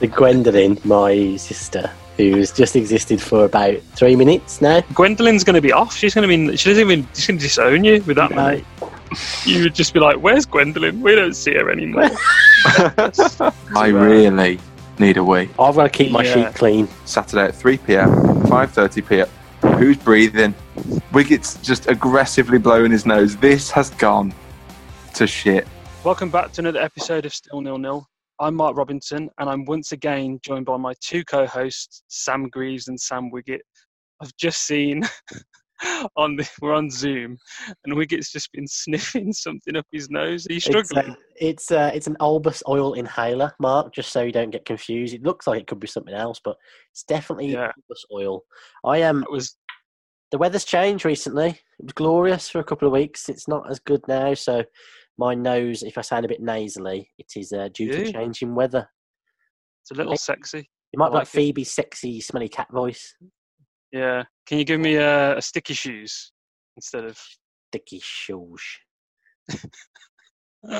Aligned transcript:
the 0.00 0.06
Gwendolyn, 0.06 0.78
my 0.84 1.36
sister, 1.36 1.90
who's 2.16 2.52
just 2.52 2.76
existed 2.76 3.20
for 3.20 3.44
about 3.44 3.78
three 3.94 4.16
minutes 4.16 4.60
now. 4.60 4.80
Gwendolyn's 4.94 5.44
going 5.44 5.54
to 5.54 5.60
be 5.60 5.72
off. 5.72 5.94
She's 5.96 6.14
going 6.14 6.28
to 6.28 6.48
be. 6.50 6.56
She 6.56 6.70
doesn't 6.70 6.90
even. 6.90 7.08
She's 7.14 7.26
going 7.26 7.38
to 7.38 7.44
disown 7.44 7.84
you 7.84 8.02
with 8.02 8.16
that 8.16 8.30
No. 8.30 8.36
money. 8.36 8.64
You 9.44 9.62
would 9.62 9.74
just 9.74 9.94
be 9.94 10.00
like, 10.00 10.16
"Where's 10.16 10.44
Gwendolyn? 10.46 11.00
We 11.00 11.14
don't 11.14 11.34
see 11.34 11.54
her 11.54 11.70
anymore." 11.70 12.10
I 13.76 13.88
really 13.88 14.58
need 14.98 15.16
a 15.16 15.24
wee. 15.24 15.48
I've 15.58 15.76
got 15.76 15.84
to 15.84 15.88
keep 15.88 16.10
my 16.10 16.24
Yeah. 16.24 16.34
sheet 16.48 16.54
clean. 16.56 16.88
Saturday 17.04 17.44
at 17.44 17.54
3 17.54 17.78
pm, 17.78 18.10
5:30 18.46 19.02
pm. 19.08 19.28
Who's 19.78 19.96
breathing? 19.96 20.54
Wiggett's 21.12 21.54
just 21.62 21.88
aggressively 21.88 22.58
blowing 22.58 22.90
his 22.92 23.06
nose. 23.06 23.36
This 23.36 23.70
has 23.70 23.90
gone 23.90 24.34
to 25.14 25.26
shit. 25.26 25.66
Welcome 26.04 26.30
back 26.30 26.52
to 26.52 26.60
another 26.60 26.80
episode 26.80 27.24
of 27.26 27.32
Still 27.34 27.60
Nil 27.60 27.78
Nil. 27.78 28.08
I'm 28.38 28.54
Mark 28.54 28.76
Robinson, 28.76 29.30
and 29.38 29.48
I'm 29.48 29.64
once 29.64 29.92
again 29.92 30.38
joined 30.44 30.66
by 30.66 30.76
my 30.76 30.92
two 31.00 31.24
co-hosts, 31.24 32.02
Sam 32.08 32.48
Greaves 32.50 32.88
and 32.88 33.00
Sam 33.00 33.30
Wiggett. 33.30 33.60
I've 34.22 34.36
just 34.36 34.66
seen 34.66 35.02
on 36.16 36.36
the, 36.36 36.46
we're 36.60 36.74
on 36.74 36.90
Zoom, 36.90 37.38
and 37.84 37.94
Wiggett's 37.94 38.30
just 38.30 38.52
been 38.52 38.66
sniffing 38.66 39.32
something 39.32 39.74
up 39.76 39.86
his 39.90 40.10
nose. 40.10 40.46
Are 40.48 40.52
you 40.52 40.56
It's, 40.58 40.66
struggling? 40.66 41.12
uh, 41.12 41.14
it's, 41.36 41.70
uh, 41.70 41.90
it's 41.94 42.08
an 42.08 42.16
Olbas 42.20 42.62
oil 42.68 42.92
inhaler, 42.92 43.52
Mark, 43.58 43.94
just 43.94 44.12
so 44.12 44.22
you 44.22 44.32
don't 44.32 44.50
get 44.50 44.66
confused. 44.66 45.14
It 45.14 45.22
looks 45.22 45.46
like 45.46 45.62
it 45.62 45.66
could 45.66 45.80
be 45.80 45.86
something 45.86 46.14
else, 46.14 46.38
but 46.44 46.56
it's 46.92 47.04
definitely 47.04 47.52
Yeah. 47.52 47.68
Olbas 47.90 48.04
oil. 48.14 48.42
I 48.84 48.98
am. 48.98 49.20
That 49.20 49.30
was 49.30 49.56
the 50.30 50.38
weather's 50.38 50.64
changed 50.64 51.06
recently. 51.06 51.48
It 51.78 51.84
was 51.84 51.92
glorious 51.94 52.50
for 52.50 52.58
a 52.58 52.64
couple 52.64 52.86
of 52.86 52.92
weeks. 52.92 53.30
It's 53.30 53.48
not 53.48 53.70
as 53.70 53.78
good 53.78 54.02
now, 54.08 54.34
so 54.34 54.62
my 55.18 55.34
nose, 55.34 55.82
if 55.82 55.96
I 55.98 56.02
sound 56.02 56.24
a 56.24 56.28
bit 56.28 56.40
nasally, 56.42 57.10
it 57.18 57.32
is 57.36 57.52
uh, 57.52 57.68
due 57.72 57.86
Yeah. 57.86 58.04
to 58.04 58.12
changing 58.12 58.54
weather. 58.54 58.88
it's 59.82 59.90
a 59.92 59.94
little 59.94 60.12
Hey. 60.12 60.16
sexy. 60.18 60.58
It 60.92 60.98
might 60.98 61.06
I 61.06 61.08
be 61.10 61.14
like 61.14 61.20
like 61.20 61.28
it. 61.28 61.30
Phoebe's 61.38 61.70
sexy, 61.72 62.20
smelly 62.20 62.48
cat 62.48 62.68
voice. 62.72 63.14
Yeah. 63.92 64.24
Can 64.46 64.58
you 64.58 64.64
give 64.64 64.80
me 64.80 64.96
a, 64.96 65.36
a 65.38 65.42
sticky 65.42 65.74
shoes 65.74 66.32
instead 66.76 67.04
of? 67.04 67.18
Sticky 67.70 68.00
shoes. 68.02 68.62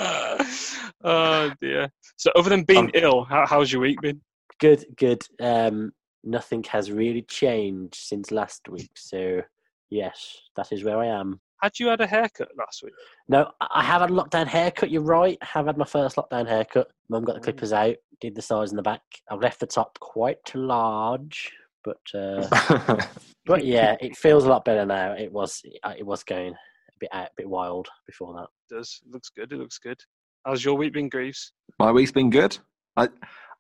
oh 1.05 1.53
dear. 1.61 1.91
So, 2.17 2.31
other 2.37 2.51
than 2.51 2.65
being 2.65 2.87
Um, 2.87 2.91
ill, 2.95 3.25
how, 3.25 3.47
how's 3.47 3.73
your 3.73 3.83
week 3.83 4.01
been? 4.01 4.21
Good, 4.61 4.85
good. 4.97 5.23
Um, 5.41 5.93
nothing 6.25 6.65
has 6.65 6.91
really 6.91 7.23
changed 7.23 7.95
since 7.97 8.31
last 8.31 8.69
week, 8.69 8.91
so 8.97 9.43
yes, 9.91 10.37
that 10.57 10.73
is 10.73 10.83
where 10.85 10.99
I 10.99 11.07
am. 11.07 11.41
Had 11.63 11.79
you 11.79 11.89
had 11.89 12.01
a 12.01 12.07
haircut 12.07 12.49
last 12.59 12.83
week? 12.83 12.93
No, 13.29 13.51
I 13.61 13.67
I 13.77 13.83
have 13.83 14.03
had 14.03 14.11
a 14.11 14.15
lockdown 14.15 14.47
haircut. 14.47 14.91
You're 14.91 15.03
right. 15.03 15.39
I 15.41 15.47
have 15.47 15.67
had 15.67 15.79
my 15.79 15.85
first 15.85 16.17
lockdown 16.17 16.47
haircut. 16.47 16.89
Mum 17.09 17.25
got 17.25 17.37
the 17.37 17.41
clippers 17.41 17.73
out, 17.73 17.97
did 18.21 18.35
the 18.35 18.43
size 18.43 18.71
in 18.71 18.77
the 18.77 18.83
back. 18.83 19.03
I've 19.31 19.41
left 19.41 19.61
the 19.61 19.67
top 19.67 19.99
quite 20.01 20.55
large, 20.55 21.53
but 21.85 22.01
uh, 22.15 23.01
but 23.47 23.65
yeah, 23.65 23.97
it 24.01 24.17
feels 24.17 24.45
a 24.45 24.49
lot 24.49 24.65
better 24.65 24.85
now. 24.85 25.13
It 25.13 25.33
was 25.33 25.63
uh, 25.83 25.95
it 25.97 26.05
was 26.05 26.23
going 26.25 26.53
a 26.53 26.99
bit 27.01 27.09
out, 27.13 27.29
a 27.29 27.37
bit 27.37 27.49
wild 27.49 27.89
before 28.07 28.35
that. 28.35 28.49
It 28.71 28.79
does 28.79 29.01
it 29.05 29.13
looks 29.13 29.31
good? 29.31 29.53
It 29.53 29.59
looks 29.59 29.79
good. 29.79 29.99
How's 30.45 30.65
your 30.65 30.77
week 30.77 30.93
been, 30.93 31.09
Greaves? 31.09 31.53
My 31.79 31.91
week's 31.91 32.13
been 32.13 32.31
good. 32.31 32.57
I, 32.97 33.09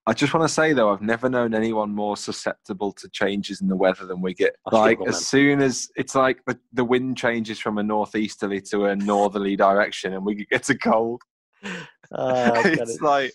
I 0.09 0.13
just 0.13 0.33
want 0.33 0.47
to 0.49 0.53
say 0.55 0.73
though, 0.73 0.93
I've 0.93 1.03
never 1.03 1.29
known 1.29 1.53
anyone 1.55 1.91
more 1.93 2.17
susceptible 2.17 2.93
to 2.93 3.09
changes 3.09 3.61
in 3.61 3.67
the 3.69 3.75
weather 3.77 4.07
than 4.07 4.19
Wiggett. 4.23 4.51
I 4.71 4.77
Like 4.77 4.99
as 5.01 5.15
man. 5.15 5.21
soon 5.21 5.61
as 5.61 5.89
it's 5.97 6.15
like 6.15 6.45
the, 6.47 6.57
the 6.73 6.85
wind 6.85 7.17
changes 7.17 7.59
from 7.59 7.79
a 7.79 7.83
northeasterly 7.83 8.61
to 8.71 8.85
a 8.87 8.95
northerly 8.97 9.57
direction, 9.57 10.13
and 10.15 10.25
we 10.25 10.47
get 10.47 10.69
a 10.71 10.79
cold. 10.79 11.23
God, 11.65 12.67
it's 12.67 12.95
it- 12.97 13.03
like 13.03 13.33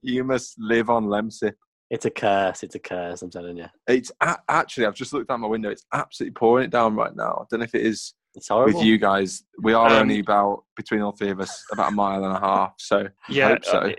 you 0.00 0.24
must 0.24 0.58
live 0.58 0.88
on 0.88 1.04
Lemsip. 1.04 1.52
it's 1.90 2.06
a 2.06 2.10
curse. 2.10 2.62
It's 2.62 2.74
a 2.74 2.78
curse. 2.78 3.20
I'm 3.20 3.30
telling 3.30 3.58
you, 3.58 3.66
It's 3.86 4.10
a- 4.22 4.38
actually, 4.48 4.86
I've 4.86 4.94
just 4.94 5.12
looked 5.12 5.30
out 5.30 5.40
my 5.40 5.46
window. 5.46 5.68
It's 5.70 5.84
absolutely 5.92 6.32
pouring 6.34 6.64
it 6.64 6.70
down 6.70 6.94
right 6.96 7.14
now. 7.14 7.40
I 7.42 7.44
don't 7.50 7.60
know 7.60 7.64
if 7.64 7.74
it 7.74 7.82
is 7.84 8.14
it's 8.34 8.48
horrible. 8.48 8.78
with 8.78 8.86
you 8.86 8.96
guys. 8.96 9.44
We 9.62 9.74
are 9.74 9.88
Um, 9.90 9.92
only 10.02 10.20
about 10.20 10.64
between 10.74 11.02
all 11.02 11.12
three 11.12 11.30
of 11.30 11.38
us 11.40 11.62
about 11.70 11.92
a 11.92 11.94
mile 11.94 12.24
and 12.24 12.34
a 12.34 12.40
half. 12.40 12.72
So 12.78 13.08
Yeah, 13.28 13.48
hope 13.50 13.64
so. 13.66 13.78
uh, 13.78 13.92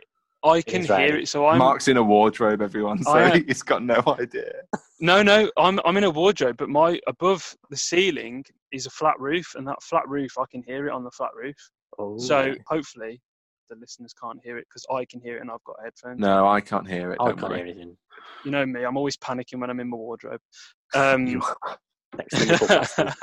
I 0.46 0.62
can 0.62 0.82
is 0.82 0.88
hear 0.88 0.96
raining. 0.98 1.22
it. 1.24 1.28
So 1.28 1.48
I'm 1.48 1.58
Mark's 1.58 1.88
in 1.88 1.98
a 1.98 2.04
wardrobe, 2.04 2.62
everyone. 2.62 3.02
So 3.04 3.12
I 3.12 3.40
he's 3.48 3.64
got 3.64 3.84
no 3.84 4.02
idea. 4.20 4.52
no, 5.00 5.22
no. 5.24 5.50
I'm 5.58 5.80
I'm 5.86 5.98
in 5.98 6.04
a 6.06 6.10
wardrobe, 6.10 6.58
but 6.58 6.70
my 6.70 7.00
above 7.08 7.56
the 7.70 7.78
ceiling 7.78 8.44
is 8.72 8.86
a 8.86 8.90
flat 8.90 9.20
roof, 9.20 9.54
and 9.56 9.68
that 9.68 9.82
flat 9.84 10.08
roof 10.08 10.38
I 10.38 10.46
can 10.52 10.64
hear 10.64 10.88
it 10.88 10.92
on 10.94 11.04
the 11.04 11.12
flat 11.12 11.32
roof. 11.36 11.56
Oh, 11.98 12.18
So 12.18 12.54
hopefully 12.68 13.22
the 13.70 13.76
listeners 13.78 14.14
can't 14.22 14.40
hear 14.44 14.58
it 14.60 14.68
because 14.70 14.86
I 14.96 15.06
can 15.06 15.20
hear 15.22 15.38
it 15.38 15.42
and 15.42 15.50
I've 15.50 15.64
got 15.64 15.78
headphones. 15.84 16.20
No, 16.20 16.48
I 16.48 16.62
can't 16.62 16.88
hear 16.88 17.12
it. 17.12 17.18
I 17.20 17.26
can't 17.32 17.42
worry. 17.42 17.56
hear 17.58 17.66
anything. 17.66 17.98
You 18.44 18.52
know 18.52 18.66
me. 18.66 18.84
I'm 18.84 18.96
always 18.98 19.18
panicking 19.18 19.60
when 19.60 19.70
I'm 19.72 19.80
in 19.80 19.90
my 19.90 19.98
wardrobe. 19.98 20.40
Um, 20.94 21.26
You- 21.28 21.42
Next 22.18 22.38
cynical 22.38 22.68
bastard. 22.68 23.14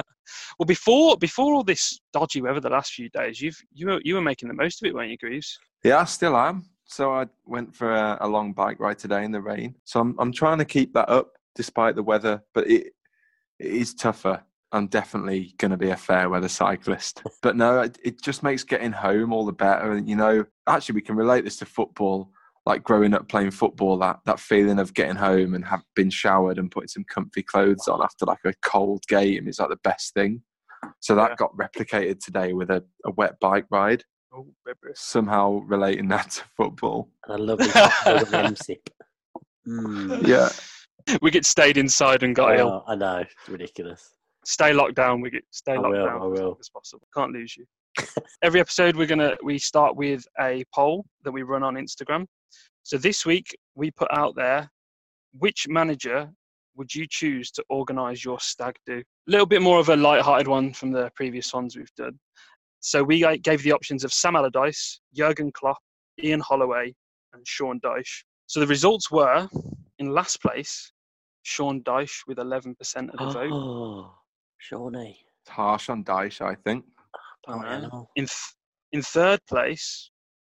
well, 0.59 0.67
before 0.67 1.17
before 1.17 1.55
all 1.55 1.63
this 1.65 1.99
dodgy 2.13 2.43
weather 2.43 2.61
the 2.61 2.69
last 2.69 2.93
few 2.93 3.09
days, 3.09 3.41
you've 3.41 3.57
you 3.73 3.87
were 3.87 4.01
you 4.05 4.15
were 4.17 4.21
making 4.21 4.49
the 4.49 4.55
most 4.55 4.83
of 4.83 4.87
it, 4.89 4.95
weren't 4.95 5.11
you, 5.11 5.17
Greaves? 5.17 5.59
Yeah, 5.85 6.01
I 6.01 6.05
still 6.05 6.37
am. 6.37 6.67
So 6.93 7.11
I 7.11 7.27
went 7.47 7.75
for 7.75 7.91
a, 7.95 8.19
a 8.21 8.29
long 8.29 8.53
bike 8.53 8.79
ride 8.79 8.99
today 8.99 9.25
in 9.25 9.33
the 9.33 9.41
rain. 9.41 9.77
So 9.85 9.99
I'm 9.99 10.15
I'm 10.19 10.31
trying 10.31 10.59
to 10.59 10.65
keep 10.67 10.93
that 10.93 11.09
up 11.09 11.33
despite 11.55 11.97
the 11.97 12.03
weather, 12.03 12.43
but 12.53 12.69
it 12.71 12.93
it 13.59 13.73
is 13.73 13.95
tougher. 13.95 14.43
I'm 14.73 14.89
definitely 14.89 15.55
going 15.59 15.71
to 15.71 15.77
be 15.77 15.91
a 15.91 15.97
fair 15.97 16.29
weather 16.29 16.49
cyclist. 16.49 17.23
But 17.43 17.57
no, 17.57 17.81
it, 17.81 17.99
it 18.05 18.23
just 18.23 18.43
makes 18.43 18.63
getting 18.63 18.93
home 18.93 19.33
all 19.33 19.45
the 19.45 19.53
better. 19.53 19.93
And 19.93 20.09
you 20.09 20.17
know, 20.17 20.45
actually, 20.67 20.95
we 20.97 21.01
can 21.03 21.17
relate 21.17 21.45
this 21.45 21.57
to 21.59 21.67
football. 21.67 22.31
Like 22.67 22.85
growing 22.85 23.13
up 23.15 23.27
playing 23.29 23.51
football, 23.53 23.97
that 23.99 24.21
that 24.27 24.39
feeling 24.39 24.79
of 24.79 24.93
getting 24.95 25.17
home 25.17 25.55
and 25.55 25.65
have 25.65 25.83
been 25.97 26.11
showered 26.11 26.59
and 26.59 26.71
putting 26.71 26.89
some 26.89 27.05
comfy 27.05 27.43
clothes 27.43 27.89
on 27.89 28.03
after 28.03 28.27
like 28.27 28.45
a 28.45 28.53
cold 28.63 29.03
game 29.09 29.49
is 29.49 29.59
like 29.59 29.71
the 29.71 29.77
best 29.83 30.13
thing. 30.15 30.43
So 31.01 31.15
that 31.15 31.31
Yeah. 31.31 31.37
got 31.37 31.57
replicated 31.57 32.21
today 32.23 32.53
with 32.53 32.71
a, 32.71 32.85
a 33.07 33.13
wet 33.13 33.41
bike 33.41 33.67
ride. 33.71 34.05
Somehow 34.95 35.63
relating 35.67 36.09
that 36.09 36.31
to 36.33 36.45
football. 36.57 37.09
And 37.27 37.41
a 37.41 37.43
lovely 37.43 37.69
hot 37.69 37.93
dog 38.05 38.33
and 38.33 38.57
Lemsip. 38.57 38.89
Mm. 39.69 40.27
Yeah. 40.27 40.49
Wiggett 41.19 41.45
stayed 41.45 41.77
inside 41.77 42.23
and 42.23 42.35
got 42.35 42.59
ill. 42.59 42.69
Oh, 42.69 42.85
I 42.91 42.95
know. 42.95 43.19
It's 43.19 43.49
ridiculous. 43.49 44.11
Stay 44.45 44.73
locked 44.73 44.95
down. 44.95 45.23
Wiggett 45.23 45.43
stay 45.51 45.73
I 45.73 45.77
locked 45.77 45.95
will, 45.95 46.07
down 46.07 46.23
I 46.23 46.27
as 46.27 46.31
will. 46.41 46.49
long 46.49 46.57
as 46.61 46.69
possible. 46.69 47.07
Can't 47.15 47.33
lose 47.33 47.57
you. 47.57 47.65
Every 48.43 48.61
episode, 48.61 48.97
we're 48.97 49.07
gonna 49.07 49.37
we 49.43 49.59
start 49.59 49.97
with 49.97 50.25
a 50.41 50.65
poll 50.75 51.05
that 51.25 51.33
we 51.33 51.43
run 51.43 51.63
on 51.63 51.75
Instagram. 51.75 52.27
So 52.85 52.99
this 52.99 53.25
week, 53.25 53.57
we 53.75 53.91
put 53.91 54.09
out 54.13 54.35
there 54.35 54.69
which 55.39 55.67
manager 55.69 56.31
would 56.75 56.95
you 56.95 57.07
choose 57.09 57.51
to 57.53 57.65
organise 57.69 58.25
your 58.25 58.41
stag 58.41 58.75
do? 58.87 58.99
A 58.99 59.31
little 59.31 59.47
bit 59.47 59.63
more 59.63 59.79
of 59.79 59.89
a 59.91 59.97
light-hearted 59.97 60.49
one 60.49 60.73
from 60.73 60.91
the 60.91 61.11
previous 61.15 61.53
ones 61.53 61.77
we've 61.77 61.95
done. 61.97 62.19
So 62.83 63.03
we 63.05 63.25
gave 63.39 63.63
the 63.63 63.73
options 63.73 64.03
of 64.03 64.13
Sam 64.13 64.35
Allardyce, 64.35 65.01
Jurgen 65.15 65.53
Klopp, 65.53 65.79
Ian 66.23 66.41
Holloway, 66.41 66.93
and 67.33 67.47
Sean 67.47 67.81
Dyche. 67.81 68.25
So 68.49 68.59
the 68.59 68.67
results 68.67 69.09
were 69.09 69.49
in 70.01 70.09
last 70.11 70.43
place, 70.43 70.93
Sean 71.45 71.81
Dyche 71.85 72.27
with 72.27 72.39
11% 72.39 72.75
of 72.75 73.19
the 73.19 73.31
vote. 73.33 73.53
Oh, 73.53 74.13
Shawnee. 74.59 75.17
It's 75.43 75.51
harsh 75.51 75.89
on 75.89 76.03
Dyche, 76.03 76.41
I 76.41 76.57
think. 76.57 76.85
Oh, 77.47 77.61
know. 77.61 77.69
hell. 77.69 78.11
In 78.17 78.25
th- 78.25 78.55
in 78.91 79.01
third 79.01 79.39
place, 79.49 80.11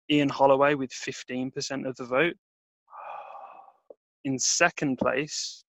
Ian 0.09 0.29
Holloway 0.29 0.73
with 0.73 0.91
15% 0.91 1.87
of 1.87 1.95
the 1.97 2.05
vote. 2.05 2.35
In 4.23 4.39
second 4.39 4.97
place, 4.97 5.65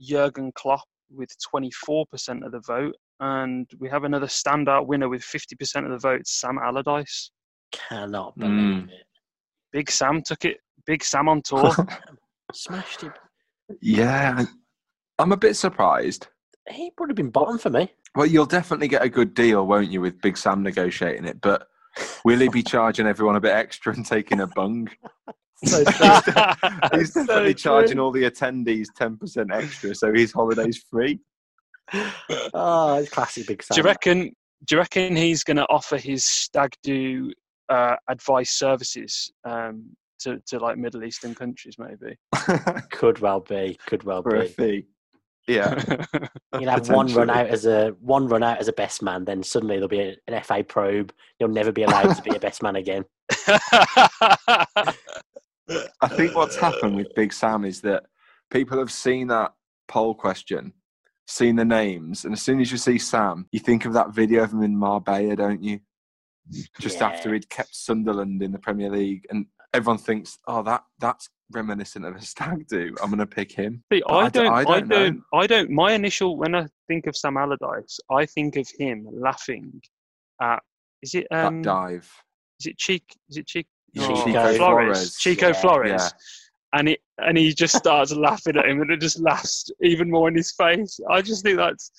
Jurgen 0.00 0.50
Klopp 0.52 0.84
with 1.10 1.30
24% 1.54 2.44
of 2.44 2.52
the 2.52 2.60
vote. 2.66 2.96
And 3.20 3.68
we 3.78 3.88
have 3.88 4.04
another 4.04 4.26
standout 4.26 4.86
winner 4.86 5.08
with 5.08 5.22
50% 5.22 5.84
of 5.84 5.90
the 5.90 5.98
votes, 5.98 6.38
Sam 6.40 6.58
Allardyce. 6.58 7.30
Cannot 7.72 8.36
believe 8.38 8.84
Mm. 8.84 8.88
it. 8.90 9.06
Big 9.72 9.90
Sam 9.90 10.22
took 10.22 10.44
it. 10.44 10.58
Big 10.86 11.02
Sam 11.02 11.28
on 11.28 11.42
tour. 11.42 11.72
Smashed 12.52 13.02
it. 13.04 13.12
yeah. 13.80 14.44
I'm 15.18 15.32
a 15.32 15.36
bit 15.36 15.56
surprised. 15.56 16.28
He 16.68 16.92
would 16.98 17.08
have 17.10 17.16
been 17.16 17.30
bottom 17.30 17.58
for 17.58 17.70
me. 17.70 17.90
Well, 18.14 18.26
you'll 18.26 18.46
definitely 18.46 18.88
get 18.88 19.02
a 19.02 19.08
good 19.08 19.34
deal, 19.34 19.66
won't 19.66 19.90
you, 19.90 20.00
with 20.00 20.20
Big 20.20 20.36
Sam 20.36 20.62
negotiating 20.62 21.24
it? 21.24 21.40
But 21.40 21.66
will 22.24 22.38
he 22.38 22.48
be 22.48 22.62
charging 22.62 23.06
everyone 23.06 23.36
a 23.36 23.40
bit 23.40 23.52
extra 23.52 23.94
and 23.94 24.04
taking 24.04 24.40
a 24.40 24.46
bung? 24.46 24.88
So 25.64 25.82
true. 25.84 26.08
He's 26.92 27.14
So 27.14 27.24
definitely 27.24 27.54
true. 27.54 27.54
charging 27.54 27.98
all 27.98 28.10
the 28.12 28.24
attendees 28.24 28.88
10% 28.94 29.46
extra, 29.54 29.94
so 29.94 30.12
his 30.12 30.30
holiday's 30.30 30.84
free. 30.90 31.18
Oh, 32.54 32.98
it's 32.98 33.10
classy 33.10 33.42
Big 33.42 33.62
Sam. 33.62 33.74
do 33.74 33.80
you 33.80 33.84
reckon? 33.84 34.32
Do 34.64 34.74
you 34.74 34.78
reckon 34.78 35.16
he's 35.16 35.44
going 35.44 35.58
to 35.58 35.66
offer 35.68 35.96
his 35.96 36.24
stag 36.24 36.74
do 36.82 37.32
uh, 37.68 37.96
advice 38.08 38.52
services 38.52 39.30
um, 39.44 39.84
to 40.20 40.40
to 40.46 40.58
like 40.58 40.78
Middle 40.78 41.04
Eastern 41.04 41.34
countries? 41.34 41.76
Maybe. 41.78 42.16
Could 42.90 43.18
well 43.20 43.40
be. 43.40 43.78
Could 43.86 44.04
well 44.04 44.22
For 44.22 44.36
a 44.36 44.42
be. 44.42 44.48
fee. 44.48 44.86
Yeah. 45.46 45.80
You'll 46.58 46.70
have 46.70 46.88
one 46.88 47.12
run 47.14 47.30
out 47.30 47.46
as 47.46 47.66
a 47.66 47.90
one 48.00 48.26
run 48.26 48.42
out 48.42 48.58
as 48.58 48.68
a 48.68 48.72
best 48.72 49.02
man, 49.02 49.24
then 49.24 49.42
suddenly 49.42 49.76
there'll 49.76 49.88
be 49.88 50.16
an 50.26 50.42
FA 50.42 50.64
probe. 50.64 51.12
You'll 51.38 51.50
never 51.50 51.72
be 51.72 51.84
allowed 51.84 52.14
to 52.14 52.22
be 52.22 52.34
a 52.34 52.40
best 52.40 52.62
man 52.62 52.76
again. 52.76 53.04
I 53.48 54.64
think 56.10 56.34
what's 56.34 56.56
happened 56.56 56.96
with 56.96 57.14
Big 57.14 57.32
Sam 57.32 57.64
is 57.64 57.80
that 57.82 58.04
people 58.50 58.78
have 58.78 58.90
seen 58.90 59.28
that 59.28 59.52
poll 59.88 60.14
question, 60.14 60.72
seen 61.26 61.56
the 61.56 61.64
names, 61.64 62.24
and 62.24 62.32
as 62.32 62.42
soon 62.42 62.60
as 62.60 62.70
you 62.70 62.78
see 62.78 62.98
Sam, 62.98 63.46
you 63.52 63.60
think 63.60 63.84
of 63.84 63.92
that 63.94 64.14
video 64.14 64.44
of 64.44 64.52
him 64.52 64.62
in 64.62 64.76
Marbella, 64.76 65.36
don't 65.36 65.62
you? 65.62 65.80
Just 66.80 66.98
Yeah. 67.00 67.08
after 67.08 67.34
he'd 67.34 67.50
kept 67.50 67.74
Sunderland 67.74 68.42
in 68.42 68.52
the 68.52 68.58
Premier 68.58 68.88
League, 68.90 69.26
and 69.30 69.46
everyone 69.74 69.98
thinks, 69.98 70.38
"Oh, 70.46 70.62
that 70.62 70.84
that's 71.00 71.28
reminiscent 71.50 72.04
of 72.04 72.14
a 72.14 72.20
stag 72.22 72.68
do." 72.68 72.94
I'm 73.02 73.08
going 73.10 73.18
to 73.18 73.26
pick 73.26 73.50
him. 73.52 73.82
See, 73.92 74.02
I 74.08 74.14
I 74.14 74.28
don't, 74.28 74.46
I 74.46 74.56
I 74.58 74.64
don't 74.64 74.88
don't, 74.88 75.16
know. 75.16 75.22
I 75.32 75.46
don't, 75.46 75.70
My 75.70 75.92
initial 75.92 76.36
when 76.36 76.54
I 76.54 76.66
think 76.86 77.06
of 77.08 77.16
Sam 77.16 77.36
Allardyce, 77.36 77.98
I 78.10 78.26
think 78.26 78.56
of 78.56 78.68
him 78.78 79.06
laughing 79.12 79.80
at. 80.40 80.62
Is 81.02 81.14
it 81.14 81.26
um? 81.32 81.62
that 81.62 81.68
dive. 81.68 82.10
Is 82.60 82.66
it 82.66 82.78
Cheek? 82.78 83.04
Is 83.28 83.36
it 83.38 83.46
Cheek? 83.46 83.66
Chico 83.94 84.32
Flores. 84.32 84.56
Flores. 84.56 85.16
Chico 85.16 85.48
Yeah. 85.48 85.52
Flores. 85.52 85.90
Yeah. 86.02 86.08
And 86.72 86.88
it 86.90 87.00
and 87.18 87.38
he 87.38 87.52
just 87.54 87.76
starts 87.78 88.12
laughing 88.12 88.56
at 88.56 88.66
him, 88.66 88.82
and 88.82 88.90
it 88.90 89.00
just 89.00 89.20
laughs 89.20 89.70
even 89.82 90.10
more 90.10 90.28
in 90.28 90.34
his 90.34 90.52
face. 90.52 90.98
I 91.10 91.22
just 91.22 91.42
think 91.44 91.56
that's. 91.56 91.90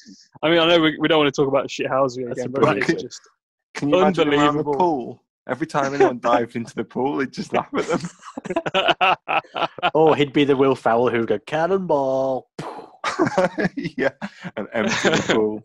I 0.43 0.49
mean, 0.49 0.59
I 0.59 0.67
know 0.67 0.79
we, 0.81 0.97
we 0.99 1.07
don't 1.07 1.19
want 1.19 1.33
to 1.33 1.41
talk 1.41 1.47
about 1.47 1.67
shithousesy 1.67 2.27
That's 2.27 2.39
again, 2.39 2.51
but 2.51 2.61
that 2.63 2.75
brilliant. 2.77 2.99
just. 2.99 3.21
Can 3.73 3.89
you 3.89 3.99
imagine 3.99 4.29
around 4.29 4.37
the 4.39 4.41
Unbelievable. 4.47 4.73
pool? 4.75 5.23
Every 5.47 5.67
time 5.67 5.93
anyone 5.93 6.19
dived 6.19 6.55
into 6.57 6.75
the 6.75 6.83
pool, 6.83 7.19
he'd 7.19 7.31
just 7.31 7.53
laugh 7.53 7.69
at 7.73 7.85
them. 7.87 9.17
Or 9.93 10.15
he'd 10.15 10.33
be 10.33 10.43
the 10.43 10.55
Will 10.57 10.75
Ferrell 10.75 11.09
who'd 11.09 11.27
go 11.27 11.39
cannonball. 11.47 12.49
yeah, 13.75 14.09
and 14.57 14.67
empty 14.73 15.09
the 15.09 15.33
pool. 15.33 15.63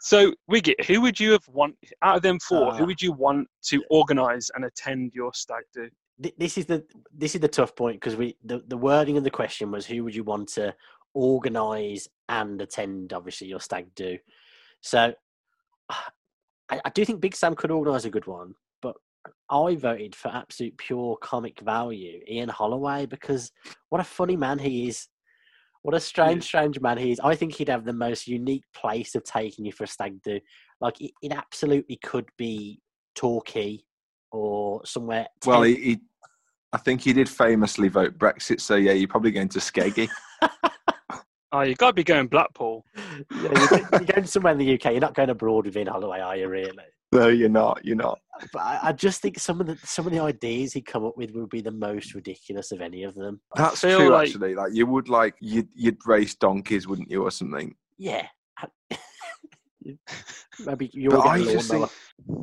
so, 0.00 0.32
Wiggett, 0.50 0.84
who 0.86 1.00
would 1.00 1.20
you 1.20 1.32
have 1.32 1.46
want 1.48 1.76
out 2.02 2.16
of 2.16 2.22
them 2.22 2.38
four? 2.40 2.72
Ah. 2.72 2.76
who 2.76 2.86
would 2.86 3.00
you 3.00 3.12
want 3.12 3.46
to 3.66 3.82
organise 3.90 4.50
and 4.56 4.64
attend 4.64 5.12
your 5.14 5.32
stag 5.32 5.62
do? 5.72 5.88
Th- 6.22 6.34
This 6.38 6.58
is 6.58 6.66
the 6.66 6.84
this 7.12 7.34
is 7.34 7.40
the 7.40 7.48
tough 7.48 7.74
point 7.74 8.00
because 8.00 8.16
we 8.16 8.36
the, 8.44 8.62
the 8.66 8.76
wording 8.76 9.16
of 9.16 9.24
the 9.24 9.30
question 9.30 9.70
was 9.70 9.86
who 9.86 10.04
would 10.04 10.14
you 10.14 10.24
want 10.24 10.48
to 10.50 10.74
organise 11.14 12.08
and 12.28 12.60
attend 12.60 13.12
obviously 13.12 13.46
your 13.46 13.60
stag 13.60 13.86
do. 13.94 14.18
So 14.80 15.14
I, 15.88 16.80
I 16.84 16.90
do 16.90 17.04
think 17.04 17.20
Big 17.20 17.36
Sam 17.36 17.54
could 17.54 17.70
organise 17.70 18.04
a 18.04 18.10
good 18.10 18.26
one, 18.26 18.54
but 18.82 18.96
I 19.48 19.76
voted 19.76 20.14
for 20.14 20.28
absolute 20.28 20.76
pure 20.76 21.16
comic 21.16 21.60
value, 21.60 22.20
Ian 22.28 22.48
Holloway, 22.48 23.06
because 23.06 23.52
what 23.90 24.00
a 24.00 24.04
funny 24.04 24.36
man 24.36 24.58
he 24.58 24.88
is. 24.88 25.08
What 25.82 25.94
a 25.94 26.00
strange, 26.00 26.44
strange 26.44 26.80
man 26.80 26.96
he 26.96 27.12
is. 27.12 27.20
I 27.20 27.34
think 27.34 27.54
he'd 27.54 27.68
have 27.68 27.84
the 27.84 27.92
most 27.92 28.26
unique 28.26 28.64
place 28.74 29.14
of 29.14 29.22
taking 29.22 29.66
you 29.66 29.72
for 29.72 29.84
a 29.84 29.86
stag 29.86 30.20
do. 30.22 30.40
Like 30.80 30.98
it, 31.00 31.12
it 31.20 31.32
absolutely 31.32 31.96
could 32.02 32.26
be 32.38 32.80
Torquay 33.14 33.84
or 34.34 34.84
somewhere. 34.84 35.26
Well, 35.46 35.62
he, 35.62 35.74
he, 35.76 36.00
I 36.72 36.78
think 36.78 37.00
he 37.00 37.12
did 37.12 37.28
famously 37.28 37.88
vote 37.88 38.18
Brexit, 38.18 38.60
so 38.60 38.74
yeah, 38.76 38.92
you're 38.92 39.08
probably 39.08 39.30
going 39.30 39.48
to 39.50 39.58
Skeggy. 39.58 40.08
Oh, 41.52 41.60
you've 41.60 41.78
got 41.78 41.90
to 41.90 41.92
be 41.92 42.02
going 42.02 42.26
Blackpool. 42.26 42.84
Yeah, 42.96 43.52
you're, 43.70 43.78
you're 43.92 44.00
going 44.00 44.26
somewhere 44.26 44.54
in 44.54 44.58
the 44.58 44.74
UK. 44.74 44.86
You're 44.86 44.98
not 44.98 45.14
going 45.14 45.30
abroad 45.30 45.66
with 45.66 45.76
Ian 45.76 45.86
Holloway, 45.86 46.18
are 46.18 46.36
you? 46.36 46.48
Really? 46.48 46.72
no, 47.12 47.28
you're 47.28 47.48
not. 47.48 47.84
You're 47.84 47.94
not. 47.94 48.18
But 48.52 48.58
I, 48.58 48.78
I 48.82 48.92
just 48.92 49.22
think 49.22 49.38
some 49.38 49.60
of 49.60 49.68
the 49.68 49.78
some 49.84 50.04
of 50.04 50.12
the 50.12 50.18
ideas 50.18 50.72
he'd 50.72 50.84
come 50.86 51.04
up 51.04 51.16
with 51.16 51.30
would 51.30 51.50
be 51.50 51.60
the 51.60 51.70
most 51.70 52.12
ridiculous 52.12 52.72
of 52.72 52.80
any 52.80 53.04
of 53.04 53.14
them. 53.14 53.40
That's 53.54 53.82
true. 53.82 54.08
like- 54.08 54.26
Actually, 54.30 54.56
like 54.56 54.72
you 54.74 54.84
would 54.86 55.08
like 55.08 55.36
you'd 55.38 55.68
you'd 55.76 56.04
race 56.04 56.34
donkeys, 56.34 56.88
wouldn't 56.88 57.08
you, 57.08 57.22
or 57.22 57.30
something? 57.30 57.76
Yeah. 57.98 58.26
Maybe 60.64 60.90
you're 60.92 61.10
But 61.12 61.20
I 61.26 61.38
getting 61.38 61.54
just 61.54 61.70
lawnmower. 61.70 61.90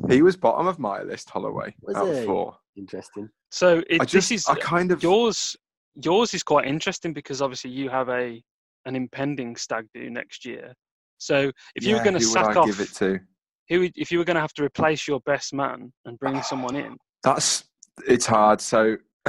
He 0.08 0.22
was 0.22 0.36
bottom 0.36 0.66
of 0.66 0.78
my 0.78 1.02
list, 1.02 1.30
Holloway, 1.30 1.74
Was 1.82 1.96
out 1.96 2.14
he? 2.14 2.26
four. 2.26 2.56
Interesting. 2.76 3.28
So 3.50 3.82
it, 3.90 4.00
I 4.00 4.04
just, 4.04 4.30
this 4.30 4.30
is 4.30 4.46
I 4.46 4.54
kind 4.56 4.92
of 4.92 5.02
yours. 5.02 5.56
Yours 6.02 6.32
is 6.32 6.42
quite 6.42 6.66
interesting 6.66 7.12
because 7.12 7.42
obviously 7.42 7.70
you 7.70 7.90
have 7.90 8.08
a 8.08 8.42
an 8.86 8.96
impending 8.96 9.56
stag 9.56 9.86
do 9.94 10.08
next 10.10 10.44
year. 10.44 10.72
So 11.18 11.52
if 11.76 11.84
you 11.84 11.94
were 11.96 12.02
going 12.02 12.14
to 12.18 12.20
who 12.20 12.26
would 12.30 12.32
sack 12.32 12.56
I 12.56 12.60
off, 12.60 12.66
give 12.66 12.80
it 12.80 12.92
to? 12.94 13.20
who 13.68 13.80
would- 13.80 13.92
if 13.96 14.10
you 14.10 14.18
were 14.18 14.24
going 14.24 14.34
to 14.36 14.40
have 14.40 14.54
to 14.54 14.64
replace 14.64 15.06
your 15.06 15.20
best 15.20 15.52
man 15.54 15.92
and 16.04 16.18
bring 16.18 16.42
someone 16.50 16.76
in, 16.76 16.96
That's 17.22 17.64
it's 18.06 18.26
hard. 18.26 18.60
So 18.60 18.96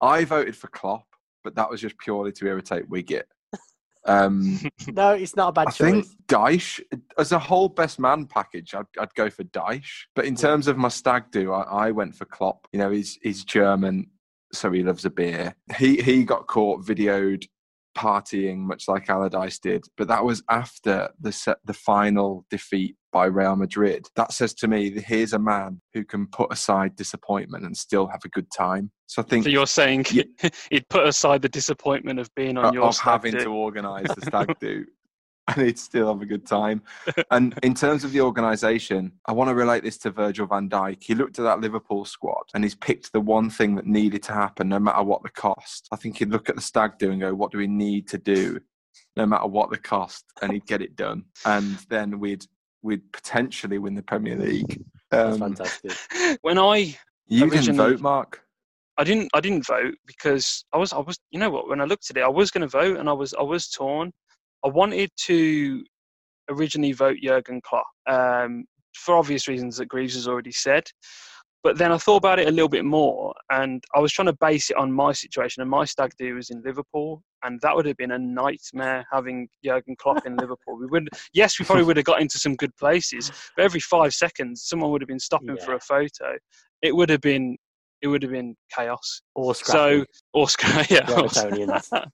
I 0.00 0.24
voted 0.24 0.56
for 0.56 0.68
Klopp, 0.68 1.06
but 1.42 1.54
that 1.56 1.68
was 1.68 1.80
just 1.80 1.98
purely 1.98 2.32
to 2.32 2.46
irritate 2.46 2.88
Wiggett. 2.88 3.24
Um, 4.06 4.60
No, 4.92 5.10
it's 5.12 5.36
not 5.36 5.48
a 5.48 5.52
bad 5.52 5.68
I 5.68 5.70
choice. 5.70 5.78
think 5.78 6.06
Dyche, 6.26 6.80
as 7.18 7.32
a 7.32 7.38
whole 7.38 7.68
best 7.68 7.98
man 7.98 8.26
package, 8.26 8.74
I'd, 8.74 8.86
I'd 8.98 9.14
go 9.14 9.30
for 9.30 9.44
Dyche. 9.44 10.04
But 10.14 10.26
in 10.26 10.34
terms 10.36 10.68
of 10.68 10.76
my 10.76 10.88
stag 10.88 11.30
do, 11.30 11.52
I, 11.52 11.86
I 11.86 11.90
went 11.90 12.14
for 12.14 12.24
Klopp. 12.24 12.66
You 12.72 12.78
know, 12.78 12.90
he's 12.90 13.18
he's 13.22 13.44
German, 13.44 14.10
so 14.52 14.70
he 14.72 14.82
loves 14.82 15.04
a 15.04 15.10
beer. 15.10 15.54
He 15.76 16.00
he 16.02 16.24
got 16.24 16.46
caught 16.46 16.84
videoed 16.84 17.46
partying, 17.94 18.58
much 18.58 18.88
like 18.88 19.08
Allardyce 19.08 19.58
did. 19.58 19.84
But 19.96 20.08
that 20.08 20.24
was 20.24 20.42
after 20.50 21.10
the 21.20 21.32
set, 21.32 21.58
the 21.64 21.74
final 21.74 22.44
defeat 22.50 22.96
by 23.12 23.26
Real 23.26 23.56
Madrid. 23.56 24.06
That 24.16 24.32
says 24.32 24.52
to 24.54 24.68
me, 24.68 24.90
that 24.90 25.04
here's 25.04 25.32
a 25.32 25.38
man 25.38 25.80
who 25.92 26.04
can 26.04 26.26
put 26.26 26.52
aside 26.52 26.96
disappointment 26.96 27.64
and 27.64 27.76
still 27.76 28.06
have 28.08 28.22
a 28.24 28.28
good 28.28 28.48
time. 28.56 28.90
So 29.06 29.22
I 29.22 29.24
think 29.24 29.44
so 29.44 29.50
you're 29.50 29.66
saying 29.66 30.06
Yeah. 30.10 30.24
he'd 30.70 30.88
put 30.88 31.06
aside 31.06 31.42
the 31.42 31.48
disappointment 31.48 32.18
of 32.18 32.28
being 32.34 32.56
on 32.58 32.66
of 32.66 32.74
your 32.74 32.84
of 32.84 32.98
having 32.98 33.32
do. 33.32 33.44
to 33.44 33.50
organise 33.50 34.12
the 34.14 34.20
stag 34.26 34.54
do. 34.60 34.84
And 35.56 35.66
he'd 35.66 35.78
still 35.78 36.08
have 36.08 36.22
a 36.22 36.26
good 36.26 36.46
time. 36.46 36.82
And 37.30 37.54
in 37.62 37.74
terms 37.74 38.02
of 38.02 38.12
the 38.12 38.22
organisation, 38.22 39.12
I 39.26 39.32
want 39.32 39.50
to 39.50 39.54
relate 39.54 39.82
this 39.84 39.98
to 39.98 40.10
Virgil 40.10 40.46
van 40.46 40.70
Dijk. 40.70 41.02
He 41.02 41.14
looked 41.14 41.38
at 41.38 41.42
that 41.42 41.60
Liverpool 41.60 42.06
squad 42.06 42.44
and 42.54 42.64
he's 42.64 42.74
picked 42.74 43.12
the 43.12 43.20
one 43.20 43.50
thing 43.50 43.74
that 43.74 43.86
needed 43.86 44.22
to 44.24 44.32
happen, 44.32 44.70
no 44.70 44.78
matter 44.78 45.02
what 45.02 45.22
the 45.22 45.28
cost. 45.28 45.86
I 45.92 45.96
think 45.96 46.16
he'd 46.16 46.30
look 46.30 46.48
at 46.48 46.54
the 46.56 46.62
stag 46.62 46.98
do 46.98 47.10
and 47.10 47.20
go, 47.20 47.34
"What 47.34 47.52
do 47.52 47.58
we 47.58 47.66
need 47.66 48.08
to 48.08 48.18
do, 48.18 48.58
no 49.18 49.26
matter 49.26 49.46
what 49.46 49.68
the 49.68 49.76
cost?" 49.76 50.24
And 50.40 50.50
he'd 50.50 50.66
get 50.66 50.80
it 50.80 50.96
done. 50.96 51.24
And 51.44 51.76
then 51.90 52.20
we'd 52.20 52.46
we'd 52.82 53.12
potentially 53.12 53.76
win 53.78 53.94
the 53.94 54.02
Premier 54.02 54.36
League. 54.36 54.82
That's 55.10 55.34
Um, 55.34 55.40
fantastic. 55.40 55.92
when 56.40 56.58
I 56.58 56.96
you 57.26 57.50
didn't 57.50 57.76
vote, 57.76 58.00
Mark. 58.00 58.40
I 58.96 59.04
didn't 59.04 59.28
I 59.34 59.40
didn't 59.40 59.66
vote 59.66 59.96
because 60.06 60.64
I 60.72 60.78
was 60.78 60.92
I 60.94 61.00
was 61.00 61.18
you 61.30 61.38
know 61.38 61.50
what 61.50 61.68
when 61.68 61.80
I 61.80 61.84
looked 61.84 62.08
at 62.10 62.16
it 62.16 62.22
I 62.22 62.28
was 62.28 62.50
going 62.50 62.62
to 62.62 62.68
vote 62.68 62.96
and 62.96 63.08
I 63.10 63.12
was 63.12 63.34
I 63.34 63.42
was 63.42 63.68
torn. 63.68 64.12
I 64.64 64.68
wanted 64.68 65.10
to 65.26 65.84
originally 66.48 66.92
vote 66.92 67.18
Jurgen 67.22 67.60
Klopp 67.62 67.86
um, 68.06 68.64
for 68.94 69.16
obvious 69.16 69.48
reasons 69.48 69.76
that 69.76 69.86
Greaves 69.86 70.14
has 70.14 70.28
already 70.28 70.52
said, 70.52 70.84
but 71.64 71.78
then 71.78 71.90
I 71.90 71.98
thought 71.98 72.18
about 72.18 72.38
it 72.38 72.46
a 72.46 72.50
little 72.50 72.68
bit 72.68 72.84
more 72.84 73.34
and 73.50 73.82
I 73.94 73.98
was 73.98 74.12
trying 74.12 74.26
to 74.26 74.36
base 74.38 74.70
it 74.70 74.76
on 74.76 74.92
my 74.92 75.12
situation 75.12 75.62
and 75.62 75.70
my 75.70 75.86
stag 75.86 76.12
do 76.18 76.34
was 76.34 76.50
in 76.50 76.62
Liverpool 76.62 77.22
and 77.42 77.58
that 77.62 77.74
would 77.74 77.86
have 77.86 77.96
been 77.96 78.12
a 78.12 78.18
nightmare 78.18 79.04
having 79.10 79.48
Jurgen 79.64 79.96
Klopp 79.96 80.26
in 80.26 80.36
Liverpool. 80.36 80.78
We 80.78 80.86
would 80.86 81.08
yes 81.32 81.58
we 81.58 81.64
probably 81.64 81.84
would 81.84 81.96
have 81.96 82.04
got 82.04 82.20
into 82.20 82.38
some 82.38 82.54
good 82.54 82.76
places, 82.76 83.32
but 83.56 83.64
every 83.64 83.80
five 83.80 84.12
seconds 84.12 84.64
someone 84.64 84.90
would 84.90 85.00
have 85.00 85.08
been 85.08 85.18
stopping 85.18 85.56
for 85.64 85.72
a 85.74 85.80
photo. 85.80 86.36
It 86.82 86.94
would 86.94 87.08
have 87.08 87.22
been 87.22 87.56
it 88.02 88.08
would 88.08 88.22
have 88.22 88.32
been 88.32 88.54
chaos. 88.76 89.22
Or 89.34 89.54
So 89.54 90.04
or 90.34 90.46
yeah. 90.90 92.04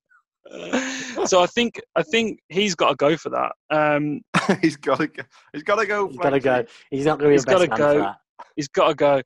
The 0.51 0.59
Evertonians. 0.59 1.29
so 1.29 1.43
I 1.43 1.47
think 1.47 1.81
I 1.97 2.03
think 2.03 2.41
he's 2.49 2.75
got 2.75 2.91
to 2.91 2.97
go 2.97 3.17
for 3.17 3.31
that. 3.31 3.53
Um, 3.71 4.21
he's 4.63 4.77
got 4.77 4.99
to 4.99 5.07
go. 5.07 5.23
He's 5.53 5.63
got 5.63 5.77
to 5.77 5.87
go. 5.87 6.09
He's 6.09 6.17
got 6.19 6.31
to 6.31 6.41
go. 6.41 6.65
He's 6.91 7.05
not 7.07 7.19
going 7.19 7.31
to 7.31 7.37
be 7.37 7.43
a 7.43 7.45
best 7.45 7.69
gotta 7.69 7.71
for 7.71 7.77
go. 7.77 8.01
that. 8.01 8.17
he's 8.57 8.69
got 8.69 8.89
to 8.89 8.95
go. 8.95 9.23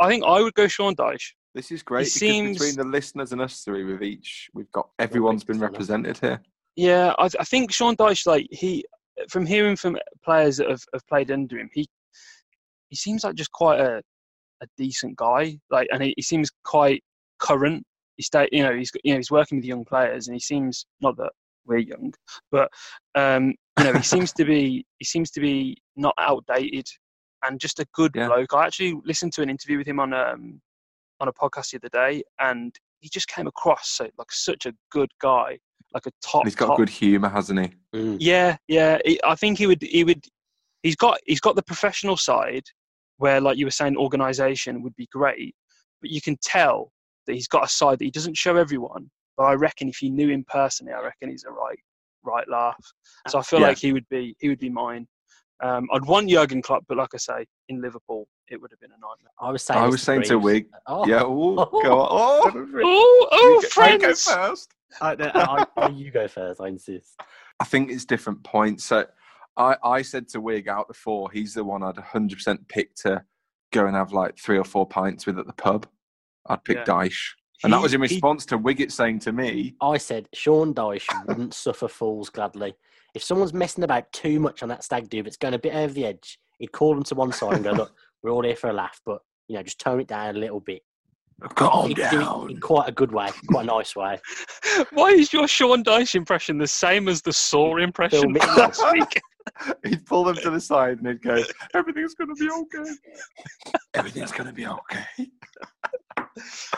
I 0.00 0.08
think 0.08 0.24
I 0.24 0.40
would 0.40 0.54
go 0.54 0.68
Sean 0.68 0.94
Dyche. 0.94 1.32
This 1.54 1.72
is 1.72 1.82
great 1.82 2.02
because 2.02 2.14
seems- 2.14 2.58
between 2.58 2.76
the 2.76 2.84
listeners 2.84 3.32
and 3.32 3.40
us 3.40 3.62
three, 3.62 3.84
with 3.84 4.02
each, 4.02 4.48
we've 4.54 4.70
got 4.72 4.88
everyone's 4.98 5.44
been 5.44 5.58
represented 5.58 6.18
here. 6.18 6.40
Yeah, 6.76 7.14
I, 7.18 7.24
I 7.40 7.44
think 7.44 7.72
Sean 7.72 7.96
Dyche, 7.96 8.26
like 8.26 8.46
he, 8.52 8.84
from 9.28 9.44
hearing 9.44 9.74
from 9.74 9.98
players 10.24 10.58
that 10.58 10.70
have, 10.70 10.84
have 10.92 11.06
played 11.08 11.30
under 11.30 11.58
him, 11.58 11.68
he 11.72 11.88
he 12.90 12.96
seems 12.96 13.24
like 13.24 13.34
just 13.34 13.50
quite 13.52 13.80
a 13.80 14.00
a 14.60 14.66
decent 14.76 15.16
guy. 15.16 15.58
Like, 15.70 15.88
and 15.92 16.02
he, 16.02 16.14
he 16.16 16.22
seems 16.22 16.50
quite 16.64 17.02
current. 17.38 17.84
He 18.18 18.22
stay, 18.24 18.48
you 18.52 18.62
know, 18.62 18.74
he's 18.76 18.90
you 19.04 19.14
know 19.14 19.18
he's 19.18 19.30
working 19.30 19.56
with 19.58 19.64
young 19.64 19.84
players, 19.86 20.26
and 20.28 20.34
he 20.34 20.40
seems 20.40 20.84
not 21.00 21.16
that 21.16 21.30
we're 21.64 21.78
young, 21.78 22.12
but 22.52 22.70
um, 23.14 23.54
you 23.78 23.84
know, 23.84 23.92
he 23.94 24.02
seems 24.02 24.32
to 24.34 24.44
be 24.44 24.84
he 24.98 25.04
seems 25.06 25.30
to 25.30 25.40
be 25.40 25.78
not 25.96 26.14
outdated 26.18 26.86
and 27.46 27.60
just 27.60 27.78
a 27.78 27.86
good 27.94 28.12
Yeah. 28.14 28.26
bloke. 28.26 28.52
I 28.52 28.66
actually 28.66 29.00
listened 29.04 29.32
to 29.34 29.42
an 29.42 29.48
interview 29.50 29.78
with 29.78 29.86
him 29.86 30.00
on 30.00 30.12
um 30.12 30.60
on 31.20 31.28
a 31.28 31.32
podcast 31.32 31.70
the 31.70 31.78
other 31.78 31.88
day, 31.88 32.22
and 32.40 32.74
he 33.00 33.08
just 33.08 33.28
came 33.28 33.46
across 33.46 33.88
so, 33.90 34.08
like 34.18 34.32
such 34.32 34.66
a 34.66 34.72
good 34.90 35.10
guy, 35.20 35.58
like 35.94 36.06
a 36.06 36.10
top. 36.22 36.44
He's 36.44 36.56
got 36.56 36.66
top 36.66 36.76
good 36.78 36.88
humour, 36.88 37.28
hasn't 37.28 37.60
he? 37.60 37.72
Mm. 37.96 38.16
yeah, 38.20 38.56
yeah. 38.66 38.98
He- 39.04 39.20
I 39.24 39.34
think 39.36 39.58
he 39.58 39.66
would. 39.68 39.82
He 39.82 40.02
would. 40.04 40.24
He's 40.82 40.96
got. 40.96 41.18
He's 41.26 41.40
got 41.40 41.54
the 41.54 41.62
professional 41.62 42.16
side, 42.16 42.64
where, 43.18 43.40
like 43.40 43.58
you 43.58 43.66
were 43.66 43.70
saying, 43.70 43.96
organisation 43.96 44.82
would 44.82 44.96
be 44.96 45.06
great, 45.12 45.54
but 46.00 46.10
you 46.10 46.20
can 46.20 46.36
tell 46.42 46.90
that 47.28 47.34
he's 47.34 47.46
got 47.46 47.64
a 47.64 47.68
side 47.68 48.00
that 48.00 48.04
he 48.04 48.10
doesn't 48.10 48.36
show 48.36 48.56
everyone. 48.56 49.08
But 49.36 49.44
I 49.44 49.52
reckon 49.52 49.88
if 49.88 50.02
you 50.02 50.10
knew 50.10 50.28
him 50.30 50.44
personally, 50.48 50.92
I 50.92 51.00
reckon 51.00 51.30
he's 51.30 51.44
a 51.44 51.50
right, 51.52 51.78
right 52.24 52.48
laugh. 52.48 52.76
So 53.28 53.38
I 53.38 53.42
feel 53.42 53.60
Yeah. 53.60 53.68
like 53.68 53.78
he 53.78 53.92
would 53.92 54.08
be. 54.08 54.34
He 54.40 54.48
would 54.48 54.58
be 54.58 54.70
mine. 54.70 55.06
Um, 55.62 55.88
I'd 55.92 56.04
want 56.04 56.28
Jurgen 56.30 56.62
Klopp, 56.62 56.84
but 56.88 56.96
like 56.96 57.10
I 57.14 57.18
say, 57.18 57.46
in 57.68 57.80
Liverpool, 57.80 58.26
it 58.48 58.60
would 58.60 58.70
have 58.72 58.80
been 58.80 58.90
a 58.90 58.94
nightmare. 58.94 59.30
I 59.40 59.50
was 59.52 59.62
saying. 59.62 59.80
I 59.80 59.86
was 59.86 60.02
saying 60.02 60.22
to 60.22 60.38
Greaves. 60.40 60.44
Wig, 60.44 60.66
Oh, 60.86 61.06
yeah, 61.06 61.22
ooh, 61.22 61.56
go 61.82 62.00
on. 62.00 62.08
Oh, 62.10 62.50
Oh, 62.82 63.28
oh, 63.32 63.60
you, 63.62 63.62
go- 63.62 63.82
I 63.82 63.96
go 63.98 64.06
friends! 64.06 64.22
first. 64.24 64.74
I, 65.02 65.12
I, 65.20 65.66
I, 65.76 65.88
you 65.88 66.10
go 66.10 66.26
first. 66.28 66.60
I 66.60 66.68
insist. 66.68 67.20
I 67.60 67.64
think 67.64 67.90
it's 67.90 68.04
different 68.04 68.42
points. 68.44 68.84
So 68.84 69.04
I, 69.56 69.76
I 69.84 70.02
said 70.02 70.28
to 70.30 70.40
Wig 70.40 70.68
out 70.68 70.88
the 70.88 70.94
four, 70.94 71.28
he's 71.32 71.54
the 71.54 71.64
one 71.64 71.82
I'd 71.82 71.96
100% 71.96 72.68
pick 72.68 72.94
to 73.02 73.22
go 73.72 73.86
and 73.86 73.94
have 73.96 74.12
like 74.12 74.38
three 74.38 74.56
or 74.58 74.64
four 74.64 74.86
pints 74.86 75.26
with 75.26 75.38
at 75.38 75.46
the 75.46 75.52
pub. 75.52 75.86
I'd 76.48 76.64
pick 76.64 76.78
Yeah. 76.78 76.84
Dyche. 76.84 77.34
And 77.64 77.72
that 77.72 77.82
was 77.82 77.92
in 77.92 78.00
he- 78.00 78.14
response 78.14 78.46
to 78.46 78.58
Wiggett 78.58 78.92
saying 78.92 79.18
to 79.20 79.32
me, 79.32 79.74
I 79.80 79.98
said 79.98 80.28
Sean 80.32 80.72
Dyche 80.72 81.06
wouldn't 81.26 81.54
suffer 81.54 81.88
fools 81.88 82.30
gladly. 82.30 82.74
If 83.14 83.22
someone's 83.22 83.52
messing 83.54 83.84
about 83.84 84.10
too 84.12 84.38
much 84.38 84.62
on 84.62 84.68
that 84.68 84.84
stag 84.84 85.08
do, 85.08 85.18
if 85.18 85.26
it's 85.26 85.36
going 85.36 85.54
a 85.54 85.58
bit 85.58 85.74
over 85.74 85.92
the 85.92 86.04
edge, 86.04 86.38
he'd 86.58 86.72
call 86.72 86.94
them 86.94 87.02
to 87.04 87.14
one 87.14 87.32
side 87.32 87.54
and 87.54 87.64
go, 87.64 87.72
"Look, 87.72 87.92
we're 88.22 88.30
all 88.30 88.44
here 88.44 88.54
for 88.54 88.70
a 88.70 88.72
laugh, 88.72 89.00
but 89.04 89.22
you 89.48 89.56
know, 89.56 89.62
just 89.62 89.80
tone 89.80 90.00
it 90.00 90.06
down 90.06 90.36
a 90.36 90.38
little 90.38 90.60
bit." 90.60 90.82
calm 91.54 91.88
He'd 91.88 91.96
do 92.10 92.46
in 92.48 92.60
quite 92.60 92.88
a 92.88 92.92
good 92.92 93.12
way, 93.12 93.28
quite 93.48 93.62
a 93.62 93.66
nice 93.66 93.94
way. 93.94 94.18
Why 94.92 95.10
is 95.10 95.32
your 95.32 95.46
Sean 95.46 95.84
Dyche 95.84 96.14
impression 96.14 96.58
the 96.58 96.66
same 96.66 97.08
as 97.08 97.22
the 97.22 97.32
Saw 97.32 97.76
impression 97.76 98.34
from 98.34 98.56
last 98.56 98.82
week? 98.92 99.20
He'd 99.84 100.04
pull 100.04 100.24
them 100.24 100.36
to 100.36 100.50
the 100.50 100.60
side 100.60 100.98
and 100.98 101.06
he'd 101.06 101.22
go, 101.22 101.42
everything's 101.74 102.14
going 102.14 102.34
to 102.34 102.34
be 102.34 102.50
okay. 102.50 102.90
Everything's 103.94 104.32
going 104.32 104.46
to 104.46 104.52
be 104.52 104.66
okay. 104.66 105.30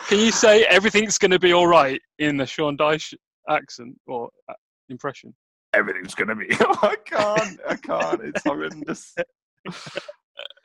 Can 0.07 0.19
you 0.19 0.31
say 0.31 0.63
everything's 0.65 1.17
going 1.17 1.31
to 1.31 1.39
be 1.39 1.53
all 1.53 1.67
right 1.67 2.01
in 2.19 2.37
the 2.37 2.45
Sean 2.45 2.77
Dyche 2.77 3.13
accent 3.49 3.95
or 4.07 4.29
uh, 4.49 4.53
impression? 4.89 5.33
Everything's 5.73 6.15
going 6.15 6.27
to 6.27 6.35
be. 6.35 6.47
I 6.59 6.95
can't. 7.05 7.59
I 7.67 7.75
can't. 7.75 8.21
It's 8.21 8.43
horrendous. 8.43 9.15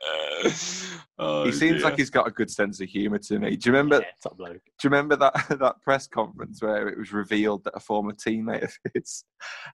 oh, 1.18 1.44
he 1.44 1.52
seems 1.52 1.82
like 1.82 1.96
he's 1.96 2.10
got 2.10 2.26
a 2.26 2.30
good 2.30 2.50
sense 2.50 2.80
of 2.80 2.88
humour 2.88 3.18
to 3.18 3.38
me. 3.38 3.56
Do 3.56 3.68
you 3.68 3.72
remember? 3.76 4.00
Yeah, 4.00 4.10
top 4.22 4.36
bloke. 4.36 4.62
Do 4.64 4.88
you 4.88 4.90
remember 4.90 5.16
that 5.16 5.46
that 5.60 5.80
press 5.82 6.06
conference 6.06 6.62
where 6.62 6.88
it 6.88 6.98
was 6.98 7.12
revealed 7.12 7.64
that 7.64 7.74
a 7.74 7.80
former 7.80 8.12
teammate 8.12 8.64
of 8.64 8.76
his 8.94 9.24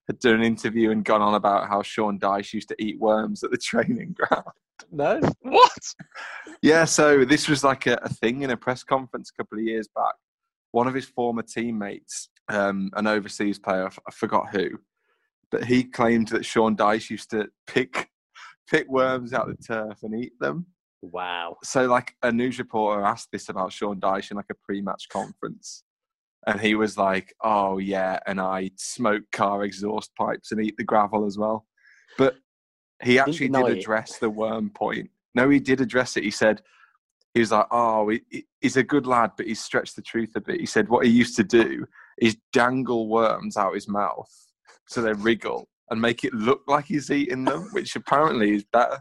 had 0.07 0.19
done 0.19 0.35
an 0.35 0.43
interview 0.43 0.91
and 0.91 1.03
gone 1.03 1.21
on 1.21 1.35
about 1.35 1.67
how 1.67 1.81
Sean 1.81 2.19
Dyche 2.19 2.53
used 2.53 2.69
to 2.69 2.75
eat 2.79 2.99
worms 2.99 3.43
at 3.43 3.51
the 3.51 3.57
training 3.57 4.15
ground? 4.17 4.45
No, 4.91 5.19
what? 5.41 5.71
Yeah, 6.61 6.85
so 6.85 7.25
this 7.25 7.47
was 7.47 7.63
like 7.63 7.87
a, 7.87 7.99
a 8.03 8.09
thing 8.09 8.41
in 8.41 8.51
a 8.51 8.57
press 8.57 8.83
conference 8.83 9.31
a 9.31 9.41
couple 9.41 9.57
of 9.57 9.63
years 9.63 9.87
back. 9.87 10.13
One 10.71 10.87
of 10.87 10.93
his 10.93 11.05
former 11.05 11.43
teammates, 11.43 12.29
um, 12.49 12.89
an 12.95 13.07
overseas 13.07 13.59
player, 13.59 13.83
I 13.83 13.87
f- 13.87 13.99
I 14.07 14.11
forgot 14.11 14.49
who, 14.49 14.69
but 15.51 15.65
he 15.65 15.83
claimed 15.83 16.29
that 16.29 16.45
Sean 16.45 16.75
Dyche 16.75 17.11
used 17.11 17.29
to 17.29 17.47
pick 17.67 18.09
pick 18.73 18.89
worms 18.89 19.33
out 19.33 19.47
of 19.49 19.55
the 19.55 19.63
turf 19.63 19.99
and 20.03 20.15
eat 20.19 20.33
them. 20.39 20.65
wow. 21.01 21.55
So, 21.63 21.85
like 21.85 22.15
a 22.23 22.31
news 22.31 22.57
reporter 22.59 23.03
asked 23.05 23.29
this 23.31 23.49
about 23.49 23.71
Sean 23.71 23.99
Dyche 23.99 24.31
in 24.31 24.37
like 24.37 24.49
a 24.51 24.55
pre-match 24.65 25.07
conference, 25.09 25.83
and 26.47 26.59
he 26.59 26.75
was 26.75 26.97
like, 26.97 27.33
"Oh 27.43 27.77
yeah, 27.77 28.19
and 28.25 28.41
I 28.41 28.71
smoke 28.77 29.23
car 29.31 29.63
exhaust 29.63 30.11
pipes 30.15 30.51
and 30.51 30.59
eat 30.65 30.75
the 30.77 30.83
gravel 30.83 31.25
as 31.25 31.37
well." 31.37 31.65
But 32.17 32.35
he 33.01 33.19
actually 33.19 33.49
did 33.49 33.67
it. 33.67 33.77
address 33.79 34.17
the 34.17 34.29
worm 34.29 34.69
point. 34.69 35.09
No, 35.35 35.49
he 35.49 35.59
did 35.59 35.81
address 35.81 36.17
it. 36.17 36.23
He 36.23 36.31
said 36.31 36.61
he 37.33 37.39
was 37.41 37.51
like, 37.51 37.67
"Oh, 37.71 38.09
he, 38.09 38.21
he- 38.29 38.47
he's 38.61 38.77
a 38.77 38.83
good 38.83 39.05
lad, 39.07 39.31
but 39.37 39.45
he's 39.47 39.61
stretched 39.61 39.95
the 39.95 40.01
truth 40.01 40.31
a 40.35 40.41
bit." 40.41 40.59
He 40.59 40.65
said 40.65 40.89
what 40.89 41.05
he 41.05 41.11
used 41.11 41.35
to 41.37 41.43
do 41.43 41.85
is 42.17 42.37
dangle 42.51 43.07
worms 43.09 43.57
out 43.57 43.73
his 43.73 43.87
mouth 43.87 44.31
so 44.85 45.01
they 45.01 45.13
wriggle 45.13 45.67
and 45.89 46.01
make 46.01 46.23
it 46.23 46.33
look 46.33 46.61
like 46.67 46.85
he's 46.85 47.11
eating 47.11 47.43
them, 47.45 47.69
which 47.71 47.95
apparently 47.95 48.51
is 48.55 48.63
better. 48.71 48.99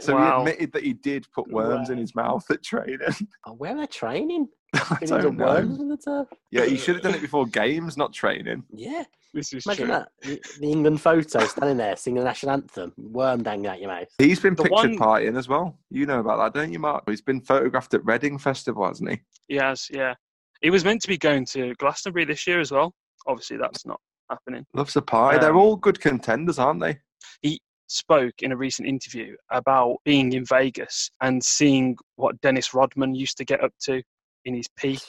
So 0.00 0.14
Wow. 0.14 0.44
he 0.44 0.50
admitted 0.50 0.72
that 0.72 0.82
he 0.82 0.92
did 0.92 1.26
put 1.32 1.48
worms 1.50 1.88
in 1.90 1.98
his 1.98 2.14
mouth 2.14 2.44
at 2.50 2.62
training. 2.62 2.98
Oh, 3.46 3.52
where 3.52 3.72
are 3.76 3.78
they 3.80 3.86
training? 3.86 4.48
I 4.74 4.98
don't 5.04 5.24
of 5.24 5.36
worms 5.36 5.78
know. 5.78 5.82
in 5.84 5.88
the. 5.90 6.26
Yeah, 6.50 6.64
he 6.64 6.76
should 6.76 6.96
have 6.96 7.04
done 7.04 7.14
it 7.14 7.20
before 7.20 7.46
games, 7.46 7.96
not 7.96 8.12
training. 8.12 8.64
Yeah, 8.72 9.04
This 9.32 9.52
is 9.52 9.64
imagine 9.66 9.86
true. 9.86 9.94
that. 9.94 10.08
The, 10.22 10.42
the 10.60 10.70
England 10.72 11.00
photo 11.00 11.44
standing 11.46 11.76
there 11.76 11.94
singing 11.96 12.18
the 12.18 12.24
national 12.24 12.52
anthem, 12.54 12.92
worm 12.96 13.44
dangling 13.44 13.70
out 13.70 13.80
your 13.80 13.90
mouth. 13.90 14.08
He's 14.18 14.40
been 14.40 14.56
The 14.56 14.64
pictured 14.64 14.98
one- 14.98 14.98
partying 14.98 15.38
as 15.38 15.46
well. 15.48 15.78
You 15.90 16.06
know 16.06 16.18
about 16.18 16.38
that, 16.38 16.58
don't 16.58 16.72
you, 16.72 16.80
Mark? 16.80 17.08
He's 17.08 17.20
been 17.22 17.40
photographed 17.40 17.94
at 17.94 18.04
Reading 18.04 18.36
Festival, 18.36 18.84
hasn't 18.86 19.10
he? 19.10 19.20
He 19.46 19.56
has, 19.56 19.88
yeah. 19.92 20.14
He 20.60 20.70
was 20.70 20.84
meant 20.84 21.02
to 21.02 21.08
be 21.08 21.18
going 21.18 21.44
to 21.52 21.72
Glastonbury 21.74 22.24
this 22.24 22.44
year 22.46 22.58
as 22.58 22.72
well. 22.72 22.94
Obviously, 23.28 23.58
that's 23.58 23.86
not 23.86 24.00
happening. 24.30 24.64
Loves 24.74 24.96
a 24.96 25.02
party. 25.02 25.38
They're 25.38 25.50
Um, 25.52 25.56
all 25.58 25.76
good 25.76 26.00
contenders, 26.00 26.58
aren't 26.58 26.80
they? 26.80 26.98
He 27.42 27.60
spoke 27.86 28.34
in 28.42 28.52
a 28.52 28.56
recent 28.56 28.88
interview 28.88 29.36
about 29.50 29.96
being 30.04 30.32
in 30.32 30.44
Vegas 30.46 31.10
and 31.20 31.42
seeing 31.44 31.96
what 32.16 32.40
Dennis 32.40 32.74
Rodman 32.74 33.14
used 33.14 33.36
to 33.38 33.44
get 33.44 33.62
up 33.62 33.72
to 33.84 34.02
in 34.44 34.54
his 34.54 34.66
peak, 34.76 35.02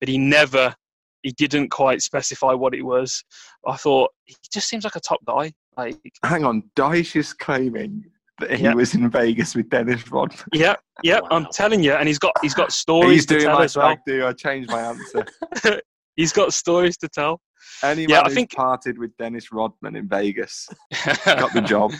but 0.00 0.08
he 0.08 0.18
never, 0.18 0.74
he 1.22 1.32
didn't 1.32 1.68
quite 1.70 2.02
specify 2.02 2.52
what 2.52 2.74
it 2.74 2.82
was. 2.82 3.22
I 3.66 3.76
thought 3.76 4.10
he 4.24 4.34
just 4.52 4.68
seems 4.68 4.84
like 4.84 4.96
a 4.96 5.00
top 5.00 5.20
guy. 5.26 5.52
Like, 5.76 5.98
Hang 6.24 6.44
on, 6.44 6.62
Dyche 6.76 7.16
is 7.16 7.32
claiming 7.32 8.04
that 8.38 8.52
he 8.52 8.64
Yeah. 8.64 8.74
was 8.74 8.94
in 8.94 9.08
Vegas 9.10 9.54
with 9.54 9.68
Dennis 9.68 10.10
Rodman. 10.10 10.38
yeah, 10.52 10.74
yeah, 11.02 11.20
I'm 11.30 11.46
telling 11.52 11.82
you, 11.82 11.92
and 11.92 12.08
he's 12.08 12.18
got 12.18 12.32
he's 12.42 12.54
got 12.54 12.72
stories 12.72 13.12
He's 13.12 13.26
to 13.26 13.34
doing 13.34 13.46
tell 13.46 13.58
my 13.58 13.64
as 13.64 13.76
well. 13.76 13.96
do. 14.06 14.26
I 14.26 14.32
changed 14.32 14.70
my 14.70 14.80
answer. 14.80 15.26
He's 16.16 16.32
got 16.32 16.52
stories 16.52 16.96
to 16.98 17.08
tell. 17.08 17.40
Any 17.82 18.02
Yeah, 18.02 18.16
man 18.16 18.18
I 18.18 18.24
who's 18.28 18.34
think- 18.34 18.52
parted 18.54 18.98
with 18.98 19.16
Dennis 19.16 19.52
Rodman 19.52 19.96
in 19.96 20.08
Vegas 20.08 20.68
got 21.24 21.52
the 21.52 21.60
job 21.62 21.92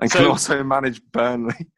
and 0.00 0.10
So- 0.10 0.18
can 0.18 0.28
also 0.28 0.62
manage 0.64 1.00
Burnley. 1.12 1.70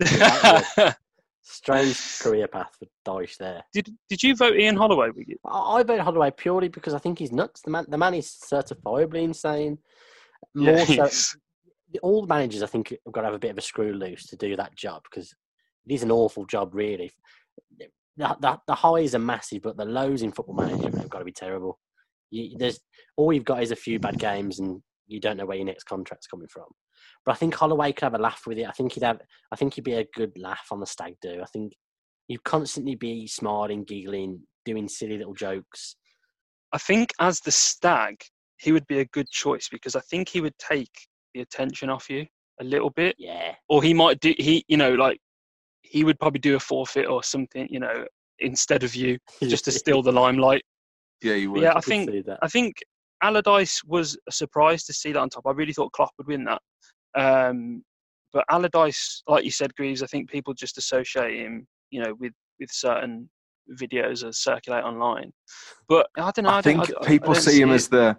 Strange 1.42 2.18
career 2.20 2.46
path 2.46 2.76
for 2.78 2.86
Dyche 3.06 3.38
there. 3.38 3.62
did 3.72 3.88
Did 4.10 4.22
you 4.22 4.36
vote 4.36 4.56
Ian 4.56 4.76
Holloway? 4.76 5.08
Wiggett? 5.08 5.38
I, 5.46 5.78
I 5.78 5.82
vote 5.82 6.00
Holloway 6.00 6.30
purely 6.30 6.68
because 6.68 6.92
I 6.92 6.98
think 6.98 7.18
he's 7.18 7.32
nuts. 7.32 7.62
The 7.62 7.70
man, 7.70 7.86
the 7.88 7.96
man 7.96 8.12
is 8.14 8.26
certifiably 8.28 9.22
insane. 9.22 9.78
Yeah, 10.54 10.84
so, 10.84 11.08
all 12.02 12.20
the 12.20 12.26
managers 12.28 12.62
I 12.62 12.66
think 12.66 12.90
have 12.90 13.12
got 13.12 13.22
to 13.22 13.26
have 13.28 13.34
a 13.34 13.38
bit 13.38 13.50
of 13.52 13.58
a 13.58 13.62
screw 13.62 13.94
loose 13.94 14.26
to 14.26 14.36
do 14.36 14.56
that 14.56 14.76
job 14.76 15.04
because 15.10 15.34
it 15.86 15.92
is 15.94 16.02
an 16.02 16.10
awful 16.10 16.44
job, 16.44 16.74
really. 16.74 17.10
The, 17.78 18.36
the, 18.40 18.58
the 18.66 18.74
highs 18.74 19.14
are 19.14 19.18
massive, 19.20 19.62
but 19.62 19.78
the 19.78 19.84
lows 19.86 20.20
in 20.22 20.32
football 20.32 20.54
management 20.56 20.98
have 20.98 21.08
got 21.08 21.20
to 21.20 21.24
be 21.24 21.32
terrible. 21.32 21.78
You, 22.30 22.56
there's 22.58 22.80
all 23.16 23.32
you've 23.32 23.44
got 23.44 23.62
is 23.62 23.70
a 23.70 23.76
few 23.76 23.98
bad 23.98 24.18
games, 24.18 24.58
and 24.58 24.82
you 25.06 25.20
don't 25.20 25.36
know 25.36 25.46
where 25.46 25.56
your 25.56 25.66
next 25.66 25.84
contract's 25.84 26.26
coming 26.26 26.48
from. 26.48 26.66
But 27.24 27.32
I 27.32 27.34
think 27.36 27.54
Holloway 27.54 27.92
could 27.92 28.04
have 28.04 28.14
a 28.14 28.18
laugh 28.18 28.42
with 28.46 28.58
it. 28.58 28.66
I 28.66 28.72
think 28.72 28.92
he'd 28.92 29.02
have. 29.02 29.20
I 29.52 29.56
think 29.56 29.74
he'd 29.74 29.84
be 29.84 29.94
a 29.94 30.06
good 30.14 30.32
laugh 30.36 30.66
on 30.70 30.80
the 30.80 30.86
stag 30.86 31.14
do. 31.20 31.40
I 31.42 31.46
think 31.46 31.72
you'd 32.28 32.44
constantly 32.44 32.94
be 32.94 33.26
smiling, 33.26 33.84
giggling, 33.84 34.42
doing 34.64 34.88
silly 34.88 35.18
little 35.18 35.34
jokes. 35.34 35.96
I 36.72 36.78
think 36.78 37.12
as 37.20 37.40
the 37.40 37.50
stag, 37.50 38.20
he 38.58 38.72
would 38.72 38.86
be 38.86 39.00
a 39.00 39.06
good 39.06 39.28
choice 39.30 39.68
because 39.70 39.96
I 39.96 40.00
think 40.00 40.28
he 40.28 40.40
would 40.40 40.56
take 40.58 40.92
the 41.34 41.40
attention 41.40 41.88
off 41.88 42.10
you 42.10 42.26
a 42.60 42.64
little 42.64 42.90
bit, 42.90 43.14
Yeah, 43.18 43.54
or 43.68 43.82
he 43.82 43.94
might 43.94 44.20
do 44.20 44.34
he, 44.38 44.64
you 44.68 44.76
know, 44.76 44.92
like 44.94 45.18
he 45.82 46.04
would 46.04 46.18
probably 46.18 46.40
do 46.40 46.56
a 46.56 46.60
forfeit 46.60 47.06
or 47.06 47.22
something, 47.22 47.68
you 47.70 47.80
know, 47.80 48.04
instead 48.40 48.84
of 48.84 48.94
you, 48.94 49.18
just 49.42 49.64
to 49.64 49.72
steal 49.72 50.02
the 50.02 50.12
limelight. 50.12 50.62
Yeah, 51.22 51.34
you 51.34 51.50
would. 51.52 51.62
yeah, 51.62 51.70
I 51.70 51.74
could 51.74 51.84
think 51.84 52.26
that. 52.26 52.38
I 52.42 52.48
think 52.48 52.76
Allardyce 53.22 53.82
was 53.84 54.16
a 54.28 54.32
surprise 54.32 54.84
to 54.84 54.92
see 54.92 55.12
that 55.12 55.18
on 55.20 55.28
top. 55.28 55.44
I 55.46 55.50
really 55.52 55.72
thought 55.72 55.92
Klopp 55.92 56.12
would 56.18 56.26
win 56.28 56.44
that. 56.44 56.62
Um, 57.16 57.82
but 58.32 58.44
Allardyce, 58.50 59.22
like 59.26 59.44
you 59.44 59.50
said, 59.50 59.74
Greaves, 59.74 60.02
I 60.02 60.06
think 60.06 60.30
people 60.30 60.54
just 60.54 60.78
associate 60.78 61.40
him, 61.40 61.66
you 61.90 62.02
know, 62.02 62.14
with 62.18 62.32
with 62.60 62.70
certain 62.70 63.28
videos 63.80 64.22
that 64.22 64.34
circulate 64.34 64.84
online. 64.84 65.32
But 65.88 66.08
I 66.16 66.30
don't 66.30 66.44
know. 66.44 66.50
I, 66.50 66.58
I 66.58 66.62
think 66.62 66.86
don't, 66.86 66.98
I- 67.02 67.04
I 67.04 67.08
people 67.08 67.32
don't 67.32 67.42
see 67.42 67.60
him 67.60 67.70
it. 67.70 67.74
as 67.74 67.88
the 67.88 68.16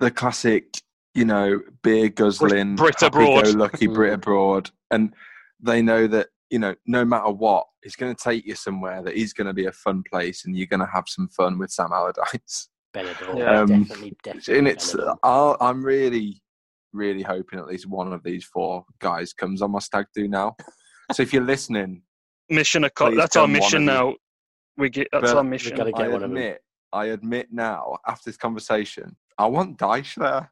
the 0.00 0.10
classic, 0.10 0.76
you 1.14 1.24
know, 1.24 1.60
beer 1.82 2.08
guzzling, 2.08 2.76
Brit 2.76 3.02
abroad. 3.02 3.46
lucky 3.54 3.86
Brit 3.86 4.12
abroad, 4.14 4.70
and 4.90 5.14
they 5.60 5.80
know 5.82 6.06
that 6.08 6.28
you 6.50 6.58
know 6.58 6.74
no 6.86 7.04
matter 7.04 7.30
what, 7.30 7.66
he's 7.86 7.94
going 7.94 8.12
to 8.12 8.20
take 8.20 8.44
you 8.44 8.56
somewhere 8.56 9.00
that 9.00 9.14
is 9.14 9.32
going 9.32 9.46
to 9.46 9.52
be 9.54 9.66
a 9.66 9.72
fun 9.72 10.02
place, 10.10 10.44
and 10.44 10.56
you're 10.56 10.66
going 10.66 10.80
to 10.80 10.90
have 10.92 11.04
some 11.06 11.28
fun 11.28 11.56
with 11.56 11.70
Sam 11.70 11.92
Allardyce. 11.92 12.68
Benidorm, 12.96 13.38
Yeah. 13.38 13.60
Um, 13.60 13.66
definitely, 13.84 14.16
definitely. 14.24 14.58
And 14.58 14.66
it's 14.68 14.92
Benidorm. 14.92 15.16
I'll, 15.22 15.56
I'm 15.60 15.84
really, 15.84 16.42
really 16.92 17.22
hoping 17.22 17.60
at 17.60 17.66
least 17.66 17.86
one 17.86 18.12
of 18.12 18.24
these 18.24 18.44
four 18.44 18.84
guys 18.98 19.32
comes 19.32 19.62
on 19.62 19.70
my 19.70 19.78
stag 19.78 20.06
do 20.14 20.26
now. 20.26 20.56
So 21.12 21.22
if 21.22 21.32
you're 21.32 21.44
listening, 21.44 22.02
mission 22.50 22.82
accomplished. 22.82 23.20
That's 23.20 23.36
our 23.36 23.46
mission 23.46 23.88
of 23.88 23.94
you. 23.94 24.00
now 24.00 24.14
we 24.76 24.90
get 24.90 25.06
that's 25.12 25.30
But 25.30 25.36
our 25.36 25.44
we 25.44 25.50
mission 25.50 25.76
gotta 25.76 25.92
get 25.92 26.02
I 26.02 26.08
one 26.08 26.16
of 26.16 26.22
'em. 26.24 26.30
admit, 26.30 26.60
I 26.92 27.04
admit 27.06 27.48
now 27.52 27.98
after 28.08 28.28
this 28.28 28.36
conversation, 28.36 29.16
I 29.38 29.46
want 29.46 29.78
Dyche 29.78 30.16
there. 30.16 30.50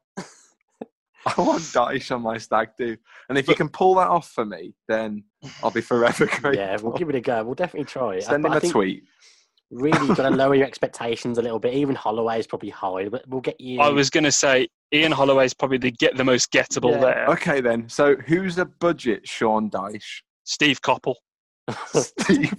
I 1.37 1.41
want 1.41 1.61
Dyche 1.61 2.13
on 2.15 2.21
my 2.21 2.37
stag 2.37 2.69
do, 2.77 2.95
and 3.29 3.37
if 3.37 3.47
you 3.47 3.55
can 3.55 3.69
pull 3.69 3.95
that 3.95 4.07
off 4.07 4.29
for 4.29 4.45
me, 4.45 4.73
then 4.87 5.23
I'll 5.63 5.71
be 5.71 5.81
forever 5.81 6.25
grateful. 6.27 6.55
yeah, 6.55 6.77
we'll 6.81 6.93
give 6.93 7.09
it 7.09 7.15
a 7.15 7.21
go. 7.21 7.43
We'll 7.43 7.55
definitely 7.55 7.85
try 7.85 8.15
it. 8.15 8.23
Send 8.23 8.43
but 8.43 8.49
him 8.49 8.53
I 8.63 8.67
a 8.67 8.71
tweet. 8.71 9.03
Really, 9.71 9.97
you've 10.05 10.15
got 10.15 10.29
to 10.29 10.35
lower 10.35 10.53
your 10.53 10.67
expectations 10.67 11.39
a 11.39 11.41
little 11.41 11.57
bit. 11.59 11.73
Even 11.73 11.95
Holloway 11.95 12.37
is 12.39 12.45
probably 12.45 12.69
high, 12.69 13.09
but 13.09 13.27
we'll 13.27 13.41
get 13.41 13.59
you. 13.59 13.81
I 13.81 13.89
was 13.89 14.11
going 14.11 14.23
to 14.25 14.31
say 14.31 14.67
Ian 14.93 15.11
Holloway 15.11 15.45
is 15.45 15.53
probably 15.55 15.79
the 15.79 15.89
get 15.91 16.15
the 16.15 16.23
most 16.23 16.51
gettable 16.51 16.91
Yeah. 16.91 16.99
there. 16.99 17.25
Okay, 17.29 17.59
then. 17.61 17.89
So 17.89 18.15
who's 18.27 18.59
a 18.59 18.65
budget 18.65 19.27
Sean 19.27 19.69
Dyche? 19.71 20.21
Steve 20.43 20.79
Coppell. 20.81 21.15
Steve. 21.87 22.53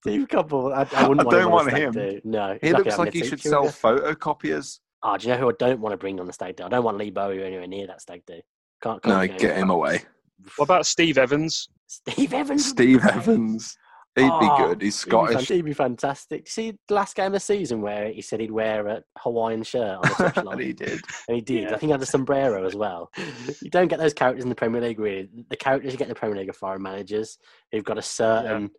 Steve 0.00 0.26
Coppell. 0.28 0.72
I, 0.74 0.86
I 0.98 1.06
wouldn't 1.06 1.20
I 1.20 1.24
want 1.24 1.30
don't 1.30 1.42
him. 1.44 1.50
want 1.50 1.68
on 1.68 1.74
the 1.74 1.80
him. 1.80 1.92
do. 1.92 2.20
No, 2.24 2.58
He 2.62 2.72
looks 2.72 2.96
like 2.98 3.12
he 3.12 3.22
should 3.24 3.40
sell 3.40 3.66
photocopiers. 3.66 4.78
Oh, 5.04 5.16
do 5.18 5.26
you 5.28 5.34
know 5.34 5.38
who 5.40 5.48
I 5.50 5.52
don't 5.58 5.80
want 5.80 5.92
to 5.92 5.96
bring 5.98 6.18
on 6.18 6.26
the 6.26 6.32
stag 6.32 6.56
do? 6.56 6.64
I 6.64 6.68
don't 6.68 6.82
want 6.84 6.96
Lee 6.98 7.10
Bowyer 7.10 7.44
anywhere 7.44 7.66
near 7.66 7.86
that 7.86 8.00
stag 8.00 8.22
do. 8.26 8.40
Can't, 8.82 9.02
can't 9.02 9.06
No, 9.14 9.26
bring 9.26 9.38
get 9.38 9.56
him 9.56 9.70
away. 9.70 10.00
What 10.56 10.64
about 10.64 10.84
Steve 10.86 11.16
Evans? 11.16 11.68
Steve 11.86 12.34
Evans? 12.34 12.66
Steve 12.66 13.04
Evans. 13.04 13.76
He'd 14.16 14.24
Oh, 14.30 14.40
be 14.40 14.46
ah, 14.46 14.56
good. 14.68 14.82
He's 14.82 15.02
He'd 15.02 15.10
be, 15.10 15.16
fan- 15.16 15.26
Scottish. 15.28 15.48
he'd 15.48 15.64
be 15.64 15.72
fantastic. 15.72 16.48
See 16.48 16.72
the 16.88 16.94
last 16.94 17.16
game 17.16 17.26
of 17.28 17.32
the 17.32 17.40
season 17.40 17.80
where 17.82 18.10
he 18.12 18.20
said 18.22 18.40
he'd 18.40 18.50
wear 18.50 18.86
a 18.86 19.02
Hawaiian 19.18 19.62
shirt 19.62 19.96
on 19.96 20.02
the 20.02 20.08
touchline, 20.32 20.52
and 20.52 20.60
he 20.60 20.72
did. 20.72 21.00
and 21.28 21.34
he 21.36 21.40
did. 21.40 21.62
Yeah. 21.62 21.66
I 21.68 21.70
think 21.78 21.82
he 21.82 21.90
had 21.90 22.02
a 22.02 22.06
sombrero 22.06 22.64
as 22.66 22.74
well. 22.74 23.10
You 23.62 23.70
don't 23.70 23.88
get 23.88 23.98
those 23.98 24.12
characters 24.14 24.42
in 24.44 24.50
the 24.50 24.54
Premier 24.54 24.80
League. 24.80 24.98
Really, 25.00 25.28
the 25.50 25.56
characters 25.56 25.92
you 25.92 25.98
get 25.98 26.04
in 26.06 26.14
the 26.14 26.14
Premier 26.18 26.38
League 26.38 26.48
are 26.50 26.52
foreign 26.54 26.82
managers 26.82 27.38
who've 27.72 27.84
got 27.84 27.98
a 27.98 28.02
certain 28.02 28.70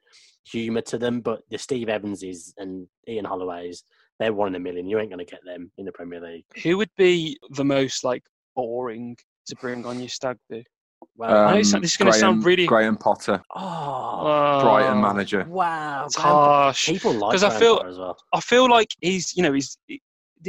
humour 0.45 0.81
to 0.81 0.97
them. 0.97 1.21
But 1.21 1.41
the 1.49 1.57
Steve 1.57 1.89
Evanses 1.89 2.53
and 2.57 2.87
Ian 3.07 3.25
Holloway's, 3.25 3.83
they're 4.19 4.33
one 4.33 4.49
in 4.49 4.55
a 4.55 4.59
million. 4.59 4.87
You 4.87 4.99
ain't 4.99 5.09
going 5.09 5.25
to 5.25 5.29
get 5.29 5.41
them 5.45 5.71
in 5.77 5.85
the 5.85 5.91
Premier 5.91 6.21
League. 6.21 6.45
Who 6.63 6.77
would 6.77 6.89
be 6.97 7.37
the 7.51 7.65
most 7.65 8.03
like 8.03 8.23
boring 8.55 9.17
to 9.47 9.55
bring 9.57 9.85
on 9.85 9.99
your 9.99 10.09
stag 10.09 10.37
do? 10.49 10.63
Well, 11.17 11.29
I 11.29 11.33
know 11.33 11.47
Um, 11.49 11.57
it's- 11.59 11.71
this 11.81 11.91
is 11.91 11.97
gonna 11.97 12.13
sound 12.13 12.43
really- 12.45 12.65
Graham 12.65 12.97
Potter, 12.97 13.41
oh, 13.55 14.61
Brighton 14.63 14.97
Oh, 14.97 15.01
manager. 15.01 15.45
wow, 15.47 16.05
It's 16.05 16.15
Graham- 16.15 16.33
harsh. 16.33 16.85
people 16.87 17.13
like 17.13 17.31
'Cause 17.31 17.43
I 17.43 17.57
feel- 17.59 17.83
as 17.85 17.97
well. 17.99 18.17
I 18.33 18.39
feel 18.41 18.69
like 18.69 18.87
he's, 19.01 19.35
you 19.35 19.43
know, 19.43 19.53
he's. 19.53 19.77
Did 19.87 19.99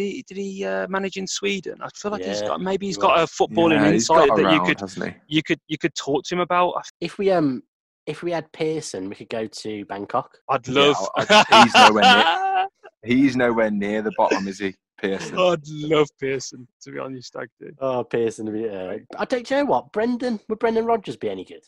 he, 0.03 0.25
did 0.27 0.37
he 0.37 0.65
uh, 0.65 0.87
manage 0.89 1.17
in 1.17 1.27
Sweden? 1.27 1.79
I 1.81 1.89
feel 1.97 2.11
like 2.11 2.23
he's 2.25 2.43
got 2.43 2.61
maybe 2.61 2.87
he's 2.87 2.97
he 2.97 3.01
got 3.03 3.19
a 3.19 3.23
footballing 3.23 3.77
Yeah, 3.77 3.93
he's 3.93 4.11
insight 4.11 4.29
that 4.37 4.53
you 4.53 4.61
could 4.63 5.17
you 5.27 5.43
could 5.43 5.61
you 5.69 5.79
could 5.79 5.95
talk 5.95 6.25
to 6.25 6.35
him 6.35 6.41
about. 6.41 6.75
If 7.01 7.17
we 7.19 7.31
um, 7.31 7.63
if 8.07 8.23
we 8.23 8.31
had 8.33 8.51
Pearson, 8.53 9.09
we 9.09 9.15
could 9.15 9.29
go 9.31 9.47
to 9.47 9.85
Bangkok. 9.87 10.37
I'd 10.51 10.67
Yeah, 10.69 10.81
love. 10.89 11.09
I- 11.17 11.63
he's 11.65 11.75
nowhere 11.75 12.03
He's 13.05 13.37
nowhere 13.37 13.71
near 13.71 14.03
the 14.03 14.13
bottom, 14.17 14.49
is 14.49 14.59
he, 14.59 14.75
Pearson? 15.01 15.39
I'd 15.39 15.67
love 15.69 16.09
Pearson 16.21 16.67
to 16.83 16.91
be 16.93 16.99
on 16.99 17.13
your 17.13 17.23
stag 17.23 17.49
do. 17.61 17.71
Oh, 17.81 18.05
Pearson. 18.05 18.47
Yeah. 18.57 18.97
I 19.19 19.25
don't. 19.25 19.47
Do 19.47 19.55
you 19.55 19.61
know 19.63 19.71
what? 19.71 19.93
Brendan 19.93 20.41
would 20.49 20.59
Brendan 20.59 20.87
Rodgers 20.87 21.17
be 21.17 21.31
any 21.31 21.45
good? 21.45 21.63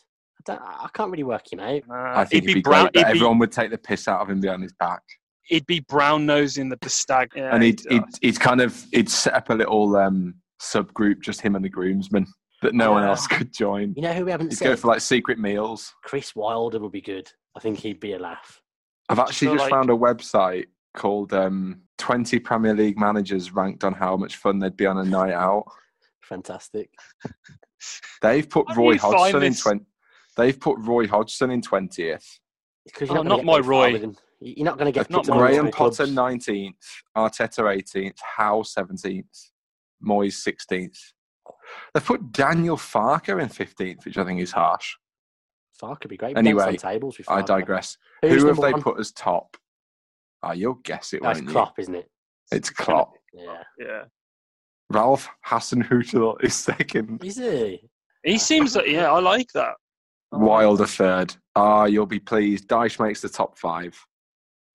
I, 0.47 0.53
don't, 0.53 0.61
I 0.61 0.87
can't 0.93 1.11
really 1.11 1.23
work 1.23 1.51
him 1.51 1.59
out. 1.59 1.81
Uh, 1.89 1.93
I 2.19 2.25
think 2.25 2.43
he'd 2.43 2.47
he'd 2.49 2.53
be 2.53 2.53
be 2.55 2.61
brown. 2.61 2.83
great, 2.85 2.93
but 2.93 2.99
He'd 3.07 3.13
be, 3.13 3.17
everyone 3.17 3.39
would 3.39 3.51
take 3.51 3.71
the 3.71 3.77
piss 3.77 4.07
out 4.07 4.21
of 4.21 4.29
him 4.29 4.39
behind 4.39 4.63
his 4.63 4.73
back. 4.79 5.01
he'd 5.43 5.65
be 5.65 5.81
brown 5.81 6.25
nosing 6.25 6.69
the, 6.69 6.77
the 6.81 6.89
stag. 6.89 7.31
Yeah, 7.35 7.53
and 7.53 7.61
he'd, 7.63 7.79
he'd- 7.89 7.95
he'd, 7.95 8.03
he'd 8.21 8.39
kind 8.39 8.61
of 8.61 8.85
he'd 8.91 9.09
set 9.09 9.33
up 9.33 9.49
a 9.49 9.53
little 9.53 9.95
um, 9.97 10.35
subgroup, 10.61 11.21
just 11.21 11.41
him 11.41 11.55
and 11.55 11.63
the 11.65 11.69
groomsmen, 11.69 12.25
that 12.61 12.73
no 12.73 12.91
one 12.91 13.03
else 13.03 13.27
could 13.27 13.53
join. 13.53 13.93
You 13.95 14.01
know 14.03 14.13
who 14.13 14.25
we 14.25 14.31
haven't 14.31 14.49
He'd 14.51 14.57
said? 14.57 14.65
go 14.65 14.75
for 14.77 14.87
like 14.87 15.01
secret 15.01 15.39
meals. 15.39 15.93
Chris 16.03 16.35
Wilder 16.35 16.79
would 16.79 16.91
be 16.93 17.01
good. 17.01 17.29
I 17.55 17.59
think 17.59 17.79
he'd 17.79 17.99
be 17.99 18.13
a 18.13 18.19
laugh. 18.19 18.61
I've 19.09 19.19
actually 19.19 19.47
feel 19.47 19.55
just 19.55 19.63
like- 19.63 19.71
found 19.71 19.89
a 19.89 19.93
website 19.93 20.65
called 20.99 21.33
um, 21.33 21.81
20 21.97 22.37
Premier 22.39 22.75
League 22.75 22.99
managers 22.99 23.51
ranked 23.53 23.83
on 23.83 23.93
how 23.93 24.15
much 24.17 24.35
fun 24.35 24.59
they'd 24.59 24.77
be 24.77 24.85
on 24.85 24.99
a 24.99 25.03
night 25.03 25.33
out. 25.33 25.63
Fantastic. 26.21 26.91
They've 28.21 28.47
put 28.47 28.67
How 28.69 28.75
Roy 28.75 28.97
Hodgson 28.97 29.41
in 29.43 29.51
this? 29.53 29.61
20. 29.61 29.85
They've 30.37 30.59
put 30.59 30.77
Roy 30.79 31.07
Hodgson 31.07 31.49
in 31.49 31.61
20th. 31.61 32.23
Because 32.85 33.09
Oh, 33.09 33.15
you're 33.15 33.23
not, 33.23 33.29
not 33.29 33.35
gonna 33.37 33.45
my 33.45 33.57
get 33.57 33.65
very 33.65 33.75
far 33.75 33.85
Roy. 33.87 33.91
with. 34.07 34.17
You're 34.41 34.65
not 34.65 34.77
going 34.77 34.85
to 34.93 34.97
get 34.97 35.09
Not 35.09 35.27
my 35.27 35.33
on 35.33 35.39
Graham 35.39 35.63
multiple 35.65 35.85
Potter 35.89 36.05
clubs. 36.13 36.47
19th, 36.47 36.73
Arteta 37.17 37.75
18th, 37.77 38.17
Howe 38.37 38.61
17th, 38.61 39.23
Moyes 40.05 40.47
16th. 40.47 40.97
They've 41.93 42.05
put 42.05 42.31
Daniel 42.31 42.77
Farke 42.77 43.41
in 43.41 43.49
15th, 43.49 44.05
which 44.05 44.17
I 44.17 44.23
think 44.23 44.39
is 44.39 44.51
harsh. 44.53 44.95
Farke 45.81 45.99
could 46.01 46.09
be 46.09 46.15
great. 46.17 46.37
Anyway, 46.37 46.61
Anyway, 46.63 46.77
on 46.83 46.91
tables 46.93 47.17
with 47.17 47.29
I 47.29 47.41
digress. 47.41 47.97
Who's 48.21 48.41
Who 48.43 48.47
have 48.47 48.61
they 48.61 48.71
one? 48.71 48.81
put 48.81 48.99
as 48.99 49.11
top? 49.11 49.57
Oh, 50.43 50.51
you'll 50.51 50.75
guess 50.83 51.13
it, 51.13 51.21
That's 51.21 51.39
won't 51.39 51.49
you? 51.49 51.53
Klopp, 51.53 51.79
isn't 51.79 51.95
it? 51.95 52.09
It's 52.51 52.69
Klopp. 52.69 53.13
Yeah. 53.33 53.63
yeah. 53.77 54.03
Ralph 54.91 55.29
Hasenhüttl 55.45 56.43
is 56.43 56.55
second. 56.55 57.23
Is 57.23 57.37
he? 57.37 57.81
He 58.23 58.37
seems 58.37 58.75
like 58.75 58.87
yeah, 58.87 59.11
I 59.11 59.19
like 59.19 59.47
that. 59.53 59.75
Wilder 60.31 60.85
third. 60.85 61.35
Ah, 61.55 61.85
you'll 61.85 62.05
be 62.05 62.19
pleased. 62.19 62.67
Dyche 62.67 62.99
makes 62.99 63.21
the 63.21 63.29
top 63.29 63.57
five. 63.57 63.97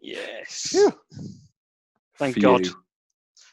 Yes. 0.01 0.69
Phew. 0.71 0.93
Thank 2.19 2.35
For 2.35 2.41
God. 2.41 2.67
you. 2.67 2.75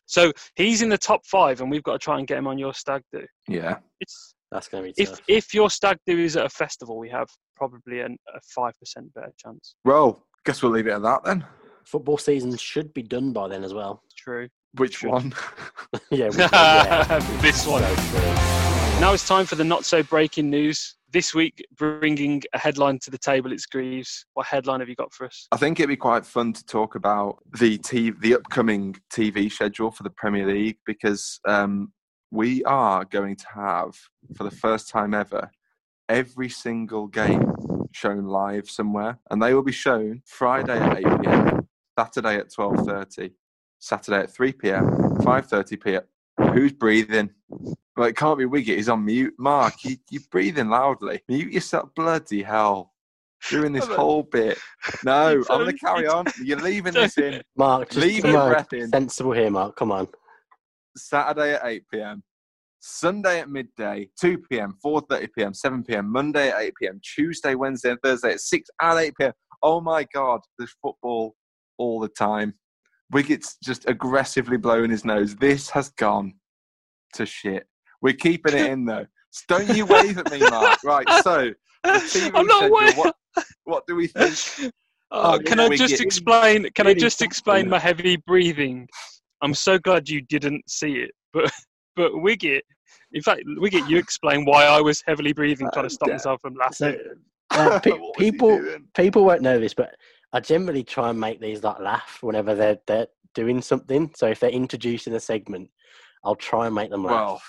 So 0.06 0.34
he's 0.56 0.82
in 0.82 0.90
the 0.90 0.98
top 0.98 1.26
five, 1.26 1.62
and 1.62 1.72
we've 1.72 1.84
got 1.84 1.94
to 1.94 2.00
try 2.00 2.20
and 2.20 2.28
get 2.28 2.38
him 2.38 2.48
on 2.48 2.58
your 2.58 2.74
stag 2.74 3.02
do. 3.14 3.26
Yeah. 3.48 3.78
It's 4.00 4.36
That's 4.52 4.68
going 4.68 4.84
to 4.84 4.94
be 4.94 5.02
if 5.02 5.20
if 5.28 5.54
your 5.54 5.70
stag 5.70 5.98
do 6.06 6.20
is 6.20 6.36
at 6.36 6.46
a 6.46 6.50
festival, 6.50 6.98
we 6.98 7.10
have 7.10 7.30
probably 7.56 8.02
an, 8.02 8.18
a 8.36 8.40
five 8.54 8.74
percent 8.78 9.14
better 9.14 9.32
chance. 9.38 9.76
Well, 9.86 10.26
guess 10.46 10.62
we'll 10.62 10.74
leave 10.74 10.88
it 10.88 10.92
at 10.92 11.02
that 11.04 11.24
then. 11.24 11.46
Football 11.86 12.18
season 12.18 12.56
should 12.58 12.94
be 12.94 13.04
done 13.04 13.34
by 13.34 13.48
then 13.48 13.64
as 13.64 13.74
well. 13.74 14.04
True. 14.16 14.48
Which 14.76 14.98
Should. 14.98 15.10
one? 15.10 15.34
yeah. 16.12 16.30
we- 16.30 16.38
yeah. 16.38 17.20
this 17.42 17.66
one. 17.68 17.84
So 17.84 17.96
true. 17.96 18.62
Now 19.02 19.14
it's 19.14 19.28
time 19.28 19.46
for 19.46 19.56
the 19.56 19.64
not 19.64 19.84
so 19.84 20.04
breaking 20.04 20.50
news. 20.50 20.96
This 21.12 21.34
week, 21.34 21.66
bringing 21.76 22.42
a 22.54 22.60
headline 22.60 23.00
to 23.00 23.12
the 23.12 23.18
table, 23.18 23.52
it's 23.52 23.66
Greaves. 23.66 24.26
What 24.36 24.46
headline 24.46 24.80
have 24.80 24.88
you 24.88 24.96
got 24.96 25.12
for 25.12 25.26
us? 25.26 25.48
I 25.52 25.58
think 25.58 25.80
it'd 25.80 25.90
be 25.90 25.98
quite 25.98 26.26
fun 26.26 26.54
to 26.54 26.66
talk 26.66 26.96
about 26.96 27.40
the 27.60 27.78
TV, 27.80 28.18
the 28.22 28.36
upcoming 28.36 28.96
TV 29.12 29.52
schedule 29.52 29.92
for 29.92 30.04
the 30.04 30.10
Premier 30.12 30.46
League 30.46 30.78
because 30.86 31.40
um, 31.46 31.92
we 32.30 32.64
are 32.64 33.04
going 33.04 33.36
to 33.36 33.46
have, 33.54 33.98
for 34.38 34.46
the 34.46 34.52
first 34.52 34.88
time 34.88 35.14
ever, 35.14 35.52
every 36.08 36.48
single 36.50 37.08
game 37.08 37.52
shown 37.92 38.26
live 38.26 38.70
somewhere, 38.70 39.20
and 39.30 39.42
they 39.42 39.54
will 39.54 39.64
be 39.64 39.72
shown 39.72 40.22
Friday 40.26 40.78
at 40.80 40.98
8 40.98 41.04
pm, 41.22 41.68
Saturday 42.02 42.38
at 42.38 42.50
12:30, 42.50 43.32
Saturday 43.78 44.22
at 44.22 44.32
3 44.32 44.54
pm, 44.54 44.90
5:30 45.20 45.78
pm. 45.84 46.04
Who's 46.54 46.74
breathing? 46.74 47.30
Well, 47.96 48.08
it 48.08 48.18
can't 48.18 48.40
be 48.40 48.46
Wiggett. 48.46 48.78
He's 48.78 48.90
on 48.90 49.06
mute. 49.06 49.36
Mark, 49.38 49.84
you, 49.84 49.98
you're 50.10 50.24
breathing 50.32 50.70
loudly. 50.70 51.22
Mute 51.28 51.54
yourself. 51.54 51.94
Bloody 51.96 52.42
hell. 52.42 52.94
Doing 53.52 53.74
this 53.74 53.86
I'm 53.86 53.96
whole 53.96 54.24
bit. 54.24 54.58
No, 55.04 55.44
I'm 55.50 55.60
going 55.60 55.72
to 55.72 55.78
carry 55.78 56.08
on. 56.08 56.26
You're 56.44 56.60
leaving 56.70 56.94
this 56.94 57.20
in. 57.20 57.44
Mark, 57.56 57.92
just 57.92 58.08
Leave 58.08 58.26
your 58.26 58.48
breath 58.48 58.74
in. 58.74 58.88
Sensible 58.88 59.34
here, 59.34 59.52
Mark. 59.52 59.76
Come 59.76 59.92
on. 59.92 60.08
Saturday 60.98 61.54
at 61.54 61.62
8 61.64 61.84
p.m. 61.94 62.24
Sunday 62.80 63.42
at 63.42 63.50
midday, 63.50 64.10
2 64.20 64.40
p.m., 64.50 64.76
4:30 64.84 65.28
p.m., 65.38 65.54
7 65.54 65.84
p.m., 65.84 66.12
Monday 66.12 66.50
at 66.50 66.62
8 66.62 66.74
p.m., 66.82 67.02
Tuesday, 67.04 67.54
Wednesday, 67.54 67.92
and 67.92 68.00
Thursday 68.04 68.32
at 68.32 68.40
6 68.40 68.70
and 68.82 69.00
8 69.00 69.14
p.m. 69.20 69.34
Oh 69.62 69.82
my 69.82 70.04
God, 70.12 70.40
there's 70.58 70.74
football 70.82 71.36
all 71.82 72.00
the 72.00 72.08
time. 72.10 72.54
Wiggett's 73.14 73.58
just 73.64 73.90
aggressively 73.90 74.58
blowing 74.58 74.92
his 74.92 75.04
nose. 75.04 75.36
This 75.36 75.70
has 75.72 75.90
gone 75.90 76.34
to 77.16 77.26
shit. 77.26 77.68
We're 78.02 78.14
keeping 78.14 78.54
it 78.54 78.66
in 78.74 78.86
though. 78.86 79.06
Don't 79.48 79.68
you 79.68 79.86
wave 79.86 80.18
at 80.18 80.30
me, 80.30 80.44
Mark. 80.50 80.80
Right, 80.84 81.08
so 81.12 81.52
I'm 81.84 82.48
not 82.48 82.72
schedule, 82.72 82.94
what, 82.98 83.16
what 83.66 83.88
do 83.88 83.96
we 83.96 84.08
think? 84.08 84.74
Oh, 85.14 85.38
can 85.46 85.60
I 85.60 85.68
just 85.76 86.00
explain? 86.00 86.70
Can 86.74 86.88
I 86.88 86.94
just 86.94 87.22
explain 87.22 87.68
my 87.68 87.78
heavy 87.80 88.16
breathing? 88.16 88.88
I'm 89.42 89.54
so 89.54 89.78
glad 89.78 90.08
you 90.08 90.22
didn't 90.22 90.64
see 90.70 90.94
it, 91.00 91.12
but 91.34 91.52
but 91.98 92.14
Wiggett. 92.14 92.62
In 93.12 93.22
fact, 93.22 93.42
Wiggett, 93.60 93.90
you 93.90 93.98
explain 93.98 94.46
why 94.46 94.64
I 94.66 94.80
was 94.80 95.04
heavily 95.06 95.34
breathing, 95.34 95.68
trying 95.74 95.86
to 95.86 95.90
stop 95.90 96.08
Uh, 96.08 96.14
myself 96.14 96.42
from 96.42 96.56
So, 96.72 96.86
laughing. 96.88 97.00
uh, 97.52 97.80
pe- 97.82 97.92
What 97.92 98.00
was 98.02 98.26
he 98.26 98.32
people 98.32 98.62
people 98.96 99.26
won't 99.26 99.42
know 99.42 99.60
this, 99.60 99.74
but 99.74 99.90
I 100.34 100.40
generally 100.40 100.84
try 100.84 101.10
and 101.10 101.20
make 101.20 101.42
these 101.42 101.64
like 101.64 101.80
laugh 101.80 102.20
whenever 102.22 102.56
they're 102.56 102.80
they're 102.88 103.08
doing 103.34 103.62
something. 103.62 104.12
So 104.16 104.28
if 104.28 104.40
they're 104.40 104.50
introducing 104.50 105.14
a 105.14 105.20
segment, 105.20 105.70
I'll 106.24 106.36
try 106.36 106.68
and 106.68 106.76
make 106.76 106.90
them 106.90 107.04
laugh. 107.04 107.12
Well, 107.14 107.42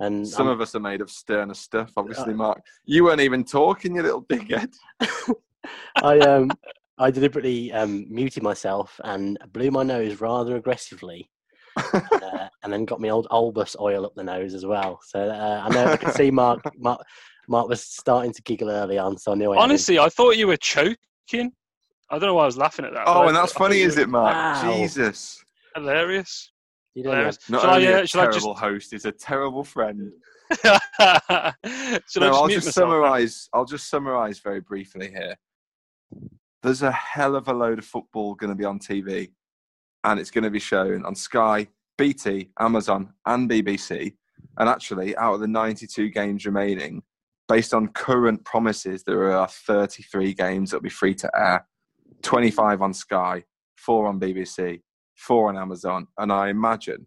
and 0.00 0.26
Some 0.26 0.48
I'm- 0.48 0.54
of 0.54 0.60
us 0.60 0.74
are 0.74 0.80
made 0.80 1.00
of 1.00 1.10
sterner 1.10 1.54
stuff, 1.54 1.92
obviously, 1.96 2.32
Uh, 2.32 2.36
Mark. 2.36 2.60
You 2.84 3.04
weren't 3.04 3.20
even 3.20 3.44
talking, 3.44 3.94
you 3.96 4.02
little 4.02 4.24
dickhead. 4.24 4.72
I 6.02 6.18
um 6.20 6.50
I 6.98 7.10
deliberately 7.10 7.72
um 7.72 8.06
muted 8.08 8.42
myself 8.42 9.00
and 9.04 9.38
blew 9.52 9.70
my 9.70 9.82
nose 9.82 10.20
rather 10.20 10.56
aggressively, 10.56 11.30
uh, 11.76 12.48
and 12.62 12.72
then 12.72 12.84
got 12.84 13.00
me 13.00 13.10
old 13.10 13.28
Olbas 13.30 13.76
oil 13.80 14.04
up 14.04 14.14
the 14.14 14.24
nose 14.24 14.54
as 14.54 14.66
well. 14.66 15.00
So 15.04 15.20
uh, 15.20 15.62
I 15.64 15.68
know 15.72 15.86
I 15.86 15.96
can 15.96 16.12
see 16.12 16.30
Mark 16.30 16.60
Mark 16.76 17.00
Mark 17.48 17.68
was 17.68 17.82
starting 17.82 18.32
to 18.32 18.42
giggle 18.42 18.70
early 18.70 18.98
on, 18.98 19.16
so 19.18 19.32
I 19.32 19.34
knew 19.36 19.52
I 19.52 19.56
had 19.56 19.64
him. 19.64 19.70
Honestly, 19.70 19.98
I 19.98 20.08
thought 20.08 20.36
you 20.36 20.46
were 20.48 20.56
choking. 20.56 21.52
I 22.14 22.18
don't 22.18 22.28
know 22.28 22.34
why 22.34 22.44
I 22.44 22.46
was 22.46 22.56
laughing 22.56 22.84
at 22.84 22.92
that. 22.92 23.04
oh, 23.06 23.26
and 23.28 23.36
I- 23.36 23.40
that's 23.40 23.54
I 23.56 23.58
funny, 23.58 23.78
you 23.80 23.86
is 23.86 23.98
it, 23.98 24.08
Mark? 24.08 24.34
Wow. 24.34 24.72
Jesus. 24.78 25.44
Hilarious. 25.74 26.52
You 26.94 27.02
know. 27.02 27.10
hilarious. 27.10 27.38
Not 27.50 27.62
Shall 27.62 27.70
I, 27.70 27.74
only 27.76 27.88
uh, 27.88 27.96
a 27.98 28.00
just 28.02 28.12
terrible 28.14 28.54
host, 28.54 28.90
he's 28.92 29.04
a 29.04 29.12
terrible 29.12 29.64
friend. 29.64 30.12
No, 30.64 30.78
I 31.00 31.52
just 32.06 32.18
I'll 32.18 32.46
mute 32.46 32.54
just 32.56 32.66
myself? 32.66 32.72
summarise. 32.74 33.48
I'll 33.52 33.64
just 33.64 33.88
summarise 33.90 34.38
very 34.38 34.60
briefly 34.60 35.10
here. 35.10 35.34
there's 36.62 36.82
a 36.82 36.92
hell 36.92 37.34
of 37.34 37.48
a 37.48 37.52
load 37.52 37.78
of 37.78 37.84
football 37.84 38.34
going 38.34 38.50
to 38.50 38.54
be 38.56 38.64
on 38.64 38.78
TV, 38.78 39.30
and 40.04 40.20
it's 40.20 40.30
going 40.30 40.44
to 40.44 40.50
be 40.50 40.60
shown 40.60 41.04
on 41.04 41.14
Sky, 41.14 41.66
BT, 41.98 42.50
Amazon, 42.60 43.12
and 43.26 43.50
BBC. 43.50 44.14
And 44.58 44.68
actually, 44.68 45.16
out 45.16 45.34
of 45.34 45.40
the 45.40 45.48
92 45.48 46.10
games 46.10 46.46
remaining, 46.46 47.02
based 47.48 47.74
on 47.74 47.88
current 47.88 48.44
promises, 48.44 49.02
there 49.02 49.32
are 49.32 49.48
33 49.48 50.34
games 50.34 50.70
that'll 50.70 50.82
be 50.82 50.88
free 50.90 51.14
to 51.16 51.30
air, 51.34 51.66
25 52.24 52.82
on 52.82 52.92
Sky, 52.92 53.44
four 53.76 54.06
on 54.06 54.18
BBC, 54.18 54.80
four 55.14 55.48
on 55.48 55.56
Amazon, 55.56 56.06
and 56.18 56.32
I 56.32 56.48
imagine 56.48 57.06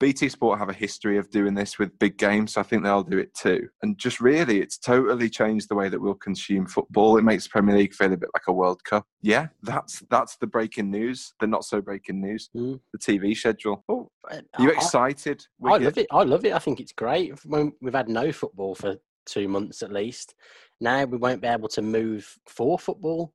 BT 0.00 0.28
Sport 0.28 0.58
have 0.58 0.68
a 0.68 0.74
history 0.74 1.18
of 1.18 1.30
doing 1.30 1.54
this 1.54 1.78
with 1.78 1.96
big 1.98 2.18
games, 2.18 2.54
so 2.54 2.60
I 2.60 2.64
think 2.64 2.82
they'll 2.82 3.04
do 3.04 3.18
it 3.18 3.32
too. 3.32 3.68
And 3.82 3.96
just 3.96 4.20
really, 4.20 4.60
it's 4.60 4.76
totally 4.76 5.30
changed 5.30 5.68
the 5.68 5.76
way 5.76 5.88
that 5.88 6.00
we'll 6.00 6.14
consume 6.14 6.66
football. 6.66 7.16
It 7.16 7.22
makes 7.22 7.46
Premier 7.46 7.76
League 7.76 7.94
feel 7.94 8.12
a 8.12 8.16
bit 8.16 8.28
like 8.34 8.42
a 8.48 8.52
World 8.52 8.82
Cup. 8.84 9.06
Yeah, 9.22 9.46
that's 9.62 10.02
that's 10.10 10.36
the 10.36 10.48
breaking 10.48 10.90
news. 10.90 11.32
The 11.38 11.46
not 11.46 11.64
so 11.64 11.80
breaking 11.80 12.20
news. 12.20 12.50
Mm. 12.56 12.80
The 12.92 12.98
TV 12.98 13.36
schedule. 13.36 13.84
Oh, 13.88 14.10
you 14.58 14.70
excited? 14.70 15.46
I, 15.64 15.74
I 15.74 15.78
love 15.78 15.96
it. 15.96 16.06
I 16.10 16.22
love 16.24 16.44
it. 16.44 16.52
I 16.52 16.58
think 16.58 16.80
it's 16.80 16.92
great. 16.92 17.32
We've 17.46 17.94
had 17.94 18.08
no 18.08 18.32
football 18.32 18.74
for 18.74 18.96
two 19.26 19.48
months 19.48 19.82
at 19.82 19.92
least, 19.92 20.34
now 20.80 21.04
we 21.04 21.18
won't 21.18 21.40
be 21.40 21.48
able 21.48 21.68
to 21.68 21.82
move 21.82 22.38
for 22.48 22.78
football. 22.78 23.32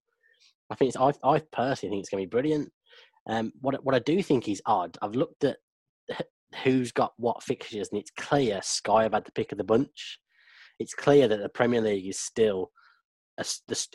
I 0.70 0.76
think 0.76 0.90
it's. 0.90 0.98
I, 0.98 1.12
I 1.28 1.40
personally 1.52 1.94
think 1.94 2.02
it's 2.02 2.10
going 2.10 2.24
to 2.24 2.28
be 2.28 2.30
brilliant. 2.30 2.72
Um, 3.28 3.52
what 3.62 3.84
what 3.84 3.96
I 3.96 4.00
do 4.00 4.22
think 4.22 4.48
is 4.48 4.62
odd. 4.66 4.98
I've 5.02 5.16
looked 5.16 5.44
at 5.44 5.58
who's 6.64 6.92
got 6.92 7.14
what 7.18 7.44
fixtures, 7.44 7.90
and 7.92 8.00
it's 8.00 8.12
clear 8.12 8.62
Sky 8.64 9.04
have 9.04 9.14
had 9.14 9.26
the 9.26 9.32
pick 9.32 9.52
of 9.52 9.58
the 9.58 9.64
bunch. 9.64 10.20
It's 10.80 10.94
clear 10.94 11.28
that 11.28 11.40
the 11.40 11.50
Premier 11.50 11.82
League 11.82 12.08
is 12.08 12.20
still. 12.20 12.72
A, 13.38 13.46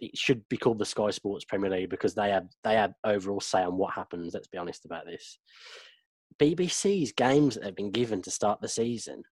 it 0.01 0.17
should 0.17 0.49
be 0.49 0.57
called 0.57 0.79
the 0.79 0.87
Sky 0.87 1.11
Sports 1.11 1.45
Premier 1.45 1.71
League 1.71 1.91
because 1.91 2.15
they 2.15 2.31
have 2.31 2.47
they 2.63 2.75
have 2.75 2.95
overall 3.05 3.41
say 3.41 3.63
on 3.63 3.77
what 3.77 3.93
happens. 3.93 4.33
Let's 4.33 4.49
be 4.49 4.59
honest 4.59 4.87
about 4.87 5.05
this. 5.05 5.39
BBC's 6.41 7.13
games 7.13 7.55
that 7.55 7.63
they've 7.63 7.77
been 7.77 7.91
given 7.91 8.23
to 8.23 8.31
start 8.31 8.61
the 8.61 8.69
season 8.69 9.23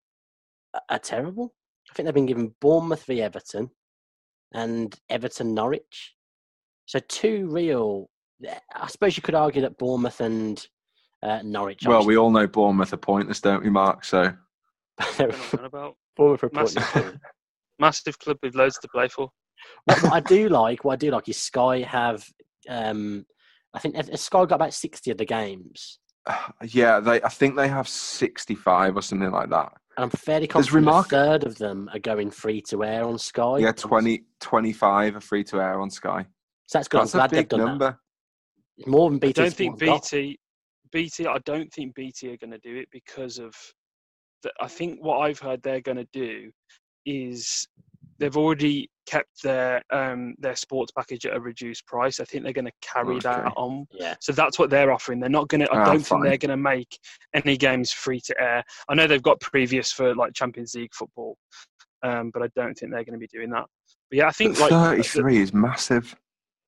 are, 0.74 0.82
are 0.90 0.98
terrible. 0.98 1.54
I 1.90 1.94
think 1.94 2.06
they've 2.06 2.14
been 2.14 2.26
given 2.26 2.54
Bournemouth 2.60 3.04
v 3.04 3.22
Everton 3.22 3.70
and 4.52 4.94
Everton 5.08 5.54
Norwich. 5.54 6.14
So 6.86 6.98
two 7.08 7.46
real. 7.50 8.08
I 8.74 8.86
suppose 8.88 9.16
you 9.16 9.22
could 9.22 9.34
argue 9.36 9.62
that 9.62 9.78
Bournemouth 9.78 10.20
and 10.20 10.64
uh, 11.22 11.40
Norwich. 11.44 11.86
Well, 11.86 12.04
we 12.04 12.16
all 12.16 12.30
know 12.30 12.46
Bournemouth 12.46 12.92
are 12.92 12.96
pointless, 12.98 13.40
don't 13.40 13.62
we, 13.62 13.70
Mark? 13.70 14.04
So 14.04 14.22
we 15.18 15.24
What 15.26 15.34
am 15.34 15.40
I 15.40 15.58
on 15.58 15.64
about? 15.64 15.96
Bournemouth 16.16 16.44
are 16.44 16.50
Massive 16.52 16.82
pointless. 16.82 17.10
club. 17.12 17.20
Massive 17.78 18.18
club 18.18 18.36
with 18.42 18.54
loads 18.54 18.78
to 18.80 18.88
play 18.88 19.08
for. 19.08 19.28
what, 19.84 20.02
what 20.02 20.12
I 20.12 20.20
do 20.20 20.48
like, 20.48 20.84
what 20.84 20.94
I 20.94 20.96
do 20.96 21.10
like 21.10 21.28
is 21.28 21.36
Sky 21.36 21.80
have. 21.80 22.24
Um, 22.68 23.24
I 23.74 23.78
think 23.78 23.96
Sky 24.18 24.40
got 24.44 24.52
about 24.56 24.74
sixty 24.74 25.10
of 25.10 25.18
the 25.18 25.24
games, 25.24 25.98
yeah, 26.62 27.00
they. 27.00 27.22
I 27.22 27.28
think 27.28 27.56
they 27.56 27.68
have 27.68 27.88
sixty-five 27.88 28.96
or 28.96 29.02
something 29.02 29.30
like 29.30 29.50
that. 29.50 29.72
and 29.96 30.04
I'm 30.04 30.10
fairly 30.10 30.46
There's 30.46 30.66
confident 30.68 30.74
a 30.74 30.90
remark- 30.90 31.08
third 31.08 31.44
of 31.44 31.56
them 31.58 31.88
are 31.92 31.98
going 31.98 32.30
free 32.30 32.60
to 32.70 32.84
air 32.84 33.04
on 33.04 33.18
Sky. 33.18 33.58
Yeah, 33.58 33.72
20, 33.72 34.24
25 34.40 35.16
are 35.16 35.20
free 35.20 35.44
to 35.44 35.60
air 35.60 35.80
on 35.80 35.90
Sky. 35.90 36.26
So 36.66 36.78
that's 36.78 36.88
good. 36.88 37.00
That's 37.02 37.14
I'm 37.14 37.20
a 37.20 37.22
glad 37.22 37.30
they've 37.30 37.48
done 37.48 37.60
that. 37.60 37.66
number. 37.66 37.98
It's 38.78 38.86
more 38.88 39.10
than 39.10 39.16
I 39.16 39.20
BT. 39.20 39.32
don't 39.32 39.54
think 39.54 39.78
BT, 39.78 40.38
BT. 40.90 41.26
I 41.26 41.38
don't 41.44 41.72
think 41.72 41.94
BT 41.94 42.32
are 42.32 42.36
going 42.38 42.50
to 42.52 42.58
do 42.58 42.76
it 42.76 42.88
because 42.90 43.38
of. 43.38 43.54
The, 44.42 44.52
I 44.60 44.66
think 44.68 44.98
what 45.00 45.18
I've 45.18 45.38
heard 45.38 45.62
they're 45.62 45.80
going 45.80 45.98
to 45.98 46.08
do 46.12 46.50
is 47.06 47.66
they've 48.18 48.36
already 48.36 48.88
kept 49.06 49.42
their 49.42 49.82
um, 49.92 50.34
their 50.38 50.56
sports 50.56 50.90
package 50.96 51.26
at 51.26 51.36
a 51.36 51.40
reduced 51.40 51.86
price. 51.86 52.18
I 52.20 52.24
think 52.24 52.44
they're 52.44 52.52
going 52.52 52.64
to 52.64 52.72
carry 52.80 53.18
that 53.20 53.52
on. 53.56 53.86
Yeah. 53.92 54.14
So 54.20 54.32
that's 54.32 54.58
what 54.58 54.70
they're 54.70 54.90
offering. 54.92 55.20
They're 55.20 55.28
not 55.28 55.48
going 55.48 55.60
to. 55.60 55.70
I 55.72 55.80
Ah, 55.82 55.84
don't 55.84 56.00
fine. 56.00 56.20
think 56.22 56.24
they're 56.24 56.48
going 56.48 56.58
to 56.58 56.62
make 56.62 56.98
any 57.34 57.56
games 57.56 57.92
free 57.92 58.20
to 58.26 58.40
air. 58.40 58.64
I 58.88 58.94
know 58.94 59.06
they've 59.06 59.22
got 59.22 59.40
previous 59.40 59.92
for 59.92 60.14
like 60.14 60.32
Champions 60.34 60.74
League 60.74 60.94
football, 60.94 61.36
um, 62.02 62.30
but 62.32 62.42
I 62.42 62.48
don't 62.56 62.74
think 62.74 62.90
they're 62.92 63.04
going 63.04 63.18
to 63.18 63.18
be 63.18 63.28
doing 63.28 63.50
that. 63.50 63.66
But 64.10 64.16
yeah, 64.18 64.28
I 64.28 64.32
think 64.32 64.58
like 64.58 64.70
Thirty-three 64.70 65.38
is 65.40 65.52
massive. 65.52 66.16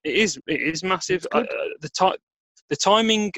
It 0.05 0.15
is 0.15 0.39
it 0.47 0.61
is 0.61 0.83
massive. 0.83 1.27
Uh, 1.33 1.39
uh, 1.39 1.45
the 1.81 1.89
time, 1.89 2.17
the 2.69 2.77
timing, 2.77 3.33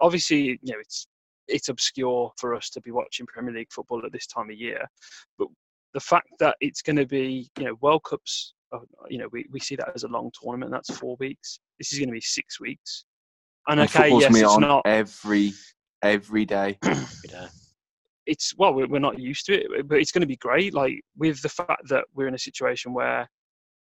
obviously, 0.00 0.58
you 0.62 0.72
know, 0.72 0.80
it's 0.80 1.06
it's 1.48 1.68
obscure 1.68 2.32
for 2.36 2.54
us 2.54 2.70
to 2.70 2.80
be 2.80 2.90
watching 2.90 3.26
Premier 3.26 3.52
League 3.52 3.72
football 3.72 4.02
at 4.04 4.12
this 4.12 4.26
time 4.26 4.50
of 4.50 4.56
year, 4.56 4.84
but 5.38 5.48
the 5.94 6.00
fact 6.00 6.28
that 6.38 6.56
it's 6.60 6.82
going 6.82 6.96
to 6.96 7.06
be, 7.06 7.50
you 7.58 7.64
know, 7.64 7.76
World 7.80 8.02
Cups, 8.08 8.54
uh, 8.72 8.78
you 9.08 9.18
know, 9.18 9.28
we, 9.32 9.44
we 9.50 9.58
see 9.58 9.76
that 9.76 9.90
as 9.94 10.04
a 10.04 10.08
long 10.08 10.30
tournament. 10.40 10.70
That's 10.70 10.96
four 10.96 11.16
weeks. 11.18 11.58
This 11.78 11.92
is 11.92 11.98
going 11.98 12.08
to 12.08 12.12
be 12.12 12.20
six 12.20 12.60
weeks. 12.60 13.04
And, 13.68 13.80
And 13.80 13.88
okay, 13.90 14.10
yes, 14.10 14.32
me 14.32 14.40
it's 14.40 14.48
on 14.48 14.60
not. 14.62 14.82
every 14.86 15.52
every 16.02 16.44
day. 16.44 16.78
Yeah. 17.30 17.46
It's 18.26 18.54
well, 18.56 18.74
we're, 18.74 18.86
we're 18.86 18.98
not 18.98 19.18
used 19.18 19.46
to 19.46 19.54
it, 19.54 19.88
but 19.88 19.98
it's 19.98 20.12
going 20.12 20.20
to 20.20 20.26
be 20.26 20.36
great. 20.36 20.74
Like 20.74 21.00
with 21.16 21.42
the 21.42 21.48
fact 21.48 21.88
that 21.88 22.04
we're 22.14 22.28
in 22.28 22.34
a 22.34 22.38
situation 22.38 22.92
where 22.92 23.28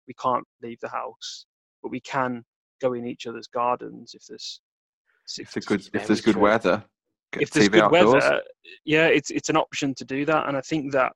we 0.07 0.15
can't 0.15 0.45
leave 0.63 0.79
the 0.81 0.89
house, 0.89 1.47
but 1.87 1.93
we 1.93 2.01
can 2.01 2.45
go 2.81 2.95
in 2.95 3.07
each 3.07 3.29
other's 3.29 3.47
gardens 3.47 4.13
if 4.15 4.27
there's 4.27 4.61
If 5.39 5.53
there's 5.53 5.65
good, 5.65 5.89
if 5.95 6.07
there's 6.09 6.21
good 6.21 6.37
weather, 6.37 6.85
get 7.33 7.43
if 7.43 7.51
there's 7.51 7.69
TV 7.69 7.73
good 7.75 7.83
outdoors. 7.85 8.25
weather, 8.25 8.43
yeah, 8.85 9.07
it's 9.07 9.31
it's 9.31 9.49
an 9.51 9.57
option 9.57 9.95
to 9.95 10.05
do 10.05 10.25
that, 10.25 10.49
and 10.49 10.57
I 10.57 10.61
think 10.63 10.93
that 10.93 11.13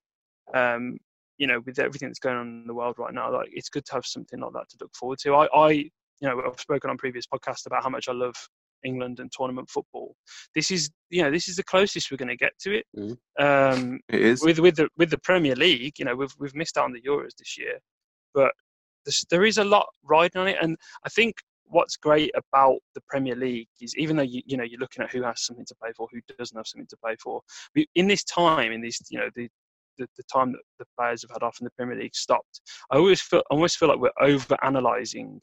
um, 0.55 0.97
you 1.39 1.49
know 1.49 1.59
with 1.67 1.81
everything 1.81 2.09
that's 2.09 2.21
going 2.21 2.37
on 2.37 2.47
in 2.47 2.67
the 2.69 2.75
world 2.75 2.97
right 2.99 3.13
now, 3.13 3.33
like 3.33 3.49
it's 3.53 3.69
good 3.69 3.85
to 3.87 3.95
have 3.95 4.07
something 4.07 4.39
like 4.39 4.53
that 4.53 4.69
to 4.71 4.77
look 4.81 4.95
forward 4.95 5.19
to. 5.23 5.35
I, 5.35 5.47
I 5.67 5.71
you 5.73 5.91
know 6.23 6.41
I've 6.47 6.61
spoken 6.61 6.89
on 6.89 6.99
previous 6.99 7.27
podcasts 7.27 7.67
about 7.67 7.83
how 7.83 7.89
much 7.91 8.09
I 8.09 8.13
love 8.13 8.37
England 8.85 9.19
and 9.19 9.31
tournament 9.33 9.69
football. 9.69 10.15
This 10.55 10.71
is 10.71 10.89
you 11.11 11.23
know 11.23 11.33
this 11.33 11.49
is 11.49 11.57
the 11.57 11.65
closest 11.65 12.11
we're 12.13 12.17
going 12.25 12.37
to 12.37 12.37
get 12.37 12.53
to 12.61 12.71
it. 12.79 12.87
Mhm. 12.97 13.17
Um, 13.41 14.01
It 14.09 14.21
is. 14.23 14.43
with 14.43 14.61
with 14.61 14.77
the 14.77 14.89
with 14.97 15.11
the 15.11 15.19
Premier 15.19 15.57
League, 15.57 15.99
you 15.99 16.05
know, 16.05 16.15
we've 16.15 16.35
we've 16.39 16.55
missed 16.55 16.79
out 16.79 16.85
on 16.85 16.93
the 16.93 17.03
Euros 17.03 17.35
this 17.39 17.59
year, 17.59 17.79
but 18.35 18.53
there's, 19.05 19.25
there 19.31 19.45
is 19.45 19.59
a 19.59 19.65
lot 19.65 19.87
riding 20.03 20.41
on 20.41 20.49
it, 20.49 20.57
and 20.61 20.77
I 21.05 21.09
think 21.09 21.37
what's 21.65 21.97
great 21.97 22.33
about 22.35 22.79
the 22.95 23.01
Premier 23.09 23.37
League 23.37 23.69
is 23.81 23.97
even 23.97 24.17
though 24.17 24.23
you 24.23 24.43
you 24.45 24.57
know 24.57 24.65
you're 24.65 24.81
looking 24.81 25.05
at 25.05 25.11
who 25.11 25.23
has 25.23 25.45
something 25.45 25.65
to 25.67 25.75
play 25.77 25.91
for, 25.97 26.09
who 26.13 26.21
doesn't 26.39 26.57
have 26.57 26.67
something 26.67 26.87
to 26.89 26.97
play 26.97 27.17
for, 27.23 27.41
in 27.95 28.07
this 28.09 28.25
time, 28.25 28.73
in 28.73 28.81
this 28.83 28.99
you 29.11 29.19
know 29.19 29.29
the, 29.37 29.49
the 29.99 30.07
the 30.17 30.25
time 30.33 30.53
that 30.53 30.61
the 30.79 30.87
players 30.99 31.23
have 31.23 31.31
had 31.31 31.43
off 31.47 31.59
in 31.61 31.65
the 31.65 31.71
Premier 31.77 31.97
League 31.99 32.15
stopped, 32.15 32.61
I 32.91 32.97
always 32.97 33.21
feel 33.21 33.43
I 33.51 33.55
almost 33.55 33.79
feel 33.79 33.89
like 33.89 33.99
we're 34.01 34.11
over 34.21 34.57
analysing 34.63 35.41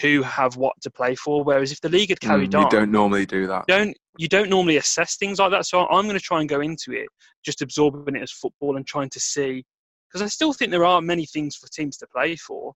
who 0.00 0.22
have 0.22 0.56
what 0.56 0.72
to 0.82 0.90
play 0.90 1.14
for, 1.14 1.44
whereas 1.44 1.72
if 1.72 1.80
the 1.80 1.88
league 1.88 2.08
had 2.08 2.20
carried 2.20 2.50
Mm, 2.50 2.58
on, 2.58 2.62
you 2.64 2.68
don't 2.70 2.90
normally 2.90 3.26
do 3.26 3.46
that. 3.48 3.66
don't 3.66 3.96
you 4.18 4.28
don't 4.28 4.48
normally 4.50 4.76
assess 4.76 5.16
things 5.16 5.38
like 5.38 5.50
that. 5.50 5.66
So 5.66 5.86
I'm 5.88 6.04
going 6.04 6.18
to 6.18 6.24
try 6.24 6.40
and 6.40 6.48
go 6.48 6.60
into 6.60 6.92
it 6.92 7.06
just 7.44 7.62
absorbing 7.62 8.16
it 8.16 8.22
as 8.22 8.32
football 8.32 8.76
and 8.76 8.86
trying 8.86 9.08
to 9.10 9.20
see 9.20 9.64
because 10.10 10.22
I 10.24 10.28
still 10.28 10.52
think 10.52 10.70
there 10.70 10.84
are 10.84 11.00
many 11.00 11.26
things 11.26 11.56
for 11.56 11.68
teams 11.68 11.96
to 11.98 12.06
play 12.06 12.36
for, 12.36 12.72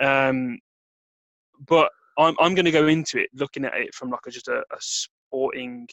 um, 0.00 0.58
but 1.66 1.90
I'm 2.18 2.34
I'm 2.40 2.54
going 2.54 2.64
to 2.64 2.70
go 2.70 2.86
into 2.88 3.18
it 3.18 3.30
looking 3.34 3.64
at 3.64 3.74
it 3.76 3.94
from 3.94 4.10
like 4.10 4.20
a, 4.26 4.30
just 4.30 4.48
a, 4.48 4.58
a 4.58 4.78
sporting 4.80 5.88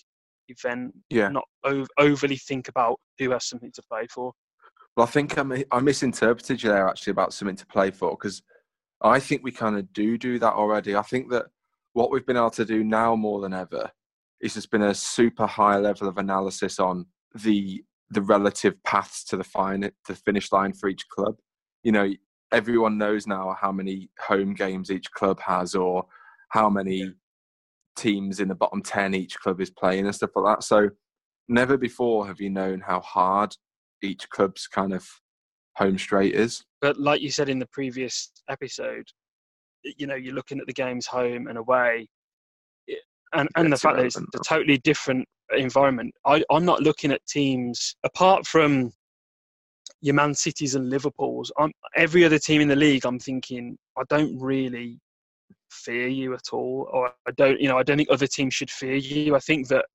event, 0.48 0.94
Yeah. 1.10 1.30
not 1.30 1.46
ov- 1.64 1.90
overly 1.98 2.38
think 2.38 2.68
about 2.68 3.00
who 3.20 3.32
has 3.32 3.46
something 3.46 3.72
to 3.74 3.84
play 3.90 4.08
for. 4.08 4.32
Well, 4.96 5.06
I 5.06 5.10
think 5.10 5.38
I, 5.38 5.44
mi- 5.44 5.66
I 5.72 5.80
misinterpreted 5.82 6.64
you 6.64 6.70
there 6.70 6.88
actually 6.88 7.12
about 7.12 7.34
something 7.34 7.58
to 7.58 7.66
play 7.66 7.92
for 7.92 8.12
because 8.12 8.42
I 9.02 9.20
think 9.20 9.44
we 9.44 9.52
kind 9.52 9.78
of 9.78 9.92
do 9.92 10.18
do 10.18 10.40
that 10.40 10.54
already. 10.54 10.96
I 10.96 11.02
think 11.02 11.30
that 11.32 11.48
what 11.94 12.12
we've 12.12 12.26
been 12.26 12.38
able 12.38 12.52
to 12.52 12.66
do 12.66 12.84
now 12.84 13.16
more 13.16 13.42
than 13.42 13.54
ever 13.54 13.92
is 14.42 14.54
there's 14.54 14.66
been 14.66 14.84
a 14.84 14.94
super 14.94 15.46
high 15.46 15.78
level 15.78 16.08
of 16.08 16.18
analysis 16.18 16.80
on 16.80 17.08
the 17.34 17.84
the 18.10 18.22
relative 18.22 18.82
paths 18.84 19.24
to 19.26 19.38
the 19.38 19.44
fine 19.44 19.90
the 20.08 20.16
finish 20.16 20.52
line 20.52 20.74
for 20.74 20.90
each 20.90 21.08
club. 21.10 21.36
You 21.84 21.92
know, 21.92 22.12
everyone 22.52 22.98
knows 22.98 23.28
now 23.28 23.56
how 23.60 23.72
many 23.72 24.10
home 24.20 24.54
games 24.54 24.92
each 24.92 25.12
club 25.12 25.40
has 25.42 25.76
or 25.76 26.06
how 26.50 26.70
many 26.70 27.14
teams 27.96 28.40
in 28.40 28.48
the 28.48 28.56
bottom 28.56 28.82
10 28.82 29.14
each 29.14 29.36
club 29.40 29.62
is 29.62 29.70
playing 29.70 30.06
and 30.06 30.16
stuff 30.16 30.32
like 30.36 30.58
that. 30.58 30.64
So 30.64 30.90
never 31.48 31.78
before 31.78 32.28
have 32.28 32.40
you 32.40 32.50
known 32.50 32.82
how 32.82 33.02
hard 33.02 33.56
each 34.02 34.30
club's 34.30 34.68
kind 34.68 34.94
of 34.94 35.08
home 35.76 35.98
straight 35.98 36.34
is. 36.34 36.64
But 36.82 37.00
like 37.00 37.22
you 37.22 37.32
said 37.32 37.50
in 37.50 37.60
the 37.60 37.68
previous 37.68 38.32
episode, 38.50 39.08
you 39.98 40.08
know, 40.08 40.16
you're 40.16 40.34
looking 40.34 40.60
at 40.60 40.68
the 40.68 40.74
games 40.74 41.06
home 41.06 41.48
and 41.48 41.58
away, 41.58 42.08
and 43.34 43.50
and 43.56 43.72
the 43.72 43.78
fact 43.78 43.98
that 43.98 44.06
it's 44.06 44.18
a 44.18 44.26
totally 44.46 44.78
different 44.80 45.28
environment. 45.52 46.14
I, 46.26 46.44
I'm 46.50 46.66
not 46.66 46.82
looking 46.82 47.12
at 47.12 47.26
teams 47.28 47.96
apart 48.04 48.46
from 48.48 48.92
your 50.02 50.16
Man 50.16 50.34
Cities 50.34 50.76
and 50.76 50.90
Liverpool's. 50.90 51.52
I'm 51.58 51.72
every 51.96 52.24
other 52.26 52.40
team 52.40 52.62
in 52.62 52.68
the 52.68 52.76
league. 52.76 53.06
I'm 53.06 53.20
thinking 53.20 53.78
I 53.98 54.04
don't 54.10 54.38
really 54.40 55.00
fear 55.70 56.08
you 56.08 56.34
at 56.34 56.54
all, 56.54 56.88
or 56.92 57.12
I 57.28 57.32
don't, 57.36 57.60
you 57.60 57.68
know, 57.68 57.78
I 57.78 57.84
don't 57.84 57.98
think 57.98 58.10
other 58.12 58.28
teams 58.28 58.54
should 58.54 58.72
fear 58.72 58.96
you. 58.96 59.36
I 59.36 59.40
think 59.40 59.68
that 59.70 59.86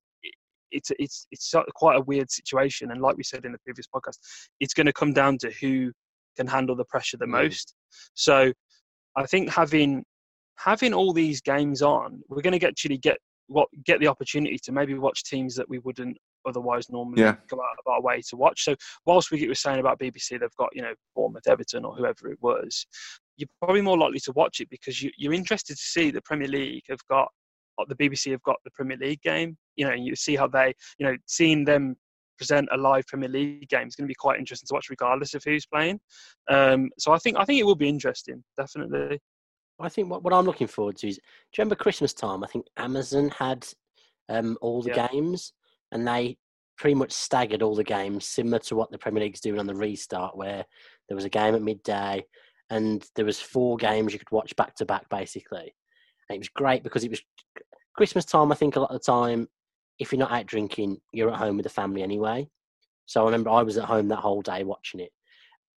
it's 0.71 0.91
it's 0.99 1.27
it's 1.31 1.53
quite 1.75 1.97
a 1.97 2.01
weird 2.01 2.31
situation, 2.31 2.91
and 2.91 3.01
like 3.01 3.17
we 3.17 3.23
said 3.23 3.45
in 3.45 3.51
the 3.51 3.59
previous 3.59 3.87
podcast, 3.93 4.17
it's 4.59 4.73
going 4.73 4.85
to 4.85 4.93
come 4.93 5.13
down 5.13 5.37
to 5.39 5.51
who 5.61 5.91
can 6.37 6.47
handle 6.47 6.75
the 6.75 6.85
pressure 6.85 7.17
the 7.17 7.25
Mm. 7.25 7.43
most. 7.43 7.75
So 8.13 8.53
I 9.15 9.25
think 9.25 9.49
having 9.49 10.05
having 10.57 10.93
all 10.93 11.13
these 11.13 11.41
games 11.41 11.81
on, 11.81 12.21
we're 12.29 12.41
going 12.41 12.57
to 12.59 12.67
actually 12.67 12.97
get 12.97 13.17
what 13.47 13.67
get 13.85 13.99
the 13.99 14.07
opportunity 14.07 14.57
to 14.63 14.71
maybe 14.71 14.93
watch 14.93 15.23
teams 15.23 15.55
that 15.55 15.67
we 15.67 15.79
wouldn't 15.79 16.17
otherwise 16.47 16.89
normally 16.89 17.21
Yeah. 17.21 17.35
go 17.49 17.57
out 17.57 17.77
of 17.85 17.91
our 17.91 18.01
way 18.01 18.21
to 18.29 18.35
watch. 18.37 18.63
So 18.63 18.75
whilst 19.05 19.31
we 19.31 19.47
were 19.47 19.55
saying 19.55 19.79
about 19.79 19.99
BBC, 19.99 20.39
they've 20.39 20.55
got 20.57 20.69
you 20.73 20.81
know 20.81 20.93
Bournemouth, 21.15 21.47
Everton, 21.47 21.85
or 21.85 21.95
whoever 21.95 22.31
it 22.31 22.37
was, 22.41 22.85
you're 23.37 23.49
probably 23.61 23.81
more 23.81 23.97
likely 23.97 24.19
to 24.21 24.31
watch 24.33 24.59
it 24.59 24.69
because 24.69 25.01
you, 25.01 25.11
you're 25.17 25.33
interested 25.33 25.75
to 25.75 25.81
see 25.83 26.11
the 26.11 26.21
Premier 26.21 26.47
League 26.47 26.83
have 26.89 27.05
got 27.09 27.29
uh, 27.79 27.85
the 27.87 27.95
BBC 27.95 28.31
have 28.31 28.43
got 28.43 28.57
the 28.63 28.71
Premier 28.71 28.97
League 28.97 29.21
game. 29.21 29.57
You 29.75 29.85
know, 29.85 29.91
and 29.91 30.05
you 30.05 30.15
see 30.15 30.35
how 30.35 30.47
they 30.47 30.73
you 30.97 31.05
know 31.05 31.15
seeing 31.27 31.65
them 31.65 31.95
present 32.37 32.67
a 32.71 32.77
live 32.77 33.05
Premier 33.05 33.29
League 33.29 33.69
game 33.69 33.87
is 33.87 33.95
going 33.95 34.05
to 34.05 34.11
be 34.11 34.15
quite 34.15 34.39
interesting 34.39 34.65
to 34.67 34.73
watch, 34.73 34.89
regardless 34.89 35.35
of 35.35 35.43
who's 35.43 35.65
playing. 35.67 35.99
Um, 36.49 36.89
so 36.97 37.11
I 37.11 37.19
think 37.19 37.37
I 37.37 37.45
think 37.45 37.59
it 37.59 37.65
will 37.65 37.75
be 37.75 37.89
interesting, 37.89 38.43
definitely. 38.57 39.19
I 39.83 39.89
think 39.89 40.09
what, 40.09 40.23
what 40.23 40.33
I'm 40.33 40.45
looking 40.45 40.67
forward 40.67 40.97
to 40.97 41.07
is, 41.07 41.17
do 41.17 41.21
you 41.21 41.61
remember 41.61 41.75
Christmas 41.75 42.13
time? 42.13 42.43
I 42.43 42.47
think 42.47 42.65
Amazon 42.77 43.29
had 43.29 43.67
um, 44.29 44.57
all 44.61 44.81
the 44.81 44.89
Yeah. 44.89 45.07
games, 45.07 45.53
and 45.91 46.07
they 46.07 46.37
pretty 46.77 46.95
much 46.95 47.11
staggered 47.11 47.61
all 47.61 47.75
the 47.75 47.83
games, 47.83 48.25
similar 48.25 48.59
to 48.59 48.75
what 48.75 48.91
the 48.91 48.97
Premier 48.97 49.23
League's 49.23 49.41
doing 49.41 49.59
on 49.59 49.67
the 49.67 49.75
restart, 49.75 50.37
where 50.37 50.65
there 51.07 51.15
was 51.15 51.25
a 51.25 51.29
game 51.29 51.53
at 51.53 51.61
midday, 51.61 52.25
and 52.69 53.05
there 53.15 53.25
was 53.25 53.39
four 53.39 53.77
games 53.77 54.13
you 54.13 54.19
could 54.19 54.31
watch 54.31 54.55
back 54.55 54.75
to 54.75 54.85
back, 54.85 55.09
basically. 55.09 55.75
And 56.29 56.35
it 56.35 56.39
was 56.39 56.49
great 56.49 56.83
because 56.83 57.03
it 57.03 57.11
was 57.11 57.21
Christmas 57.95 58.25
time. 58.25 58.51
I 58.51 58.55
think 58.55 58.75
a 58.75 58.79
lot 58.79 58.91
of 58.91 58.99
the 58.99 59.11
time, 59.11 59.47
if 59.99 60.11
you're 60.11 60.19
not 60.19 60.31
out 60.31 60.45
drinking, 60.45 61.01
you're 61.11 61.31
at 61.31 61.37
home 61.37 61.57
with 61.57 61.65
the 61.65 61.69
family 61.69 62.01
anyway. 62.01 62.47
So 63.05 63.21
I 63.21 63.25
remember 63.25 63.49
I 63.49 63.63
was 63.63 63.77
at 63.77 63.85
home 63.85 64.07
that 64.07 64.19
whole 64.19 64.41
day 64.41 64.63
watching 64.63 65.01
it. 65.01 65.11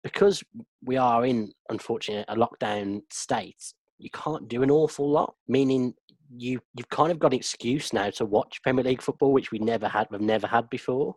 Because 0.04 0.44
we 0.84 0.98
are 0.98 1.26
in, 1.26 1.52
unfortunately, 1.70 2.26
a 2.28 2.38
lockdown 2.38 3.02
state, 3.10 3.74
you 4.00 4.10
can't 4.12 4.48
do 4.48 4.64
an 4.64 4.72
awful 4.72 5.10
lot. 5.10 5.36
Meaning 5.48 5.94
you 6.36 6.60
you've 6.76 6.90
kind 6.90 7.12
of 7.12 7.20
got 7.20 7.34
an 7.34 7.38
excuse 7.40 7.94
now 7.94 8.10
to 8.12 8.26
watch 8.26 8.62
Premier 8.64 8.84
League 8.84 9.02
football, 9.02 9.34
which 9.34 9.52
we 9.52 9.60
never 9.60 9.88
had. 9.88 10.08
We've 10.10 10.22
never 10.22 10.48
had 10.48 10.70
before. 10.70 11.16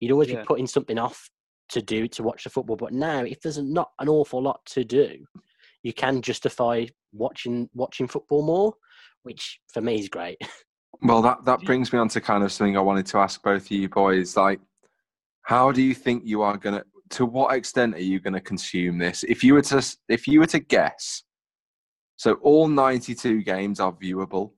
You'd 0.00 0.12
always 0.12 0.30
Yeah. 0.30 0.40
be 0.40 0.46
putting 0.46 0.66
something 0.66 0.98
off 0.98 1.28
to 1.70 1.80
do 1.82 2.06
to 2.08 2.22
watch 2.22 2.44
the 2.44 2.50
football, 2.50 2.76
but 2.76 2.92
now 2.92 3.20
if 3.24 3.40
there's 3.40 3.58
not 3.58 3.90
an 3.98 4.08
awful 4.08 4.42
lot 4.42 4.60
to 4.66 4.84
do, 4.84 5.24
you 5.82 5.92
can 5.92 6.20
justify 6.22 6.86
watching 7.12 7.68
watching 7.74 8.08
football 8.08 8.42
more, 8.44 8.74
which 9.22 9.60
for 9.72 9.80
me 9.80 9.98
is 9.98 10.08
great. 10.08 10.38
Well, 11.04 11.22
that, 11.22 11.44
that 11.46 11.62
brings 11.62 11.92
me 11.92 11.98
on 11.98 12.08
to 12.10 12.20
kind 12.20 12.44
of 12.44 12.52
something 12.52 12.76
I 12.76 12.80
wanted 12.80 13.06
to 13.06 13.18
ask 13.18 13.42
both 13.42 13.64
of 13.64 13.70
you 13.72 13.88
boys. 13.88 14.36
Like, 14.36 14.60
how 15.42 15.72
do 15.72 15.82
you 15.82 15.94
think 15.94 16.22
you 16.24 16.42
are 16.42 16.56
gonna? 16.56 16.84
To 17.10 17.26
what 17.26 17.56
extent 17.56 17.94
are 17.96 18.00
you 18.00 18.20
gonna 18.20 18.40
consume 18.40 18.98
this? 18.98 19.24
If 19.24 19.42
you 19.42 19.54
were 19.54 19.62
to, 19.62 19.96
if 20.08 20.28
you 20.28 20.38
were 20.38 20.46
to 20.46 20.60
guess, 20.60 21.24
so 22.22 22.34
all 22.34 22.68
ninety-two 22.68 23.42
games 23.42 23.80
are 23.80 23.92
viewable. 23.92 24.52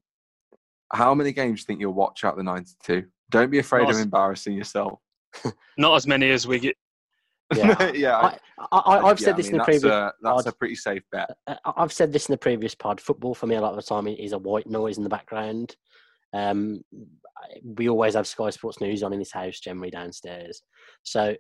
How 0.93 1.15
many 1.15 1.33
games 1.33 1.61
do 1.61 1.63
you 1.63 1.67
think 1.67 1.81
you'll 1.81 1.95
watch 1.95 2.23
out 2.23 2.37
the 2.37 2.43
ninety-two? 2.43 3.05
Don't 3.31 3.51
be 3.51 3.59
afraid 3.59 3.85
of 3.89 3.95
Nice. 3.95 4.03
embarrassing 4.05 4.53
yourself. 4.53 4.99
Not 5.79 5.95
as 5.97 6.07
many 6.07 6.31
as 6.31 6.45
Wiggett. 6.45 6.75
Yeah, 7.57 7.91
yeah. 7.95 8.17
I, 8.19 8.39
I, 8.71 8.79
I, 8.79 9.09
I've 9.09 9.19
yeah, 9.19 9.25
said 9.25 9.35
I 9.35 9.37
this 9.39 9.47
mean, 9.47 9.55
in 9.55 9.59
the 9.61 9.65
that's 9.65 9.81
previous. 9.81 9.95
A, 9.95 10.13
that's 10.23 10.43
pod. 10.43 10.47
a 10.47 10.53
pretty 10.57 10.75
safe 10.75 11.03
bet. 11.11 11.31
I- 11.47 11.57
I've 11.79 11.93
said 11.93 12.13
this 12.13 12.29
in 12.29 12.35
the 12.35 12.39
previous 12.39 12.75
pod. 12.75 13.01
Football 13.01 13.35
for 13.35 13.47
me, 13.47 13.55
a 13.55 13.63
lot 13.63 13.71
of 13.71 13.77
the 13.77 13.83
time, 13.83 14.07
is 14.09 14.33
a 14.33 14.39
white 14.39 14.67
noise 14.69 14.99
in 14.99 15.03
the 15.03 15.09
background. 15.09 15.75
Um, 16.35 16.83
we 17.65 17.89
always 17.89 18.13
have 18.13 18.27
Sky 18.27 18.51
Sports 18.51 18.79
News 18.83 19.03
on 19.03 19.15
in 19.15 19.19
this 19.21 19.33
house, 19.33 19.59
generally 19.59 19.91
downstairs. 19.91 20.61
So 21.03 21.31
uh, 21.31 21.35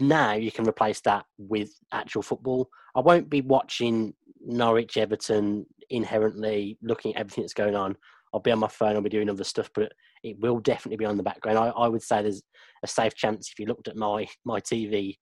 now 0.00 0.32
you 0.32 0.50
can 0.50 0.68
replace 0.68 1.00
that 1.02 1.24
with 1.38 1.70
actual 1.92 2.22
football. 2.22 2.68
I 2.96 3.00
won't 3.00 3.30
be 3.30 3.40
watching 3.40 4.14
Norwich, 4.40 4.96
Everton 4.96 5.66
inherently, 5.90 6.78
looking 6.82 7.14
at 7.14 7.20
everything 7.20 7.44
that's 7.44 7.54
going 7.54 7.76
on. 7.76 7.96
I'll 8.32 8.40
be 8.40 8.50
on 8.50 8.58
my 8.58 8.68
phone. 8.68 8.94
I'll 8.94 9.02
be 9.02 9.08
doing 9.08 9.30
other 9.30 9.44
stuff, 9.44 9.70
but 9.74 9.92
it 10.22 10.38
will 10.38 10.58
definitely 10.60 10.98
be 10.98 11.06
on 11.06 11.16
the 11.16 11.22
background. 11.22 11.58
I, 11.58 11.68
I 11.68 11.88
would 11.88 12.02
say 12.02 12.22
there's 12.22 12.42
a 12.82 12.86
safe 12.86 13.14
chance 13.14 13.50
if 13.50 13.58
you 13.58 13.66
looked 13.66 13.88
at 13.88 13.96
my 13.96 14.26
my 14.44 14.60
TV 14.60 15.16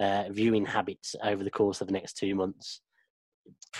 uh, 0.00 0.24
viewing 0.30 0.66
habits 0.66 1.14
over 1.22 1.44
the 1.44 1.50
course 1.50 1.80
of 1.80 1.86
the 1.86 1.92
next 1.92 2.14
two 2.14 2.34
months. 2.34 2.80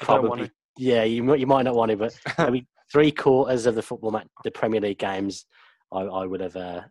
I 0.03 0.15
don't 0.15 0.29
want 0.29 0.41
Probably, 0.41 0.51
yeah, 0.79 1.05
you 1.05 1.23
might 1.23 1.41
you 1.41 1.47
might 1.47 1.63
not 1.63 1.75
want 1.75 1.91
it, 1.91 1.99
but 1.99 2.19
maybe 2.39 2.67
three 2.93 3.11
quarters 3.11 3.67
of 3.67 3.75
the 3.75 3.83
football 3.83 4.11
match, 4.11 4.29
the 4.45 4.51
Premier 4.51 4.81
League 4.81 4.99
games, 4.99 5.47
I, 5.93 6.01
I 6.01 6.27
would 6.27 6.41
have 6.41 6.57
uh, 6.57 6.83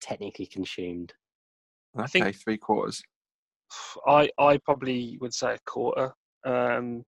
technically 0.00 0.46
consumed. 0.46 1.12
Okay, 1.98 2.06
think- 2.06 2.36
three 2.36 2.58
quarters. 2.58 3.02
I 4.06 4.28
I 4.38 4.58
probably 4.58 5.18
would 5.20 5.34
say 5.34 5.54
a 5.54 5.58
quarter. 5.66 6.12
Um, 6.44 7.04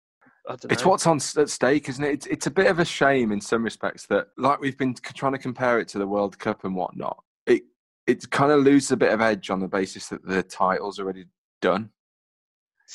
I 0.49 0.57
don't 0.57 0.73
It's 0.73 0.85
what's 0.85 1.07
on 1.07 1.17
at 1.37 1.49
stake, 1.51 1.89
isn't 1.89 2.05
it? 2.05 2.13
It's, 2.13 2.27
it's 2.27 2.47
a 2.47 2.51
bit 2.51 2.67
of 2.69 2.79
a 2.79 2.85
shame 2.85 3.33
in 3.33 3.41
some 3.41 3.63
respects 3.63 4.07
that, 4.07 4.29
like 4.37 4.61
we've 4.61 4.77
been 4.79 4.95
trying 4.95 5.33
to 5.33 5.39
compare 5.39 5.81
it 5.81 5.89
to 5.89 5.99
the 5.99 6.07
World 6.07 6.39
Cup 6.39 6.65
and 6.65 6.75
whatnot. 6.77 7.23
It 7.47 7.63
it 8.07 8.31
kind 8.31 8.53
of 8.53 8.63
loses 8.63 8.93
a 8.93 8.97
bit 8.97 9.13
of 9.13 9.21
edge 9.21 9.51
on 9.51 9.61
the 9.61 9.69
basis 9.69 10.09
that 10.09 10.25
the 10.25 10.43
title's 10.43 10.99
already 10.99 11.25
done. 11.61 11.91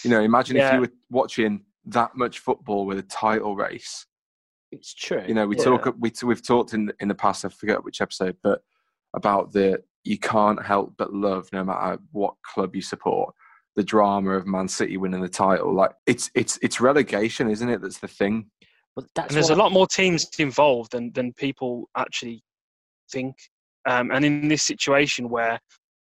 You 0.03 0.11
know, 0.11 0.21
imagine 0.21 0.57
if 0.57 0.73
you 0.73 0.81
were 0.81 0.91
watching 1.09 1.65
that 1.85 2.15
much 2.15 2.39
football 2.39 2.85
with 2.85 2.99
a 2.99 3.03
title 3.03 3.55
race. 3.55 4.05
It's 4.71 4.93
true. 4.93 5.23
You 5.27 5.33
know, 5.33 5.47
we 5.47 5.57
Yeah. 5.57 5.63
talk 5.63 5.95
we 5.99 6.11
we've 6.23 6.45
talked 6.45 6.73
in 6.73 6.91
in 6.99 7.07
the 7.07 7.15
past. 7.15 7.43
I 7.43 7.49
forget 7.49 7.83
which 7.83 8.01
episode, 8.01 8.37
but 8.43 8.61
about 9.15 9.51
the 9.51 9.83
you 10.03 10.17
can't 10.17 10.63
help 10.63 10.93
but 10.97 11.13
love 11.13 11.49
no 11.53 11.63
matter 11.63 11.99
what 12.11 12.33
club 12.43 12.75
you 12.75 12.81
support. 12.81 13.33
The 13.75 13.83
drama 13.83 14.31
of 14.31 14.47
Man 14.47 14.67
City 14.67 14.97
winning 14.97 15.21
the 15.21 15.29
title, 15.29 15.73
like 15.73 15.91
it's 16.05 16.29
it's 16.35 16.57
it's 16.61 16.81
relegation, 16.81 17.49
isn't 17.49 17.69
it? 17.69 17.81
That's 17.81 17.99
the 17.99 18.07
thing. 18.07 18.49
but 18.95 19.05
that's 19.15 19.29
and 19.29 19.35
there's 19.37 19.51
a 19.51 19.55
lot 19.55 19.71
more 19.71 19.87
teams 19.87 20.27
involved 20.39 20.91
than 20.91 21.11
than 21.13 21.33
people 21.33 21.89
actually 21.95 22.43
think. 23.11 23.35
Um, 23.87 24.11
and 24.11 24.25
in 24.25 24.47
this 24.49 24.63
situation 24.63 25.29
where 25.29 25.59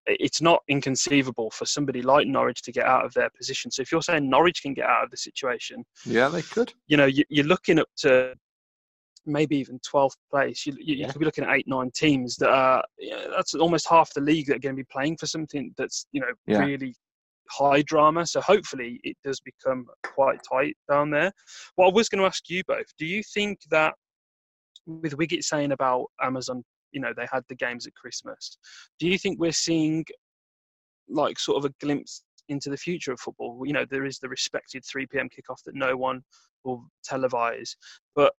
it's 0.06 0.42
not 0.42 0.60
inconceivable 0.68 1.50
for 1.52 1.64
somebody 1.64 2.02
like 2.02 2.26
Norwich 2.26 2.62
to 2.62 2.72
get 2.72 2.84
out 2.86 3.04
of 3.04 3.14
their 3.14 3.30
position. 3.36 3.70
So 3.70 3.82
if 3.82 3.92
you're 3.92 4.02
saying 4.02 4.28
Norwich 4.28 4.60
can 4.60 4.74
get 4.74 4.86
out 4.86 5.04
of 5.04 5.10
the 5.10 5.16
situation, 5.16 5.84
Yeah, 6.04 6.28
they 6.28 6.42
could. 6.42 6.72
you 6.88 6.96
know 6.96 7.06
you're 7.28 7.46
looking 7.46 7.78
up 7.78 7.88
to 7.98 8.34
maybe 9.26 9.56
even 9.56 9.78
12th 9.80 10.16
place. 10.30 10.66
You, 10.66 10.74
you, 10.78 10.96
you 10.96 11.06
could 11.06 11.18
be 11.18 11.24
looking 11.24 11.44
at 11.44 11.54
eight, 11.54 11.68
nine 11.68 11.90
teams 11.94 12.36
that 12.36 12.50
are 12.50 12.82
yeah, 12.98 13.26
that's 13.34 13.54
almost 13.54 13.88
half 13.88 14.12
the 14.14 14.20
league 14.20 14.46
that 14.46 14.56
are 14.56 14.60
going 14.60 14.76
to 14.76 14.82
be 14.82 14.88
playing 14.90 15.16
for 15.16 15.26
something 15.26 15.72
that's 15.76 16.06
you 16.12 16.20
know 16.20 16.32
Yeah. 16.46 16.58
really 16.64 16.94
high 17.50 17.82
drama. 17.82 18.26
So 18.26 18.40
hopefully 18.40 19.00
it 19.04 19.16
does 19.24 19.40
become 19.40 19.86
quite 20.14 20.38
tight 20.50 20.76
down 20.90 21.10
there. 21.10 21.32
What 21.76 21.88
I 21.88 21.92
was 21.92 22.08
going 22.08 22.20
to 22.20 22.26
ask 22.26 22.48
you 22.48 22.62
both: 22.66 22.86
Do 22.98 23.06
you 23.06 23.22
think 23.34 23.60
that 23.70 23.94
with 24.86 25.16
Wiggett 25.16 25.44
saying 25.44 25.72
about 25.72 26.06
Amazon, 26.20 26.64
you 26.92 27.00
know, 27.00 27.12
they 27.16 27.26
had 27.30 27.44
the 27.48 27.54
games 27.54 27.86
at 27.86 27.94
Christmas. 27.94 28.58
Do 28.98 29.08
you 29.08 29.18
think 29.18 29.38
we're 29.38 29.52
seeing 29.52 30.04
like 31.08 31.38
sort 31.38 31.58
of 31.58 31.70
a 31.70 31.74
glimpse 31.84 32.22
into 32.48 32.70
the 32.70 32.76
future 32.76 33.12
of 33.12 33.20
football? 33.20 33.62
You 33.64 33.72
know, 33.72 33.86
there 33.88 34.04
is 34.04 34.18
the 34.18 34.28
respected 34.28 34.84
3 34.90 35.06
p.m. 35.06 35.28
kickoff 35.28 35.62
that 35.64 35.74
no 35.74 35.96
one 35.96 36.22
will 36.64 36.84
televise, 37.08 37.74
but 38.14 38.32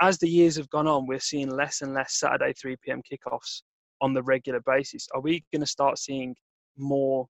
as 0.00 0.18
the 0.18 0.28
years 0.28 0.56
have 0.56 0.70
gone 0.70 0.86
on, 0.86 1.06
we're 1.06 1.20
seeing 1.20 1.50
less 1.50 1.82
and 1.82 1.94
less 1.94 2.18
Saturday 2.18 2.52
3 2.52 2.76
p.m. 2.84 3.00
kickoffs 3.10 3.62
on 4.00 4.14
the 4.14 4.22
regular 4.22 4.60
basis. 4.66 5.08
Are 5.14 5.20
we 5.20 5.44
going 5.52 5.60
to 5.60 5.66
start 5.66 5.98
seeing 5.98 6.34
more 6.76 7.26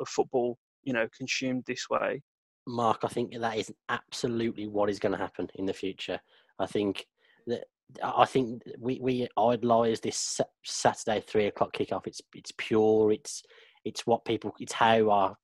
of 0.00 0.08
football, 0.08 0.58
you 0.82 0.92
know, 0.92 1.06
consumed 1.16 1.64
this 1.66 1.88
way? 1.90 2.22
Mark, 2.66 3.00
I 3.04 3.08
think 3.08 3.38
that 3.38 3.58
is 3.58 3.72
absolutely 3.88 4.68
what 4.68 4.88
is 4.88 4.98
going 4.98 5.12
to 5.12 5.18
happen 5.18 5.48
in 5.56 5.66
the 5.66 5.72
future. 5.72 6.18
I 6.58 6.66
think 6.66 7.06
that 7.46 7.64
I 8.02 8.24
think 8.24 8.62
we 8.78 8.98
we 9.00 9.28
idolise 9.36 10.00
this 10.00 10.40
Saturday 10.64 11.22
three 11.26 11.46
o'clock 11.46 11.74
kickoff. 11.74 12.06
It's 12.06 12.22
it's 12.34 12.52
pure. 12.56 13.12
It's 13.12 13.42
it's 13.84 14.06
what 14.06 14.24
people. 14.24 14.54
It's 14.58 14.72
how 14.72 15.10
our 15.10 15.36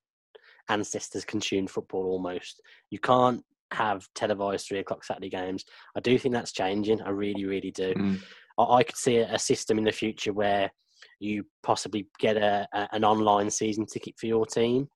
ancestors 0.68 1.24
consumed 1.24 1.70
football. 1.70 2.06
Almost, 2.06 2.62
you 2.90 2.98
can't 2.98 3.44
have 3.72 4.06
televised 4.14 4.66
three 4.66 4.78
o'clock 4.78 5.04
Saturday 5.04 5.30
games. 5.30 5.64
I 5.96 6.00
do 6.00 6.18
think 6.18 6.34
that's 6.34 6.52
changing. 6.52 7.02
I 7.02 7.10
really, 7.10 7.44
really 7.44 7.70
do. 7.70 7.94
Mm. 7.94 8.20
I, 8.58 8.62
I 8.62 8.82
could 8.82 8.96
see 8.96 9.16
a, 9.18 9.34
a 9.34 9.38
system 9.38 9.78
in 9.78 9.84
the 9.84 9.92
future 9.92 10.32
where 10.32 10.70
you 11.18 11.44
possibly 11.62 12.06
get 12.18 12.36
a, 12.36 12.66
a 12.72 12.88
an 12.92 13.04
online 13.04 13.50
season 13.50 13.86
ticket 13.86 14.14
for 14.18 14.26
your 14.26 14.46
team 14.46 14.88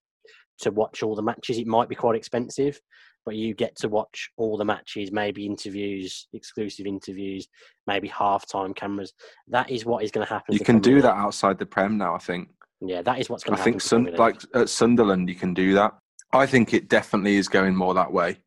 to 0.61 0.71
watch 0.71 1.03
all 1.03 1.15
the 1.15 1.23
matches. 1.23 1.59
It 1.59 1.67
might 1.67 1.89
be 1.89 1.95
quite 1.95 2.17
expensive, 2.17 2.81
but 3.25 3.37
you 3.37 3.55
get 3.55 3.77
to 3.77 3.89
watch 3.89 4.31
all 4.37 4.57
the 4.57 4.65
matches, 4.65 5.11
maybe 5.13 5.47
interviews, 5.47 6.29
exclusive 6.33 6.87
interviews, 6.87 7.49
maybe 7.87 8.09
halftime 8.09 8.75
cameras. 8.75 9.13
That 9.49 9.71
is 9.71 9.85
what 9.85 10.05
is 10.05 10.11
going 10.11 10.27
to 10.27 10.33
happen. 10.33 10.55
You 10.55 10.61
can 10.61 10.79
do 10.79 11.01
that 11.01 11.15
outside 11.15 11.59
the 11.59 11.67
Prem 11.67 11.99
now. 11.99 12.15
I 12.15 12.19
think. 12.19 12.49
Yeah, 12.81 13.03
that 13.03 13.19
is 13.19 13.31
what's 13.31 13.45
going 13.45 13.57
to 13.57 13.59
happen. 13.59 13.71
I 13.71 13.73
think 13.73 13.81
Sun, 13.81 14.15
like 14.17 14.43
at 14.55 14.69
Sunderland, 14.69 15.29
you 15.29 15.35
can 15.35 15.55
do 15.55 15.75
that. 15.75 15.95
I 16.33 16.47
think 16.47 16.75
it 16.75 16.89
definitely 16.89 17.37
is 17.37 17.49
going 17.49 17.75
more 17.75 17.95
that 17.95 18.13
way. 18.13 18.39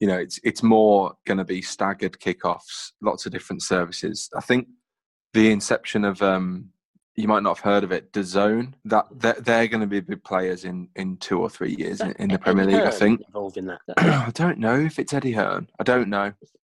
You 0.00 0.08
know, 0.08 0.18
it's 0.18 0.40
it's 0.42 0.62
more 0.62 1.14
going 1.26 1.38
to 1.38 1.44
be 1.44 1.62
staggered 1.62 2.18
kickoffs, 2.18 2.92
lots 3.02 3.26
of 3.26 3.32
different 3.32 3.62
services. 3.62 4.28
I 4.36 4.40
think 4.40 4.66
the 5.34 5.50
inception 5.52 6.04
of 6.04 6.20
um, 6.22 6.70
you 7.16 7.28
might 7.28 7.42
not 7.42 7.58
have 7.58 7.64
heard 7.64 7.84
of 7.84 7.92
it. 7.92 8.12
DAZN. 8.12 8.72
That 8.86 9.06
they're, 9.14 9.34
they're 9.34 9.68
going 9.68 9.82
to 9.82 9.86
be 9.86 10.00
big 10.00 10.24
players 10.24 10.64
in 10.64 10.88
in 10.96 11.18
two 11.18 11.38
or 11.40 11.50
three 11.50 11.76
years 11.78 12.00
in, 12.00 12.12
in 12.12 12.28
the 12.30 12.38
Premier 12.38 12.64
League. 12.64 12.76
I 12.80 12.90
think. 12.90 13.20
involved 13.26 13.56
in 13.58 13.66
that. 13.66 13.80
I 13.98 14.30
don't 14.34 14.58
know 14.58 14.78
if 14.78 14.98
it's 14.98 15.12
Eddie 15.12 15.32
Hearn. 15.32 15.68
I 15.78 15.84
don't 15.84 16.08
know. 16.08 16.32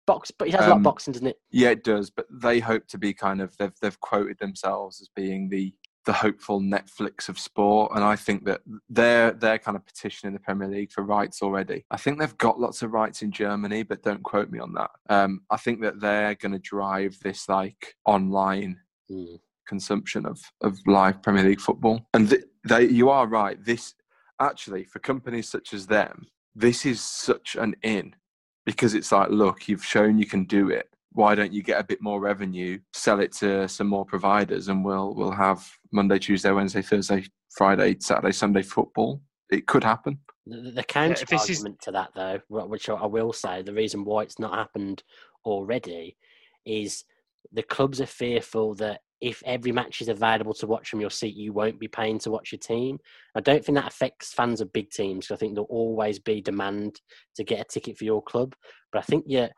Box, 0.06 0.30
but 0.30 0.48
he 0.48 0.52
has 0.52 0.64
a 0.64 0.68
lot 0.68 0.72
Um, 0.72 0.78
of 0.78 0.84
boxing, 0.84 1.12
doesn't 1.12 1.28
it? 1.28 1.36
Yeah, 1.50 1.70
it 1.70 1.84
does. 1.84 2.10
But 2.10 2.26
they 2.32 2.58
hope 2.58 2.88
to 2.88 2.98
be 2.98 3.12
kind 3.12 3.40
of 3.40 3.56
they've 3.58 3.74
they've 3.82 4.00
quoted 4.00 4.38
themselves 4.38 5.00
as 5.00 5.08
being 5.14 5.48
the 5.50 5.72
the 6.06 6.12
hopeful 6.12 6.60
Netflix 6.60 7.28
of 7.28 7.38
sport, 7.38 7.92
and 7.94 8.02
I 8.02 8.16
think 8.16 8.44
that 8.46 8.62
they're 8.88 9.32
they're 9.32 9.58
kind 9.58 9.76
of 9.76 9.84
petitioning 9.84 10.32
the 10.32 10.40
Premier 10.40 10.68
League 10.68 10.92
for 10.92 11.02
rights 11.02 11.42
already. 11.42 11.84
I 11.90 11.96
think 11.96 12.18
they've 12.18 12.38
got 12.38 12.58
lots 12.58 12.82
of 12.82 12.92
rights 12.92 13.22
in 13.22 13.30
Germany, 13.32 13.82
but 13.82 14.02
don't 14.02 14.22
quote 14.22 14.50
me 14.50 14.58
on 14.58 14.72
that. 14.74 14.90
Um, 15.08 15.42
I 15.50 15.56
think 15.56 15.82
that 15.82 16.00
they're 16.00 16.34
going 16.36 16.52
to 16.52 16.58
drive 16.58 17.18
this 17.22 17.48
like 17.48 17.94
online 18.04 18.78
Mm. 19.10 19.40
consumption 19.66 20.24
of 20.24 20.40
of 20.60 20.78
live 20.86 21.20
Premier 21.22 21.42
League 21.44 21.60
football. 21.60 22.06
And 22.14 22.30
th- 22.30 22.44
they, 22.68 22.84
you 22.88 23.10
are 23.10 23.26
right. 23.26 23.62
This 23.64 23.94
actually 24.40 24.84
for 24.84 25.00
companies 25.00 25.48
such 25.50 25.74
as 25.74 25.86
them, 25.86 26.26
this 26.54 26.86
is 26.86 27.00
such 27.00 27.56
an 27.56 27.74
in 27.82 28.14
because 28.66 28.94
it's 28.94 29.10
like, 29.12 29.30
look, 29.30 29.68
you've 29.68 29.84
shown 29.84 30.18
you 30.18 30.26
can 30.26 30.44
do 30.44 30.70
it. 30.70 30.88
Why 31.12 31.34
don't 31.34 31.52
you 31.52 31.62
get 31.62 31.80
a 31.80 31.84
bit 31.84 32.00
more 32.00 32.20
revenue, 32.20 32.78
sell 32.92 33.18
it 33.18 33.32
to 33.38 33.66
some 33.68 33.88
more 33.88 34.04
providers, 34.04 34.68
and 34.68 34.84
we'll 34.84 35.12
we'll 35.14 35.32
have 35.32 35.68
Monday, 35.92 36.18
Tuesday, 36.18 36.50
Wednesday, 36.52 36.82
Thursday, 36.82 37.24
Friday, 37.56 37.96
Saturday, 38.00 38.32
Sunday 38.32 38.62
football. 38.62 39.20
It 39.50 39.66
could 39.66 39.82
happen. 39.84 40.18
The, 40.46 40.70
the 40.72 40.82
counter 40.84 41.22
if 41.22 41.28
this 41.28 41.48
is- 41.50 41.58
argument 41.58 41.80
to 41.82 41.92
that, 41.92 42.10
though, 42.14 42.40
which 42.48 42.88
I 42.88 42.94
I 42.94 43.06
will 43.06 43.32
say, 43.32 43.62
the 43.62 43.74
reason 43.74 44.04
why 44.04 44.22
it's 44.22 44.38
not 44.38 44.54
happened 44.54 45.02
already 45.44 46.16
is 46.64 47.04
the 47.52 47.62
clubs 47.62 48.00
are 48.00 48.06
fearful 48.06 48.74
that 48.76 49.00
if 49.20 49.42
every 49.44 49.72
match 49.72 50.00
is 50.00 50.08
available 50.08 50.54
to 50.54 50.66
watch 50.66 50.88
from 50.88 51.00
your 51.00 51.10
seat, 51.10 51.34
you 51.34 51.52
won't 51.52 51.78
be 51.78 51.88
paying 51.88 52.18
to 52.20 52.30
watch 52.30 52.52
your 52.52 52.58
team. 52.58 52.98
I 53.34 53.40
don't 53.40 53.62
think 53.64 53.76
that 53.76 53.86
affects 53.88 54.32
fans 54.32 54.60
of 54.60 54.72
big 54.72 54.90
teams. 54.90 55.26
'cause 55.28 55.34
I 55.34 55.38
think 55.38 55.54
there'll 55.54 55.66
always 55.68 56.18
be 56.18 56.40
demand 56.40 57.00
to 57.36 57.44
get 57.44 57.60
a 57.60 57.64
ticket 57.64 57.98
for 57.98 58.04
your 58.04 58.22
club. 58.22 58.54
But 58.92 59.00
I 59.00 59.02
think 59.02 59.24
yeah, 59.26 59.48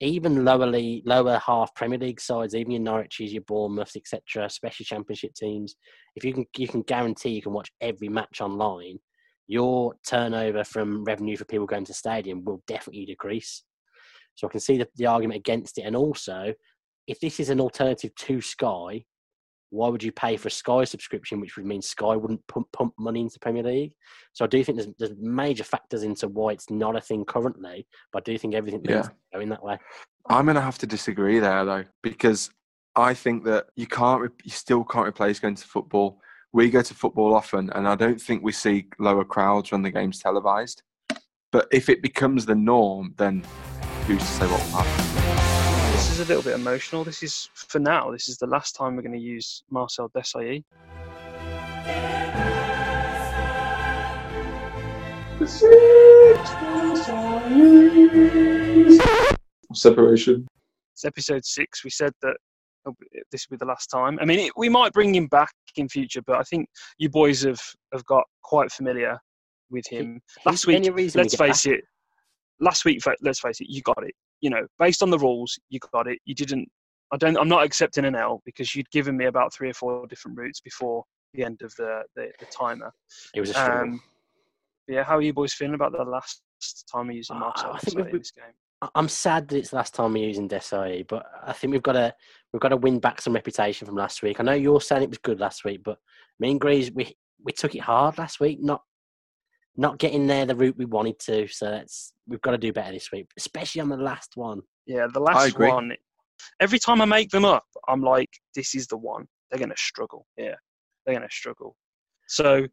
even 0.00 0.44
lower 0.44 0.66
league, 0.66 1.02
lower 1.06 1.38
half 1.44 1.74
Premier 1.74 1.98
League 1.98 2.20
sides, 2.20 2.54
even 2.54 2.72
your 2.72 2.80
Norwiches, 2.80 3.32
your 3.32 3.42
Bournemouths, 3.42 3.96
etc., 3.96 4.46
especially 4.46 4.84
Championship 4.86 5.34
teams, 5.34 5.76
if 6.16 6.24
you 6.24 6.32
can 6.32 6.46
you 6.56 6.68
can 6.68 6.82
guarantee 6.82 7.30
you 7.30 7.42
can 7.42 7.52
watch 7.52 7.70
every 7.80 8.08
match 8.08 8.40
online, 8.40 8.98
your 9.46 9.94
turnover 10.06 10.64
from 10.64 11.04
revenue 11.04 11.36
for 11.36 11.44
people 11.44 11.66
going 11.66 11.84
to 11.84 11.94
stadium 11.94 12.44
will 12.44 12.62
definitely 12.66 13.04
decrease. 13.04 13.62
So 14.36 14.46
I 14.46 14.50
can 14.50 14.60
see 14.60 14.78
the, 14.78 14.88
the 14.96 15.06
argument 15.06 15.38
against 15.38 15.76
it. 15.76 15.82
And 15.82 15.96
also, 15.96 16.54
if 17.06 17.20
this 17.20 17.40
is 17.40 17.50
an 17.50 17.60
alternative 17.60 18.14
to 18.14 18.40
Sky, 18.40 19.04
why 19.70 19.88
would 19.88 20.02
you 20.02 20.12
pay 20.12 20.36
for 20.36 20.48
a 20.48 20.50
Sky 20.50 20.84
subscription, 20.84 21.40
which 21.40 21.56
would 21.56 21.64
mean 21.66 21.80
Sky 21.80 22.16
wouldn't 22.16 22.46
pump, 22.48 22.66
pump 22.72 22.92
money 22.98 23.20
into 23.20 23.38
Premier 23.38 23.62
League? 23.62 23.92
So 24.32 24.44
I 24.44 24.48
do 24.48 24.62
think 24.62 24.78
there's, 24.78 24.90
there's 24.98 25.16
major 25.18 25.64
factors 25.64 26.02
into 26.02 26.28
why 26.28 26.52
it's 26.52 26.70
not 26.70 26.96
a 26.96 27.00
thing 27.00 27.24
currently, 27.24 27.86
but 28.12 28.22
I 28.22 28.32
do 28.32 28.38
think 28.38 28.54
everything 28.54 28.82
Yeah. 28.84 28.96
needs 28.96 29.08
to 29.08 29.14
go 29.32 29.40
in 29.40 29.48
that 29.50 29.62
way. 29.62 29.78
I'm 30.28 30.44
going 30.44 30.56
to 30.56 30.60
have 30.60 30.78
to 30.78 30.86
disagree 30.86 31.38
there 31.38 31.64
though, 31.64 31.84
because 32.02 32.50
I 32.96 33.14
think 33.14 33.44
that 33.44 33.66
you 33.76 33.86
can't, 33.86 34.30
you 34.44 34.50
still 34.50 34.84
can't 34.84 35.06
replace 35.06 35.38
going 35.38 35.54
to 35.54 35.66
football. 35.66 36.20
We 36.52 36.68
go 36.68 36.82
to 36.82 36.94
football 36.94 37.34
often, 37.34 37.70
and 37.70 37.86
I 37.86 37.94
don't 37.94 38.20
think 38.20 38.42
we 38.42 38.52
see 38.52 38.88
lower 38.98 39.24
crowds 39.24 39.70
when 39.70 39.82
the 39.82 39.90
game's 39.92 40.18
televised. 40.18 40.82
But 41.52 41.68
if 41.72 41.88
it 41.88 42.02
becomes 42.02 42.44
the 42.44 42.56
norm, 42.56 43.14
then 43.16 43.44
who's 44.06 44.18
to 44.18 44.24
say 44.24 44.46
what 44.46 44.60
will 44.60 44.82
happen? 44.82 45.19
This 46.00 46.12
is 46.12 46.20
a 46.20 46.24
little 46.24 46.42
bit 46.42 46.54
emotional. 46.54 47.04
This 47.04 47.22
is 47.22 47.50
for 47.52 47.78
now. 47.78 48.10
This 48.10 48.26
is 48.26 48.38
the 48.38 48.46
last 48.46 48.72
time 48.72 48.96
we're 48.96 49.02
going 49.02 49.12
to 49.12 49.18
use 49.18 49.62
Marcel 49.70 50.08
Desailly. 50.08 50.64
Separation. 59.74 60.48
It's 60.94 61.04
episode 61.04 61.44
six. 61.44 61.84
We 61.84 61.90
said 61.90 62.12
that 62.22 62.36
this 63.30 63.46
will 63.46 63.56
be 63.56 63.58
the 63.58 63.66
last 63.66 63.88
time. 63.88 64.18
I 64.22 64.24
mean, 64.24 64.38
it, 64.40 64.52
we 64.56 64.70
might 64.70 64.94
bring 64.94 65.14
him 65.14 65.26
back 65.26 65.52
in 65.76 65.86
future, 65.86 66.22
but 66.26 66.36
I 66.36 66.44
think 66.44 66.66
you 66.96 67.10
boys 67.10 67.42
have 67.42 67.60
have 67.92 68.06
got 68.06 68.24
quite 68.42 68.72
familiar 68.72 69.18
with 69.70 69.86
him. 69.86 70.22
Last 70.46 70.66
week, 70.66 70.76
Any 70.76 70.88
let's 70.88 71.36
get 71.36 71.38
face 71.38 71.66
it. 71.66 71.84
Last 72.60 72.84
week, 72.84 73.02
let's 73.22 73.40
face 73.40 73.60
it, 73.60 73.68
you 73.68 73.82
got 73.82 74.04
it. 74.04 74.14
You 74.40 74.50
know, 74.50 74.66
based 74.78 75.02
on 75.02 75.10
the 75.10 75.18
rules, 75.18 75.58
you 75.68 75.78
got 75.92 76.06
it. 76.06 76.18
You 76.24 76.34
didn't. 76.34 76.68
I 77.12 77.16
don't. 77.16 77.36
I'm 77.36 77.48
not 77.48 77.64
accepting 77.64 78.04
an 78.04 78.14
L 78.14 78.40
because 78.44 78.74
you'd 78.74 78.90
given 78.90 79.16
me 79.16 79.26
about 79.26 79.52
three 79.52 79.70
or 79.70 79.74
four 79.74 80.06
different 80.06 80.38
routes 80.38 80.60
before 80.60 81.04
the 81.34 81.44
end 81.44 81.60
of 81.62 81.74
the 81.76 82.02
the, 82.16 82.30
the 82.38 82.46
timer. 82.46 82.92
It 83.34 83.40
was 83.40 83.50
a 83.50 83.54
struggle. 83.54 83.94
Um, 83.94 84.02
yeah, 84.88 85.04
how 85.04 85.16
are 85.16 85.22
you 85.22 85.32
boys 85.32 85.52
feeling 85.52 85.74
about 85.74 85.92
the 85.92 86.02
last 86.04 86.42
time 86.92 87.06
we're 87.08 87.12
using 87.14 87.36
Uh, 87.36 87.52
I 87.56 87.78
think 87.78 87.96
we've- 87.96 88.10
in 88.10 88.18
this 88.18 88.30
game? 88.30 88.44
I'm 88.94 89.08
sad 89.08 89.46
that 89.48 89.58
it's 89.58 89.70
the 89.70 89.76
last 89.76 89.94
time 89.94 90.14
we're 90.14 90.26
using 90.26 90.48
Desai, 90.48 91.06
but 91.06 91.26
I 91.44 91.52
think 91.52 91.72
we've 91.72 91.82
got 91.82 91.92
to 91.92 92.14
we've 92.52 92.60
got 92.62 92.70
to 92.70 92.78
win 92.78 92.98
back 92.98 93.20
some 93.20 93.34
reputation 93.34 93.86
from 93.86 93.94
last 93.96 94.22
week. 94.22 94.40
I 94.40 94.42
know 94.42 94.52
you're 94.54 94.80
saying 94.80 95.02
it 95.02 95.10
was 95.10 95.18
good 95.18 95.38
last 95.38 95.64
week, 95.64 95.82
but 95.84 95.98
me 96.38 96.50
and 96.52 96.60
Greaves 96.60 96.90
we 96.90 97.14
we 97.44 97.52
took 97.52 97.74
it 97.74 97.80
hard 97.82 98.16
last 98.16 98.40
week, 98.40 98.58
not 98.62 98.82
not 99.76 99.98
getting 99.98 100.26
there 100.26 100.46
the 100.46 100.56
route 100.56 100.76
we 100.76 100.84
wanted 100.84 101.18
to. 101.20 101.48
So 101.48 101.66
that's 101.66 102.12
we've 102.26 102.40
got 102.40 102.52
to 102.52 102.58
do 102.58 102.72
better 102.72 102.92
this 102.92 103.10
week, 103.12 103.28
especially 103.36 103.80
on 103.80 103.88
the 103.88 103.96
last 103.96 104.36
one. 104.36 104.60
Yeah, 104.86 105.06
the 105.12 105.20
last 105.20 105.58
one. 105.58 105.92
Every 106.58 106.78
time 106.78 107.00
I 107.02 107.04
make 107.04 107.30
them 107.30 107.44
up, 107.44 107.64
I'm 107.86 108.02
like, 108.02 108.30
this 108.54 108.74
is 108.74 108.86
the 108.86 108.96
one. 108.96 109.26
They're 109.50 109.58
going 109.58 109.70
to 109.70 109.76
struggle. 109.76 110.26
Yeah, 110.36 110.54
they're 111.04 111.14
going 111.14 111.28
to 111.28 111.34
struggle. 111.34 111.76
So 112.28 112.66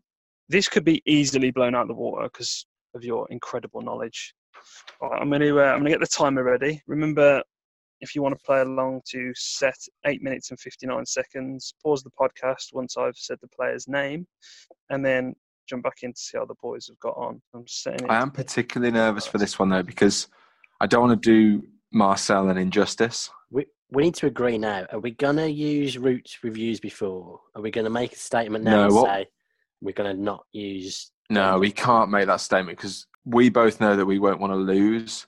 this 0.49 0.69
could 0.69 0.85
be 0.85 1.01
easily 1.05 1.51
blown 1.51 1.75
out 1.75 1.83
of 1.83 1.87
the 1.89 1.93
water 1.93 2.29
because 2.31 2.65
of 2.95 3.03
your 3.03 3.27
incredible 3.29 3.81
knowledge. 3.81 4.33
All 5.01 5.09
right, 5.09 5.21
I'm 5.21 5.29
going 5.29 5.41
to 5.41 5.59
uh, 5.59 5.65
I'm 5.65 5.79
going 5.79 5.85
to 5.85 5.91
get 5.91 5.99
the 5.99 6.07
timer 6.07 6.43
ready. 6.43 6.81
Remember, 6.87 7.41
if 8.01 8.15
you 8.15 8.21
want 8.21 8.37
to 8.37 8.45
play 8.45 8.61
along, 8.61 9.01
to 9.11 9.31
set 9.35 9.77
eight 10.05 10.21
minutes 10.21 10.49
and 10.51 10.59
59 10.59 11.05
seconds. 11.05 11.73
Pause 11.83 12.03
the 12.03 12.11
podcast 12.19 12.73
once 12.73 12.97
I've 12.97 13.17
said 13.17 13.37
the 13.41 13.47
player's 13.49 13.87
name, 13.87 14.27
and 14.89 15.05
then 15.05 15.35
jump 15.67 15.83
back 15.83 15.97
in 16.03 16.13
to 16.13 16.19
see 16.19 16.37
how 16.37 16.45
the 16.45 16.55
boys 16.61 16.87
have 16.87 16.99
got 16.99 17.15
on. 17.17 17.41
I'm 17.53 17.67
setting 17.67 18.05
it. 18.05 18.11
I 18.11 18.21
am 18.21 18.31
particularly 18.31 18.91
nervous 18.91 19.27
for 19.27 19.37
this 19.37 19.59
one 19.59 19.69
though 19.69 19.83
because 19.83 20.27
I 20.81 20.87
don't 20.87 21.07
want 21.07 21.21
to 21.21 21.29
do 21.59 21.67
Marcel 21.91 22.49
an 22.49 22.57
injustice. 22.57 23.29
We 23.51 23.65
we 23.91 24.03
need 24.03 24.15
to 24.15 24.25
agree 24.27 24.57
now. 24.57 24.85
Are 24.91 24.99
we 24.99 25.11
gonna 25.11 25.47
use 25.47 25.97
routes 25.97 26.37
we've 26.43 26.57
used 26.57 26.81
before? 26.81 27.39
Are 27.55 27.61
we 27.61 27.71
gonna 27.71 27.89
make 27.89 28.13
a 28.13 28.17
statement 28.17 28.63
now 28.63 28.71
No, 28.71 28.85
and 28.85 28.95
what- 28.95 29.05
say 29.05 29.27
we're 29.81 29.93
gonna 29.93 30.13
not 30.13 30.45
use? 30.51 31.11
No, 31.29 31.59
we 31.59 31.71
can't 31.71 32.09
make 32.09 32.27
that 32.27 32.41
statement 32.41 32.77
because 32.77 33.05
we 33.25 33.49
both 33.49 33.81
know 33.81 33.95
that 33.95 34.05
we 34.05 34.17
won't 34.19 34.39
want 34.39 34.53
to 34.53 34.57
lose. 34.57 35.25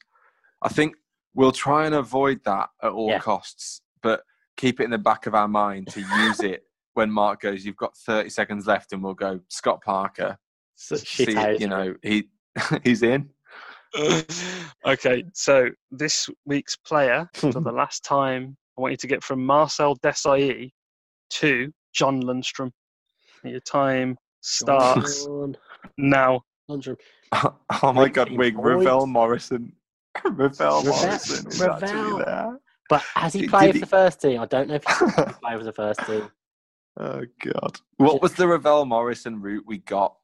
I 0.62 0.70
think 0.70 0.96
we'll 1.34 1.52
try 1.52 1.86
and 1.86 1.96
avoid 1.96 2.42
that 2.46 2.70
at 2.82 2.92
all 2.92 3.10
Yeah. 3.10 3.20
costs, 3.20 3.82
but 4.02 4.24
keep 4.58 4.80
it 4.80 4.86
in 4.86 4.92
the 4.92 4.98
back 4.98 5.26
of 5.26 5.36
our 5.36 5.48
mind 5.48 5.88
to 5.90 6.00
use 6.02 6.40
it 6.54 6.64
when 6.94 7.12
Mark 7.12 7.42
goes, 7.42 7.66
You've 7.66 7.78
got 7.78 7.96
30 7.98 8.30
seconds 8.30 8.68
left, 8.68 8.94
and 8.94 9.04
we'll 9.04 9.14
go, 9.14 9.40
Scott 9.50 9.82
Parker. 9.84 10.38
Such 10.76 11.16
see, 11.18 11.56
you 11.60 11.68
know, 11.68 11.94
he 12.04 12.30
he's 12.84 13.04
in. 13.04 13.30
okay, 14.86 15.24
so 15.34 15.70
this 15.92 16.30
week's 16.46 16.76
player 16.76 17.30
for 17.34 17.52
the 17.52 17.72
last 17.72 18.04
time, 18.04 18.56
I 18.78 18.82
want 18.82 18.92
you 18.94 18.98
to 18.98 19.08
get 19.08 19.24
from 19.24 19.46
Marcel 19.46 19.96
Desailly 19.98 20.72
to 21.32 21.72
John 21.94 22.22
Lundstram. 22.24 22.72
Your 23.44 23.60
time 23.62 24.18
starts 24.42 25.26
John 25.26 25.56
now. 25.98 26.42
Lundstram. 26.70 26.98
oh 27.34 27.94
my 27.94 28.10
God, 28.10 28.28
19 28.30 28.38
Wig, 28.38 28.56
points. 28.56 28.68
Ravel 28.86 29.08
Morrison. 29.08 29.74
Ravel 30.24 30.48
Ravel- 30.50 30.84
Morrison 30.84 31.48
is 31.48 31.62
actually 31.62 31.88
Ravel. 31.94 32.18
there. 32.20 32.60
But 32.90 33.02
has 33.16 33.34
he 33.34 33.42
Did- 33.42 33.50
played 33.50 33.66
did 33.66 33.72
for 33.74 33.76
he- 33.76 33.80
the 33.82 33.86
first 33.88 34.22
team? 34.22 34.40
I 34.42 34.46
don't 34.46 34.68
know 34.70 34.76
if 34.76 34.84
he 34.86 34.96
played 35.42 35.58
for 35.58 35.64
the 35.64 35.74
first 35.74 36.00
team. 36.06 36.30
Oh 37.00 37.24
God! 37.42 37.80
What 37.98 38.22
was 38.22 38.34
the 38.34 38.48
Ravel 38.48 38.86
Morrison 38.86 39.42
route 39.42 39.64
we 39.66 39.78
got? 39.80 40.16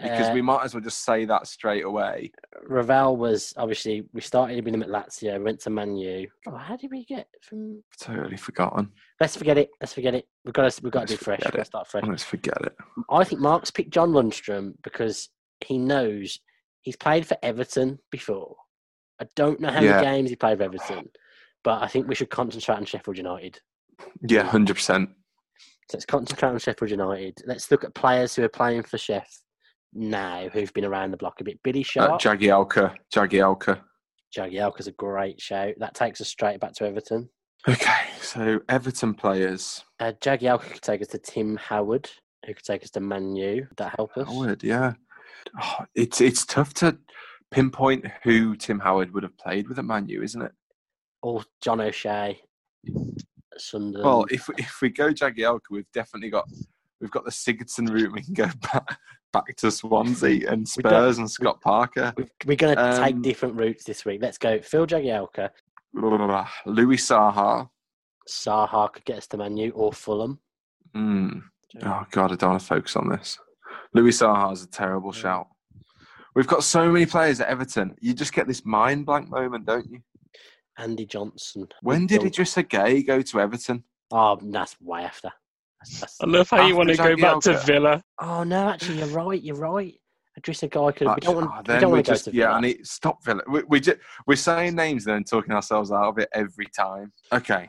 Because 0.00 0.28
Uh, 0.28 0.32
we 0.32 0.42
might 0.42 0.62
as 0.64 0.74
well 0.74 0.82
just 0.82 1.04
say 1.04 1.24
that 1.24 1.48
straight 1.48 1.84
away. 1.84 2.30
Ravel 2.68 3.16
was 3.16 3.52
obviously 3.56 4.08
we 4.12 4.20
started 4.20 4.64
with 4.64 4.72
him 4.72 4.82
at 4.84 4.88
Lazio, 4.88 5.42
went 5.42 5.58
to 5.62 5.70
Manu. 5.70 6.26
Oh, 6.46 6.56
how 6.56 6.76
did 6.76 6.92
we 6.92 7.04
get 7.04 7.26
from? 7.42 7.82
Totally 8.00 8.36
forgotten. 8.36 8.92
Let's 9.20 9.36
forget 9.36 9.58
it. 9.58 9.70
Let's 9.80 9.92
forget 9.92 10.14
it. 10.14 10.26
We've 10.44 10.54
got 10.54 10.70
to 10.70 10.82
we've 10.82 10.92
got 10.92 11.08
to 11.08 11.14
do 11.14 11.18
fresh. 11.22 11.40
We've 11.40 11.46
got 11.52 11.56
to 11.56 11.60
it. 11.62 11.66
start 11.66 11.88
fresh. 11.88 12.04
Let's 12.06 12.22
forget 12.24 12.56
it. 12.62 12.76
I 13.10 13.24
think 13.24 13.40
Mark's 13.40 13.72
picked 13.72 13.90
John 13.90 14.12
Lundstram 14.12 14.74
because 14.84 15.28
he 15.66 15.78
knows 15.78 16.38
he's 16.82 16.96
played 16.96 17.26
for 17.26 17.36
Everton 17.42 17.98
before. 18.12 18.54
I 19.20 19.26
don't 19.34 19.58
know 19.58 19.68
how 19.70 19.80
Yeah. 19.82 19.96
many 19.96 20.06
games 20.06 20.30
he 20.30 20.36
played 20.36 20.58
for 20.58 20.64
Everton, 20.64 21.10
but 21.64 21.82
I 21.82 21.88
think 21.88 22.06
we 22.06 22.14
should 22.14 22.30
concentrate 22.30 22.76
on 22.76 22.84
Sheffield 22.84 23.18
United. 23.18 23.60
Yeah, 24.22 24.44
hundred 24.44 24.74
percent. 24.76 25.10
So 25.90 25.96
let's 25.96 26.04
concentrate 26.06 26.50
on 26.50 26.58
Sheffield 26.58 26.90
United. 26.90 27.42
Let's 27.46 27.70
look 27.70 27.84
at 27.84 27.94
players 27.94 28.34
who 28.34 28.44
are 28.44 28.48
playing 28.48 28.82
for 28.82 28.98
Sheff 28.98 29.24
now 29.94 30.48
who've 30.52 30.72
been 30.74 30.84
around 30.84 31.12
the 31.12 31.16
block 31.16 31.40
a 31.40 31.44
bit. 31.44 31.62
Billy 31.62 31.82
Sharp. 31.82 32.12
Uh, 32.12 32.18
Sharp, 32.18 32.40
Jagielka, 32.40 32.94
Jagielka. 33.14 33.80
Jagielka's 34.36 34.86
a 34.86 34.92
great 34.92 35.40
shout. 35.40 35.74
That 35.78 35.94
takes 35.94 36.20
us 36.20 36.28
straight 36.28 36.60
back 36.60 36.74
to 36.74 36.86
Everton. 36.86 37.30
Okay, 37.66 38.04
so 38.20 38.60
Everton 38.68 39.14
players. 39.14 39.84
Uh, 39.98 40.12
Jagielka 40.20 40.70
could 40.72 40.82
take 40.82 41.00
us 41.00 41.08
to 41.08 41.18
Tim 41.18 41.56
Howard, 41.56 42.08
who 42.46 42.54
could 42.54 42.64
take 42.64 42.82
us 42.82 42.90
to 42.90 43.00
Manu. 43.00 43.66
Would 43.68 43.76
that 43.78 43.94
help 43.96 44.16
us? 44.16 44.28
Howard, 44.28 44.62
yeah. 44.62 44.92
Oh, 45.60 45.84
it's 45.94 46.20
it's 46.20 46.44
tough 46.44 46.74
to 46.74 46.98
pinpoint 47.50 48.06
who 48.22 48.56
Tim 48.56 48.78
Howard 48.78 49.14
would 49.14 49.22
have 49.22 49.36
played 49.38 49.68
with 49.68 49.78
at 49.78 49.84
Man 49.84 50.08
U, 50.08 50.22
isn't 50.22 50.42
it? 50.42 50.52
Or 51.22 51.42
John 51.62 51.80
O'Shea. 51.80 52.40
Sunderland. 53.60 54.04
Well, 54.04 54.26
if 54.30 54.48
if 54.58 54.78
we 54.82 54.90
go 54.90 55.10
Jagielka, 55.12 55.60
we've 55.70 55.90
definitely 55.92 56.30
got 56.30 56.48
we've 57.00 57.10
got 57.10 57.24
the 57.24 57.30
Sigurdsson 57.30 57.90
route. 57.90 58.12
We 58.12 58.22
can 58.22 58.34
go 58.34 58.48
back 58.72 58.98
back 59.32 59.56
to 59.56 59.70
Swansea 59.70 60.50
and 60.50 60.66
Spurs 60.68 61.18
and 61.18 61.30
Scott 61.30 61.60
Parker. 61.60 62.12
We've- 62.16 62.30
we're 62.46 62.56
going 62.56 62.76
to 62.76 62.96
take 62.98 63.14
Um, 63.16 63.22
different 63.22 63.56
routes 63.56 63.84
this 63.84 64.04
week. 64.04 64.20
Let's 64.22 64.38
go. 64.38 64.60
Phil 64.62 64.86
Jagielka, 64.86 65.50
Louis 65.92 66.96
Saha. 66.96 67.68
Saha 68.28 68.92
could 68.92 69.04
get 69.04 69.18
us 69.18 69.26
to 69.28 69.36
Manu 69.36 69.70
or 69.70 69.92
Fulham. 69.92 70.38
Mm. 70.94 71.42
Oh 71.82 72.04
God, 72.10 72.32
I 72.32 72.36
don't 72.36 72.50
want 72.50 72.60
to 72.60 72.66
focus 72.66 72.96
on 72.96 73.08
this. 73.08 73.38
Louis 73.94 74.18
Saha 74.18 74.52
is 74.52 74.62
a 74.62 74.68
terrible 74.68 75.12
Yeah. 75.14 75.20
shout. 75.20 75.46
We've 76.34 76.46
got 76.46 76.62
so 76.62 76.90
many 76.90 77.04
players 77.06 77.40
at 77.40 77.48
Everton. 77.48 77.94
You 78.00 78.14
just 78.14 78.32
get 78.32 78.46
this 78.46 78.64
mind 78.64 79.06
blank 79.06 79.28
moment, 79.28 79.66
don't 79.66 79.90
you? 79.90 80.00
Andy 80.78 81.06
Johnson. 81.06 81.68
When 81.82 82.06
did 82.06 82.22
Bill- 82.22 82.30
Idrissa 82.30 82.64
Gueye 82.64 83.06
go 83.06 83.20
to 83.20 83.40
Everton? 83.40 83.84
Oh, 84.10 84.38
that's 84.42 84.80
way 84.80 85.02
after. 85.02 85.30
That's- 85.80 86.00
that's- 86.00 86.16
I 86.22 86.26
love 86.26 86.48
how 86.50 86.66
you 86.66 86.76
want 86.76 86.88
to 86.88 86.96
go 86.96 87.16
back 87.16 87.40
to 87.42 87.58
Villa. 87.58 88.02
Oh 88.20 88.42
no, 88.44 88.70
actually, 88.70 88.98
you're 88.98 89.08
right. 89.08 89.40
You're 89.42 89.56
right. 89.56 89.94
Idrissa 90.38 90.70
Gueye 90.70 90.94
could. 90.94 91.06
We 91.08 91.12
Actually, 91.12 91.26
don't 91.26 91.36
want. 91.36 91.50
oh, 91.52 91.58
we 91.58 91.62
then 91.66 91.80
don't 91.80 91.90
we're 91.90 91.96
want 91.96 92.06
to 92.06 92.10
go 92.10 92.14
just 92.14 92.24
to 92.26 92.32
yeah. 92.34 92.46
and 92.56 92.56
I 92.56 92.60
need 92.60 92.86
stop 92.86 93.24
Villa. 93.24 93.42
We, 93.48 93.62
we 93.64 93.80
just, 93.80 93.98
we're 94.26 94.36
saying 94.36 94.76
names 94.76 95.06
and 95.06 95.16
then 95.16 95.24
talking 95.24 95.52
ourselves 95.52 95.90
out 95.90 96.04
of 96.08 96.18
it 96.18 96.28
every 96.32 96.66
time. 96.66 97.12
Okay, 97.32 97.68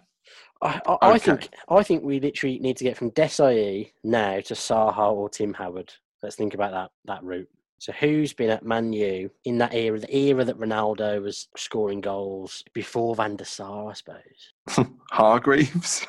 I, 0.62 0.80
I, 0.86 0.97
I 1.01 1.18
think 1.18 1.49
I 1.70 1.82
think 1.84 2.03
we 2.03 2.20
literally 2.20 2.60
need 2.60 2.78
to 2.78 2.84
get 2.84 2.95
from 2.97 3.12
Desai 3.12 3.91
now 4.03 4.39
to 4.41 4.53
Saha 4.53 5.12
or 5.12 5.30
Tim 5.30 5.53
Howard. 5.53 5.91
Let's 6.22 6.36
think 6.36 6.53
about 6.53 6.72
that 6.72 6.91
that 7.05 7.24
route. 7.24 7.49
So 7.80 7.93
who's 7.93 8.34
been 8.34 8.49
at 8.49 8.65
Man 8.65 8.91
U 8.91 9.32
in 9.45 9.57
that 9.59 9.73
era, 9.73 9.97
the 9.97 10.15
era 10.15 10.43
that 10.43 10.59
Ronaldo 10.59 11.21
was 11.21 11.47
scoring 11.55 12.01
goals 12.01 12.63
before 12.73 13.15
Van 13.15 13.38
der 13.38 13.45
Sar, 13.45 13.89
I 13.89 13.93
suppose. 13.93 14.89
Hargreaves. 15.11 16.05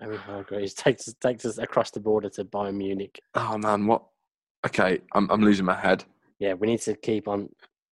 I 0.00 0.06
mean, 0.06 0.18
Hargreaves 0.18 0.74
takes 0.74 1.08
us 1.08 1.14
takes 1.20 1.44
us 1.44 1.58
across 1.58 1.90
the 1.90 2.00
border 2.00 2.28
to 2.30 2.44
Bayern 2.44 2.76
Munich. 2.76 3.20
Oh 3.34 3.58
man, 3.58 3.86
what? 3.86 4.04
Okay, 4.64 5.00
I'm 5.12 5.28
I'm 5.30 5.42
losing 5.42 5.66
my 5.66 5.78
head. 5.78 6.04
Yeah, 6.38 6.54
we 6.54 6.68
need 6.68 6.80
to 6.82 6.94
keep 6.94 7.26
on 7.26 7.48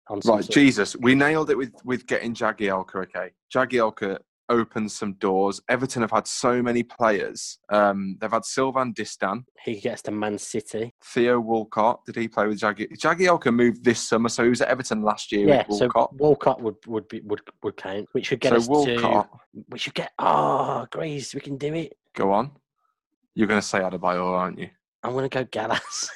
on. 0.10 0.20
Right, 0.26 0.48
Jesus, 0.50 0.96
we 0.96 1.16
nailed 1.16 1.50
it 1.50 1.58
with 1.58 1.74
with 1.86 2.06
getting 2.08 2.34
Jagielka. 2.34 2.96
Okay, 3.04 3.32
Jagielka 3.54 4.18
opens 4.52 4.94
some 4.94 5.14
doors. 5.14 5.62
Everton 5.70 6.02
have 6.04 6.12
had 6.12 6.28
so 6.28 6.62
many 6.62 6.84
players. 6.84 7.58
Um, 7.70 8.18
they've 8.22 8.32
had 8.32 8.46
Sylvain 8.46 8.94
Distin, 8.94 9.44
He 9.64 9.80
gets 9.80 10.02
to 10.04 10.12
Man 10.12 10.38
City. 10.38 10.94
Theo 11.04 11.40
Walcott. 11.40 12.06
Did 12.06 12.18
he 12.18 12.28
play 12.28 12.46
with 12.48 12.60
Jagi? 12.60 12.88
Jagielka 12.98 13.54
moved 13.54 13.84
this 13.84 14.08
summer, 14.08 14.30
so 14.30 14.44
he 14.44 14.50
was 14.50 14.62
at 14.62 14.68
Everton 14.68 15.02
last 15.02 15.32
year 15.32 15.48
Yeah, 15.48 15.64
with 15.68 15.78
so 15.80 15.86
Walcott. 15.96 16.14
Walcott 16.20 16.62
would 16.62 16.76
would 16.88 17.08
be 17.08 17.22
would 17.22 17.42
would 17.64 17.78
count. 17.78 18.08
Which 18.12 18.28
should 18.28 18.40
get 18.42 18.50
So, 18.52 18.56
us 18.58 18.68
Walcott, 18.68 19.30
to. 19.32 19.64
We 19.70 19.80
should 19.80 19.94
get. 19.96 20.12
Oh, 20.20 20.86
Grease, 20.92 21.34
we 21.34 21.42
can 21.42 21.58
do 21.58 21.74
it. 21.74 21.94
go 22.14 22.32
on. 22.32 22.52
You're 23.34 23.48
going 23.48 23.62
to 23.62 23.66
say 23.66 23.80
Adebayor, 23.80 24.22
aren't 24.38 24.60
you? 24.60 24.70
I'm 25.04 25.14
gonna 25.14 25.30
go 25.30 25.44
Gallas. 25.46 26.10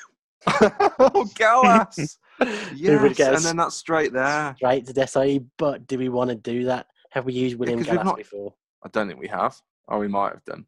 oh, 0.47 1.27
Gallas. 1.35 2.19
Yes, 2.75 3.17
and 3.21 3.37
then 3.45 3.55
that's 3.55 3.77
straight 3.77 4.11
there. 4.11 4.53
straight 4.57 4.85
to 4.87 4.93
Desai, 4.93 5.45
but 5.57 5.87
do 5.87 5.97
we 5.97 6.09
want 6.09 6.29
to 6.31 6.35
do 6.35 6.65
that? 6.65 6.87
Have 7.15 7.25
we 7.25 7.33
used 7.33 7.57
William 7.57 7.79
we've 7.79 7.87
Gallas 7.87 8.13
before? 8.17 8.53
I 8.83 8.89
don't 8.89 9.07
think 9.07 9.19
we 9.19 9.29
have. 9.29 9.59
Or 9.87 9.99
we 9.99 10.07
might 10.07 10.33
have 10.33 10.43
done. 10.45 10.65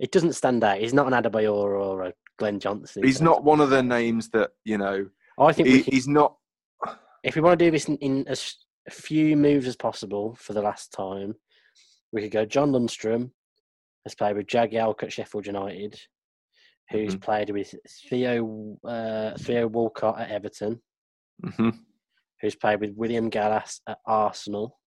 It 0.00 0.10
doesn't 0.10 0.32
stand 0.34 0.64
out. 0.64 0.78
He's 0.78 0.92
not 0.94 1.06
an 1.06 1.12
Adebayor 1.12 1.52
or 1.52 2.02
a 2.06 2.12
Glenn 2.38 2.58
Johnson. 2.58 3.04
He's 3.04 3.20
not 3.20 3.44
one 3.44 3.60
of 3.60 3.70
the 3.70 3.82
names 3.82 4.28
that, 4.30 4.50
you 4.64 4.76
know, 4.78 5.06
I 5.38 5.52
think 5.52 5.68
he, 5.68 5.82
can, 5.82 5.92
he's 5.92 6.08
not. 6.08 6.34
if 7.22 7.36
we 7.36 7.40
want 7.42 7.58
to 7.58 7.64
do 7.64 7.70
this 7.70 7.86
in, 7.86 7.96
in 7.98 8.26
as 8.26 8.56
few 8.90 9.36
moves 9.36 9.68
as 9.68 9.76
possible 9.76 10.34
for 10.40 10.54
the 10.54 10.62
last 10.62 10.92
time, 10.92 11.34
we 12.12 12.22
could 12.22 12.32
go 12.32 12.44
John 12.44 12.72
Lundstram, 12.72 13.30
has 14.04 14.14
played 14.16 14.36
with 14.36 14.46
Jagielka 14.48 15.04
at 15.04 15.12
Sheffield 15.12 15.46
United, 15.46 16.00
who's 16.90 17.14
Mhm. 17.14 17.20
played 17.22 17.50
with 17.50 17.72
Theo 18.08 18.76
uh, 18.84 19.36
Theo 19.38 19.68
Walcott 19.68 20.18
at 20.20 20.30
Everton, 20.30 20.82
hmm 21.56 21.70
who's 22.40 22.56
played 22.56 22.80
with 22.80 22.90
William 22.96 23.30
Gallas 23.30 23.80
at 23.86 23.98
Arsenal, 24.04 24.80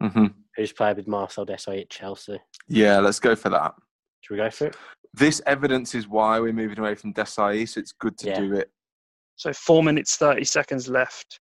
hmm 0.00 0.26
who's 0.56 0.72
played 0.72 0.96
with 0.96 1.06
Marcel 1.06 1.46
Desailly 1.46 1.82
at 1.82 1.90
Chelsea. 1.90 2.38
Yeah, 2.68 2.98
let's 2.98 3.20
go 3.20 3.36
for 3.36 3.48
that. 3.50 3.74
Should 4.22 4.34
we 4.34 4.38
go 4.38 4.50
for 4.50 4.66
it? 4.66 4.76
This 5.14 5.40
evidence 5.46 5.94
is 5.94 6.08
why 6.08 6.38
we're 6.40 6.52
moving 6.52 6.78
away 6.78 6.94
from 6.96 7.14
Desai, 7.14 7.68
so 7.68 7.80
it's 7.80 7.92
good 7.92 8.18
to 8.18 8.26
Yeah. 8.28 8.40
do 8.40 8.54
it. 8.54 8.70
So 9.36 9.52
four 9.52 9.82
minutes 9.82 10.16
thirty 10.16 10.44
seconds 10.44 10.88
left. 10.88 11.40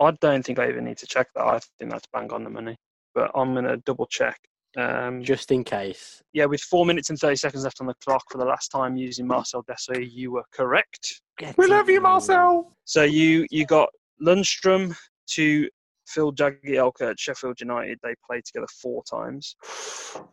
I 0.00 0.10
don't 0.20 0.44
think 0.44 0.58
I 0.58 0.68
even 0.68 0.84
need 0.84 0.98
to 0.98 1.06
check 1.06 1.28
that. 1.34 1.44
I 1.44 1.58
think 1.78 1.90
that's 1.90 2.06
bang 2.12 2.30
on 2.32 2.44
the 2.44 2.50
money. 2.50 2.76
But 3.14 3.30
I'm 3.34 3.54
gonna 3.54 3.78
double 3.78 4.06
check. 4.06 4.38
Um, 4.76 5.22
Just 5.22 5.50
in 5.52 5.64
case. 5.64 6.22
yeah, 6.34 6.44
with 6.44 6.60
four 6.60 6.84
minutes 6.84 7.08
and 7.08 7.18
thirty 7.18 7.36
seconds 7.36 7.64
left 7.64 7.80
on 7.80 7.86
the 7.86 7.94
clock 8.04 8.24
for 8.30 8.36
the 8.36 8.44
last 8.44 8.68
time 8.68 8.94
using 8.96 9.26
Marcel 9.26 9.64
Desailly, 9.64 10.10
you 10.12 10.32
were 10.32 10.44
correct. 10.52 11.22
We 11.56 11.66
love 11.66 11.88
you, 11.88 12.00
Marcel. 12.02 12.76
So 12.84 13.02
you 13.04 13.46
you 13.50 13.64
got 13.64 13.88
Lundstram 14.20 14.94
to 15.28 15.68
Phil 16.06 16.32
Jagielka 16.32 17.10
at 17.10 17.18
Sheffield 17.20 17.60
United. 17.60 17.98
They 18.02 18.14
played 18.26 18.44
together 18.44 18.66
four 18.80 19.02
times. 19.10 19.56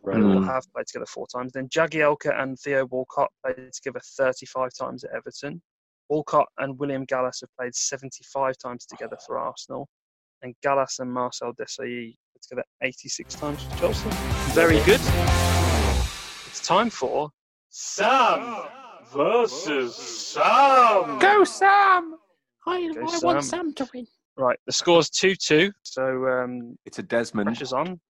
They 0.04 0.12
all 0.12 0.40
Mm. 0.40 0.46
have 0.46 0.64
played 0.72 0.86
together 0.86 1.06
four 1.06 1.26
times. 1.26 1.52
Then 1.52 1.68
Jagielka 1.68 2.40
and 2.40 2.58
Theo 2.58 2.86
Walcott 2.86 3.30
played 3.44 3.72
together 3.72 4.00
35 4.16 4.70
times 4.78 5.04
at 5.04 5.10
Everton. 5.12 5.60
Walcott 6.08 6.48
and 6.58 6.78
William 6.78 7.04
Gallas 7.04 7.40
have 7.40 7.50
played 7.58 7.74
75 7.74 8.56
times 8.58 8.86
together 8.86 9.16
for 9.26 9.38
Arsenal. 9.38 9.88
And 10.42 10.54
Gallas 10.62 10.98
and 10.98 11.12
Marcel 11.12 11.52
Desailly 11.54 12.16
played 12.32 12.42
together 12.42 12.64
86 12.82 13.34
times 13.34 13.62
for 13.64 13.76
Chelsea. 13.78 14.08
Very 14.52 14.76
good. 14.84 15.00
It's 16.46 16.60
time 16.60 16.90
for 16.90 17.30
Sam 17.70 18.66
versus 19.12 19.96
Sam. 19.96 21.18
Go, 21.18 21.44
Sam! 21.44 22.16
I, 22.66 22.92
Go 22.92 23.00
I 23.00 23.02
want 23.02 23.20
Sam. 23.20 23.42
Sam 23.42 23.74
to 23.74 23.88
win. 23.94 24.06
Right, 24.36 24.58
the 24.66 24.72
score's 24.72 25.10
2 25.10 25.34
2. 25.36 25.70
So 25.82 26.26
um, 26.28 26.76
It's 26.84 26.98
a 26.98 27.02
Desmond. 27.02 27.46
pressure's 27.46 27.72
on. 27.72 28.00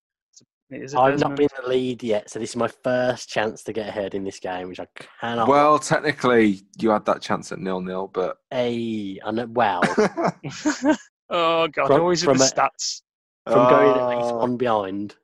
It 0.71 0.83
is 0.83 0.95
a 0.95 0.99
I've 0.99 1.21
not 1.21 1.37
been 1.37 1.45
in 1.59 1.63
the 1.63 1.69
lead 1.69 2.03
yet, 2.03 2.31
so 2.31 2.39
this 2.39 2.51
is 2.51 2.57
my 2.57 2.69
first 2.83 3.29
chance 3.29 3.63
to 3.65 3.73
get 3.75 3.87
ahead 3.89 4.15
in 4.15 4.25
this 4.25 4.41
game, 4.41 4.69
which 4.69 4.81
I 4.81 4.87
cannot. 5.21 5.47
Well, 5.49 5.79
technically, 5.79 6.63
you 6.79 6.89
had 6.91 7.05
that 7.05 7.21
chance 7.21 7.53
at 7.53 7.59
nil 7.59 7.81
nil, 7.83 8.09
but 8.13 8.39
Hey, 8.51 9.19
I 9.25 9.31
know, 9.31 9.47
well, 9.51 9.83
oh, 11.31 11.69
God. 11.69 11.87
From- 11.87 12.01
always 12.01 12.25
from 12.25 12.39
with 12.39 12.55
the 12.55 12.63
a- 12.65 12.69
stats. 12.71 13.03
from 13.47 13.69
going 13.69 13.99
at 13.99 14.09
least 14.17 14.33
Oh. 14.33 14.39
one 14.39 14.57
behind. 14.57 15.15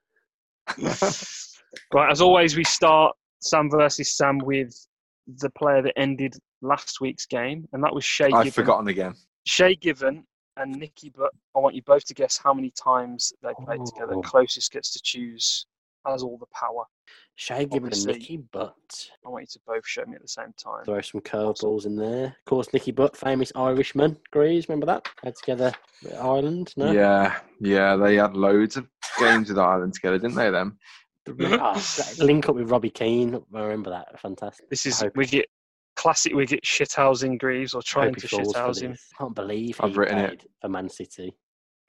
Right, 1.94 2.11
as 2.11 2.20
always, 2.20 2.57
we 2.57 2.64
start 2.64 3.14
Sam 3.42 3.70
versus 3.70 4.16
Sam 4.16 4.38
with 4.38 4.74
the 5.38 5.51
player 5.51 5.82
that 5.82 5.92
ended 5.96 6.34
last 6.62 7.01
week's 7.01 7.26
game, 7.26 7.66
and 7.72 7.82
that 7.84 7.94
was 7.94 8.05
Shay 8.05 8.24
I've 8.26 8.44
Given. 8.44 8.53
forgotten 8.53 8.88
again. 8.88 9.14
Shay 9.46 9.76
Given 9.76 10.24
and 10.61 10.73
Nicky 10.77 11.11
Butt. 11.11 11.33
I 11.57 11.59
want 11.59 11.75
you 11.75 11.83
both 11.83 12.05
to 12.07 12.15
guess 12.15 12.39
how 12.39 12.53
many 12.55 12.71
times 12.71 13.33
they 13.43 13.53
played 13.65 13.85
together. 13.87 14.15
Oh. 14.15 14.23
Closest 14.23 14.73
gets 14.73 14.93
to 14.93 15.01
choose 15.03 15.67
has 16.07 16.23
all 16.23 16.39
the 16.39 16.47
power. 16.55 16.85
Shay 17.35 17.65
Given 17.65 17.85
and 17.85 17.93
Obviously. 17.93 18.13
Nicky 18.15 18.37
Butt. 18.39 18.75
I 19.25 19.29
want 19.29 19.43
you 19.43 19.47
to 19.49 19.61
both 19.67 19.87
show 19.87 20.05
me 20.07 20.15
at 20.15 20.23
the 20.23 20.29
same 20.29 20.53
time. 20.57 20.85
Throw 20.85 21.01
some 21.01 21.21
curveballs 21.23 21.87
in 21.87 21.97
there. 21.97 22.27
Of 22.27 22.45
course, 22.47 22.69
Nicky 22.73 22.91
Butt, 22.91 23.17
famous 23.17 23.53
Irishman. 23.55 24.17
Grease, 24.31 24.69
remember 24.69 24.87
that? 24.87 25.09
Had 25.23 25.37
together 25.37 25.73
with 26.03 26.15
Ireland, 26.15 26.73
no? 26.77 26.93
Yeah, 26.93 27.39
yeah, 27.61 27.97
they 27.97 28.17
had 28.17 28.37
loads 28.37 28.77
of 28.77 28.87
games 29.19 29.49
with 29.49 29.59
Ireland 29.59 29.95
together, 29.95 30.19
didn't 30.19 30.37
they? 30.37 30.51
Them. 30.51 30.79
Ah, 31.39 31.81
link 32.19 32.49
up 32.49 32.57
with 32.57 32.71
Robbie 32.71 32.91
Keane. 32.91 33.41
I 33.55 33.61
remember 33.61 33.91
that. 33.91 34.19
Fantastic. 34.19 34.69
This 34.69 34.87
is 34.87 35.01
I 35.01 35.07
hope- 35.07 35.17
we 35.17 35.27
get 35.27 35.47
classic. 36.01 36.34
We 36.34 36.46
get 36.46 36.64
shithousing 36.64 37.38
Greaves 37.38 37.74
or 37.74 37.82
trying 37.82 38.14
to 38.14 38.26
he 38.26 38.28
falls 38.28 38.55
for 38.55 38.61
shithouse 38.61 38.82
him. 38.82 38.90
this. 38.92 39.07
Can't 39.18 39.34
believe 39.34 39.78
I've 39.80 39.96
written 39.98 40.18
it. 40.18 40.46
for 40.61 40.68
Man 40.68 40.88
City. 40.88 41.36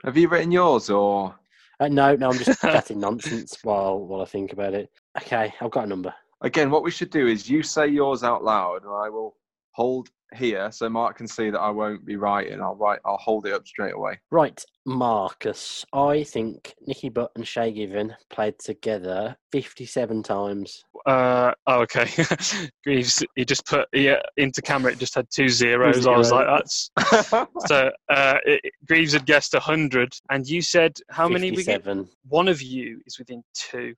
Have 0.04 0.18
you 0.18 0.28
written 0.28 0.52
yours 0.52 0.90
or? 0.90 1.34
Uh, 1.80 1.88
no, 1.88 2.16
no, 2.16 2.30
I'm 2.30 2.38
just 2.38 2.60
chatting 2.62 3.00
nonsense 3.00 3.58
while 3.64 4.00
while 4.00 4.22
I 4.22 4.26
think 4.26 4.52
about 4.52 4.74
it. 4.74 4.90
Okay, 5.22 5.54
I've 5.62 5.72
got 5.72 5.86
a 5.86 5.88
number. 5.88 6.14
Again, 6.42 6.70
what 6.70 6.84
we 6.84 6.92
should 6.92 7.10
do 7.10 7.28
is 7.28 7.50
you 7.50 7.64
say 7.64 7.88
yours 7.88 8.24
out 8.24 8.44
loud, 8.44 8.84
and 8.84 8.92
I 8.92 9.10
will 9.10 9.38
hold 9.72 10.10
here 10.36 10.72
so 10.72 10.90
Mark 10.90 11.18
can 11.18 11.28
see 11.28 11.50
that 11.50 11.60
I 11.60 11.70
won't 11.70 12.06
be 12.06 12.16
writing. 12.16 12.62
I'll 12.62 12.76
write. 12.76 13.00
I'll 13.06 13.18
hold 13.18 13.46
it 13.46 13.54
up 13.54 13.68
straight 13.68 13.94
away. 13.94 14.20
Right, 14.32 14.64
Marcus. 14.86 15.86
I 15.94 16.24
think 16.24 16.74
Nicky 16.86 17.10
Butt 17.10 17.32
and 17.36 17.48
Shay 17.48 17.72
Given 17.72 18.16
played 18.30 18.58
together 18.60 19.36
57 19.52 20.24
times. 20.24 20.84
Uh, 21.06 21.52
oh, 21.68 21.82
okay. 21.82 22.08
Greaves, 22.84 23.24
he 23.36 23.46
just 23.46 23.66
put 23.66 23.88
yeah, 23.94 24.22
into 24.38 24.62
camera. 24.62 24.92
It 24.92 25.00
just 25.00 25.16
had 25.16 25.28
two 25.30 25.50
zeros. 25.50 26.06
Two 26.06 26.12
I 26.12 26.18
was 26.18 26.32
like, 26.32 26.48
that's 26.48 26.90
so. 27.68 27.92
Uh, 28.10 28.38
it, 28.46 28.62
Greaves 28.88 29.14
had 29.14 29.26
guessed 29.26 29.56
hundred, 29.56 30.14
and 30.30 30.48
you 30.48 30.62
said 30.62 30.94
how 31.10 31.28
many? 31.28 31.52
We 31.52 31.58
get? 31.58 31.84
57. 31.84 32.10
One 32.28 32.48
of 32.48 32.62
you 32.62 33.00
is 33.06 33.20
within 33.20 33.44
two. 33.54 33.94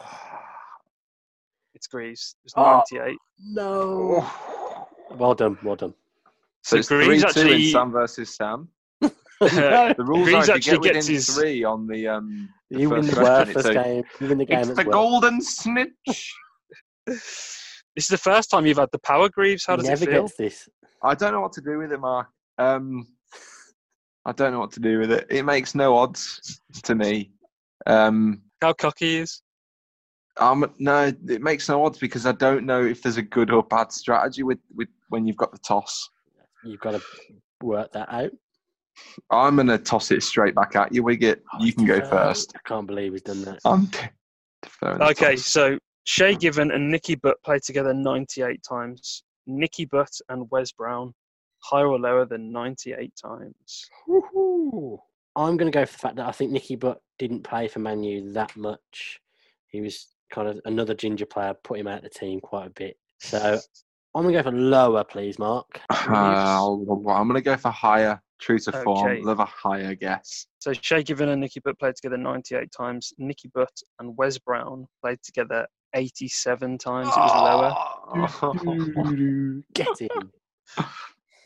It's 1.74 1.86
Greaves. 1.88 2.36
It's 2.44 2.54
Oh. 2.56 2.82
ninety-eight. 2.92 3.18
No. 3.40 4.24
Well 5.16 5.34
done, 5.34 5.58
well 5.62 5.76
done. 5.76 5.94
so 6.62 6.76
So 6.76 6.76
it's 6.78 6.88
three 6.88 7.06
Greaves 7.06 7.22
two 7.22 7.28
actually- 7.40 7.66
in 7.66 7.72
Sam 7.72 7.90
versus 7.92 8.34
Sam. 8.36 8.68
The 9.40 9.94
rules 9.98 10.28
Greaves 10.28 10.48
are 10.48 10.52
if 10.52 10.56
actually 10.58 10.72
you 10.74 10.80
get 10.82 10.92
gets 10.94 11.06
within 11.08 11.14
his- 11.16 11.34
three 11.34 11.64
on 11.64 11.86
the 11.86 12.08
um. 12.08 12.48
the 12.70 12.78
You 12.80 12.90
win 12.90 13.06
the 13.06 13.12
question, 13.12 13.24
worst 13.24 13.52
first 13.52 13.68
a- 13.68 13.74
game. 13.74 14.04
You 14.20 14.28
win 14.28 14.38
the 14.38 14.44
game. 14.46 14.58
It's 14.60 14.68
as 14.70 14.76
the 14.76 14.84
well. 14.84 14.92
golden 15.10 15.40
snitch. 15.42 16.34
This 17.94 18.04
is 18.04 18.08
the 18.08 18.16
first 18.16 18.48
time 18.50 18.64
you've 18.64 18.78
had 18.78 18.88
the 18.92 18.98
power, 19.00 19.28
Greaves. 19.28 19.66
How 19.66 19.76
does 19.76 19.86
never 19.86 20.04
it 20.04 20.08
feel? 20.10 20.22
gets 20.22 20.36
this. 20.36 20.68
I 21.02 21.14
don't 21.14 21.32
know 21.32 21.42
what 21.42 21.52
to 21.54 21.60
do 21.60 21.76
with 21.78 21.92
it, 21.92 22.00
Mark. 22.00 22.26
Um, 22.56 23.06
I 24.24 24.32
don't 24.32 24.52
know 24.52 24.60
what 24.60 24.72
to 24.72 24.80
do 24.80 24.98
with 25.00 25.10
it. 25.12 25.26
It 25.28 25.42
makes 25.44 25.74
no 25.74 25.96
odds 25.98 26.60
to 26.84 26.94
me. 26.94 27.32
Um, 27.86 28.40
How 28.62 28.72
cocky 28.72 29.06
he 29.06 29.16
is. 29.18 29.42
Um, 30.38 30.72
no, 30.78 31.12
it 31.28 31.42
makes 31.42 31.68
no 31.68 31.84
odds 31.84 31.98
because 31.98 32.26
I 32.26 32.32
don't 32.32 32.64
know 32.64 32.82
if 32.82 33.02
there's 33.02 33.18
a 33.18 33.22
good 33.22 33.50
or 33.50 33.62
bad 33.62 33.92
strategy 33.92 34.42
with, 34.42 34.58
with 34.74 34.88
when 35.08 35.26
you've 35.26 35.36
got 35.36 35.52
the 35.52 35.58
toss. 35.58 36.08
You've 36.64 36.80
got 36.80 36.92
to 36.92 37.02
work 37.62 37.92
that 37.92 38.12
out. 38.12 38.30
I'm 39.30 39.56
gonna 39.56 39.78
toss 39.78 40.10
it 40.10 40.22
straight 40.22 40.54
back 40.54 40.76
at 40.76 40.92
you, 40.92 41.02
Wiggett. 41.02 41.40
You 41.60 41.72
can 41.72 41.86
go 41.86 42.00
first. 42.04 42.52
I 42.54 42.60
can't 42.68 42.86
believe 42.86 43.12
he's 43.12 43.22
done 43.22 43.42
that. 43.44 43.58
I'm 43.64 43.88
Okay, 44.82 45.36
toss. 45.36 45.46
so 45.46 45.78
Shay 46.04 46.34
Given 46.34 46.70
and 46.70 46.90
Nicky 46.90 47.14
Butt 47.14 47.36
played 47.44 47.62
together 47.62 47.94
98 47.94 48.60
times. 48.68 49.24
Nicky 49.46 49.84
Butt 49.86 50.10
and 50.28 50.48
Wes 50.50 50.72
Brown 50.72 51.14
higher 51.62 51.86
or 51.86 51.98
lower 51.98 52.24
than 52.26 52.52
98 52.52 53.12
times. 53.20 53.88
Woohoo. 54.08 54.98
I'm 55.36 55.56
going 55.56 55.70
to 55.70 55.76
go 55.76 55.86
for 55.86 55.92
the 55.92 55.98
fact 55.98 56.16
that 56.16 56.26
I 56.26 56.32
think 56.32 56.50
Nicky 56.50 56.76
Butt 56.76 57.00
didn't 57.18 57.42
play 57.44 57.68
for 57.68 57.78
Manu 57.78 58.32
that 58.32 58.54
much. 58.56 59.20
He 59.68 59.80
was 59.80 60.08
kind 60.32 60.48
of 60.48 60.58
another 60.64 60.94
ginger 60.94 61.26
player, 61.26 61.54
put 61.62 61.78
him 61.78 61.86
out 61.86 61.98
of 61.98 62.02
the 62.04 62.10
team 62.10 62.40
quite 62.40 62.66
a 62.66 62.70
bit. 62.70 62.96
So 63.20 63.58
I'm 64.14 64.22
going 64.22 64.34
to 64.34 64.42
go 64.42 64.50
for 64.50 64.56
lower, 64.56 65.04
please, 65.04 65.38
Mark. 65.38 65.80
Uh, 65.90 65.96
I'll- 66.08 66.84
I'm 67.08 67.28
gonna 67.28 67.40
go 67.40 67.56
for 67.56 67.70
higher. 67.70 68.20
True 68.40 68.58
to 68.58 68.70
Okay. 68.76 68.82
form. 68.82 69.22
Love 69.22 69.38
a 69.38 69.44
higher 69.44 69.94
guess. 69.94 70.46
So 70.58 70.72
Shay 70.72 71.04
Given 71.04 71.28
and 71.28 71.40
Nicky 71.40 71.60
Butt 71.60 71.78
played 71.78 71.94
together 71.94 72.16
98 72.16 72.72
times. 72.76 73.12
Nicky 73.18 73.48
Butt 73.54 73.70
and 74.00 74.16
Wes 74.16 74.36
Brown 74.38 74.88
played 75.00 75.18
together 75.22 75.64
87 75.94 76.76
times. 76.78 77.06
It 77.06 77.20
was 77.20 78.34
lower. 78.34 78.52
lower. 78.66 79.62
Get 79.74 79.96
him. 80.00 80.32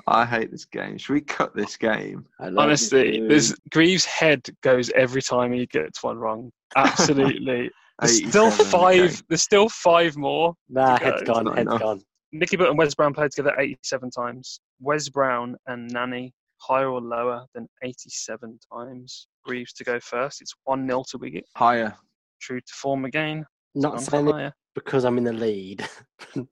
I 0.07 0.25
hate 0.25 0.51
this 0.51 0.65
game. 0.65 0.97
Should 0.97 1.13
we 1.15 1.21
cut 1.21 1.55
this 1.55 1.77
game? 1.77 2.25
Honestly, 2.41 3.19
you. 3.19 3.29
there's 3.29 3.55
Greaves' 3.73 4.05
head 4.07 4.43
goes 4.63 4.91
every 4.95 5.21
time 5.21 5.53
he 5.53 5.67
gets 5.67 6.03
one 6.03 6.17
wrong. 6.17 6.51
Absolutely. 6.77 7.71
There's 8.01 8.29
still 8.29 8.51
five. 8.51 9.01
okay. 9.01 9.17
There's 9.29 9.43
still 9.43 9.69
five 9.69 10.17
more. 10.17 10.55
Nah, 10.69 10.99
to 10.99 11.05
head's 11.05 11.23
go. 11.23 11.35
gone, 11.35 11.45
not 11.45 11.57
head's 11.57 11.67
enough. 11.67 11.81
gone. 11.81 12.03
Nicky 12.33 12.57
Butt 12.57 12.69
and 12.69 12.79
Wes 12.79 12.95
Brown 12.95 13.15
played 13.15 13.31
together 13.31 13.55
87 13.59 14.11
times. 14.11 14.61
Wes 14.81 15.09
Brown 15.09 15.57
and 15.67 15.91
Nani 15.91 16.33
higher 16.59 16.89
or 16.91 17.01
lower 17.01 17.47
than 17.55 17.69
87 17.83 18.59
times. 18.73 19.27
Greaves 19.45 19.73
to 19.75 19.85
go 19.85 19.99
first. 20.01 20.41
It's 20.41 20.55
1 20.65 20.87
0 20.87 21.05
to 21.11 21.19
Wiggett. 21.19 21.45
Higher. 21.57 21.95
True 22.41 22.61
to 22.61 22.73
form 22.75 23.05
again. 23.05 23.47
Not 23.75 23.93
Gone 23.95 24.05
for 24.05 24.11
saying 24.11 24.27
higher. 24.27 24.53
because 24.75 25.05
I'm 25.05 25.19
in 25.19 25.25
the 25.25 25.33
lead. 25.33 25.87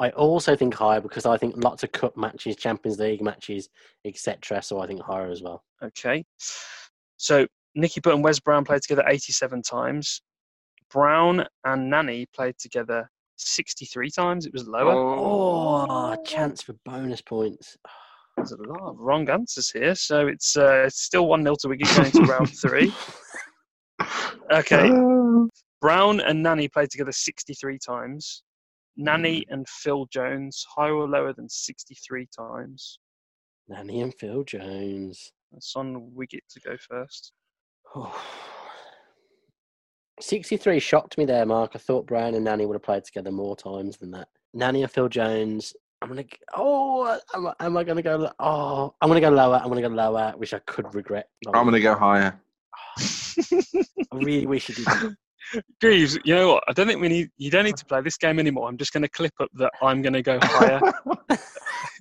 I 0.00 0.10
also 0.10 0.54
think 0.54 0.74
higher 0.74 1.00
because 1.00 1.26
I 1.26 1.36
think 1.36 1.54
lots 1.56 1.82
of 1.82 1.90
cup 1.92 2.16
matches, 2.16 2.56
Champions 2.56 2.98
League 3.00 3.22
matches, 3.22 3.68
etc. 4.04 4.62
So 4.62 4.80
I 4.80 4.86
think 4.86 5.00
higher 5.02 5.30
as 5.30 5.42
well. 5.42 5.64
Okay. 5.82 6.24
So 7.16 7.46
Nicky 7.74 8.00
Butt 8.00 8.14
and 8.14 8.22
Wes 8.24 8.38
Brown 8.38 8.64
played 8.64 8.82
together 8.82 9.04
87 9.06 9.62
times. 9.62 10.22
Brown 10.90 11.44
and 11.64 11.90
Nani 11.90 12.26
played 12.34 12.56
together 12.58 13.08
63 13.36 14.10
times. 14.10 14.46
It 14.46 14.52
was 14.52 14.66
lower. 14.66 14.92
Oh, 14.92 16.16
chance 16.24 16.62
for 16.62 16.74
bonus 16.84 17.20
points. 17.20 17.76
There's 18.36 18.52
a 18.52 18.56
lot 18.56 18.90
of 18.90 18.98
wrong 18.98 19.28
answers 19.28 19.70
here. 19.70 19.96
So 19.96 20.28
it's 20.28 20.56
uh, 20.56 20.88
still 20.90 21.26
1 21.26 21.42
0 21.42 21.56
to 21.60 21.68
Wiggett 21.68 21.96
going 21.96 22.12
to 22.12 22.32
round 22.32 22.56
three. 22.60 22.92
Okay. 24.52 24.90
Brown 25.80 26.20
and 26.20 26.42
Nani 26.42 26.68
played 26.68 26.90
together 26.90 27.12
63 27.12 27.78
times. 27.78 28.42
Nani 28.96 29.44
and 29.48 29.68
Phil 29.68 30.06
Jones, 30.12 30.64
higher 30.74 30.94
or 30.94 31.08
lower 31.08 31.32
than 31.32 31.48
63 31.48 32.28
times. 32.36 32.98
Nani 33.68 34.00
and 34.00 34.14
Phil 34.14 34.42
Jones. 34.44 35.32
That's 35.52 35.74
on 35.76 36.10
Wiggett 36.16 36.46
to 36.50 36.60
go 36.60 36.76
first. 36.88 37.32
63 40.20 40.78
shocked 40.80 41.18
me 41.18 41.24
there, 41.24 41.46
Mark. 41.46 41.72
I 41.74 41.78
thought 41.78 42.06
Brown 42.06 42.34
and 42.34 42.44
Nani 42.44 42.66
would 42.66 42.74
have 42.74 42.82
played 42.82 43.04
together 43.04 43.30
more 43.30 43.56
times 43.56 43.96
than 43.96 44.10
that. 44.12 44.28
Nani 44.54 44.82
and 44.82 44.90
Phil 44.90 45.08
Jones. 45.08 45.74
I'm 46.00 46.08
gonna. 46.08 46.24
Oh, 46.54 47.18
am 47.34 47.48
I, 47.48 47.54
am 47.60 47.76
I 47.76 47.84
gonna 47.84 48.02
go? 48.02 48.30
Oh, 48.38 48.94
I'm 49.00 49.08
gonna 49.08 49.20
go 49.20 49.30
lower. 49.30 49.56
I'm 49.56 49.68
gonna 49.68 49.82
go 49.82 49.88
lower, 49.88 50.32
which 50.36 50.54
I 50.54 50.60
could 50.60 50.94
regret. 50.94 51.28
I'm 51.52 51.64
gonna 51.64 51.80
go 51.80 51.94
higher. 51.94 52.40
I 52.98 53.62
really 54.12 54.46
wish 54.46 54.68
you 54.68 54.76
didn't. 54.76 55.16
Greaves, 55.80 56.18
you 56.24 56.34
know 56.34 56.54
what? 56.54 56.64
I 56.68 56.72
don't 56.72 56.86
think 56.86 57.00
we 57.00 57.08
need. 57.08 57.30
You 57.36 57.50
don't 57.50 57.64
need 57.64 57.76
to 57.76 57.84
play 57.84 58.00
this 58.00 58.16
game 58.16 58.38
anymore. 58.38 58.68
I'm 58.68 58.76
just 58.76 58.92
going 58.92 59.02
to 59.02 59.08
clip 59.08 59.32
up 59.40 59.48
that 59.54 59.72
I'm 59.82 60.02
going 60.02 60.12
to 60.12 60.22
go 60.22 60.38
higher. 60.42 60.80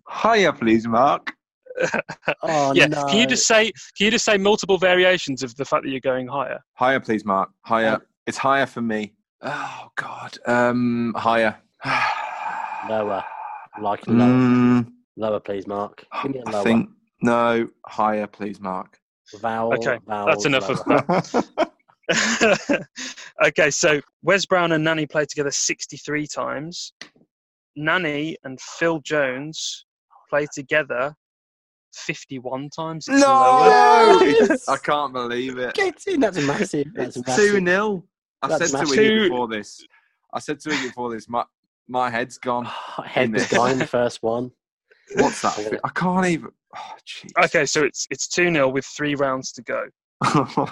higher, 0.07 0.51
please, 0.51 0.87
Mark. 0.87 1.33
Oh 2.43 2.73
yeah. 2.73 2.87
no! 2.87 3.05
Can 3.05 3.17
you 3.17 3.27
just 3.27 3.47
say? 3.47 3.65
Can 3.97 4.05
you 4.05 4.11
just 4.11 4.25
say 4.25 4.37
multiple 4.37 4.77
variations 4.77 5.43
of 5.43 5.55
the 5.55 5.65
fact 5.65 5.83
that 5.83 5.89
you're 5.89 5.99
going 5.99 6.27
higher? 6.27 6.59
Higher, 6.73 6.99
please, 6.99 7.25
Mark. 7.25 7.49
Higher. 7.61 7.95
Um, 7.95 8.01
it's 8.25 8.37
higher 8.37 8.65
for 8.65 8.81
me. 8.81 9.13
Oh 9.41 9.87
God. 9.95 10.37
Um, 10.45 11.13
higher. 11.17 11.57
lower? 12.89 13.23
Like 13.81 14.07
lower. 14.07 14.27
Mm, 14.27 14.91
Lower, 15.15 15.39
please, 15.39 15.67
Mark. 15.67 16.03
Give 16.23 16.31
me 16.33 16.39
a 16.39 16.49
I 16.49 16.51
lower. 16.51 16.63
think 16.63 16.89
no. 17.21 17.67
Higher, 17.85 18.27
please, 18.27 18.59
Mark. 18.59 18.97
Vowel. 19.41 19.73
Okay, 19.73 19.99
vowel, 20.07 20.27
that's 20.27 20.45
enough 20.45 20.69
of 20.69 20.83
that. 20.85 21.67
okay, 23.45 23.69
so 23.69 23.99
Wes 24.23 24.45
Brown 24.45 24.71
and 24.71 24.83
Nani 24.83 25.05
played 25.05 25.27
together 25.29 25.51
63 25.51 26.27
times. 26.27 26.93
Nani 27.75 28.37
and 28.43 28.59
Phil 28.61 28.99
Jones 28.99 29.85
played 30.29 30.47
together 30.53 31.13
51 31.93 32.69
times. 32.69 33.07
No! 33.07 33.17
I 34.67 34.77
can't 34.83 35.13
believe 35.13 35.57
it. 35.57 35.73
Get 35.75 36.03
in. 36.07 36.19
That's 36.19 36.39
massive. 36.41 36.87
That's 36.93 37.17
It's 37.17 37.27
massive. 37.27 37.51
two 37.53 37.65
0 37.65 38.03
I 38.41 38.47
That's 38.47 38.71
said 38.71 38.77
to 38.77 38.83
massive. 38.85 38.97
Iggy 39.03 39.29
before 39.29 39.47
this. 39.47 39.85
I 40.33 40.39
said 40.39 40.59
to 40.61 40.69
Iggy 40.69 40.83
before 40.83 41.11
this. 41.13 41.27
My 41.29 41.43
my 41.87 42.09
head's 42.09 42.37
gone. 42.37 42.65
Head 43.05 43.31
was 43.33 43.47
this. 43.47 43.57
gone. 43.57 43.79
First 43.87 44.21
one. 44.23 44.51
What's 45.15 45.41
that? 45.41 45.53
fi- 45.55 45.79
I 45.83 45.89
can't 45.89 46.25
even. 46.25 46.49
Oh. 46.75 47.43
Okay, 47.45 47.65
so 47.65 47.83
it's 47.83 48.07
it's 48.09 48.27
2 48.27 48.51
0 48.51 48.69
with 48.69 48.85
three 48.85 49.15
rounds 49.15 49.51
to 49.53 49.61
go. 49.63 49.85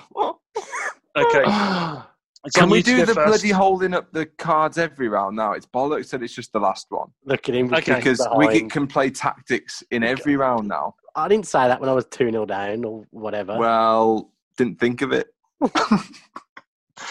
Okay. 1.18 1.44
It's 2.46 2.56
Can 2.56 2.70
we 2.70 2.84
do 2.84 3.06
the 3.06 3.14
first. 3.14 3.28
bloody 3.28 3.50
holding 3.50 3.94
up 3.94 4.12
the 4.12 4.26
cards 4.26 4.78
every 4.78 5.08
round 5.08 5.36
now? 5.36 5.54
It's 5.54 5.66
bollocks 5.66 6.12
that 6.12 6.22
it's 6.22 6.34
just 6.36 6.54
the 6.54 6.60
last 6.60 6.86
one 6.90 7.10
Look 7.26 7.50
at 7.50 7.56
him. 7.56 7.74
Okay. 7.74 7.96
because 7.96 8.20
behind. 8.20 8.40
Wiggett 8.42 8.70
can 8.72 8.86
play 8.88 9.10
tactics 9.10 9.84
in 9.92 10.04
every 10.04 10.36
round 10.38 10.68
now. 10.68 10.94
I 11.16 11.28
didn't 11.28 11.48
say 11.48 11.68
that 11.68 11.80
when 11.80 11.90
I 11.90 11.94
was 11.94 12.06
2 12.12 12.30
0 12.32 12.46
down 12.46 12.86
or 12.86 13.04
whatever. 13.12 13.58
Well, 13.58 14.32
didn't 14.58 14.80
think 14.80 15.02
of 15.02 15.12
it. 15.12 15.28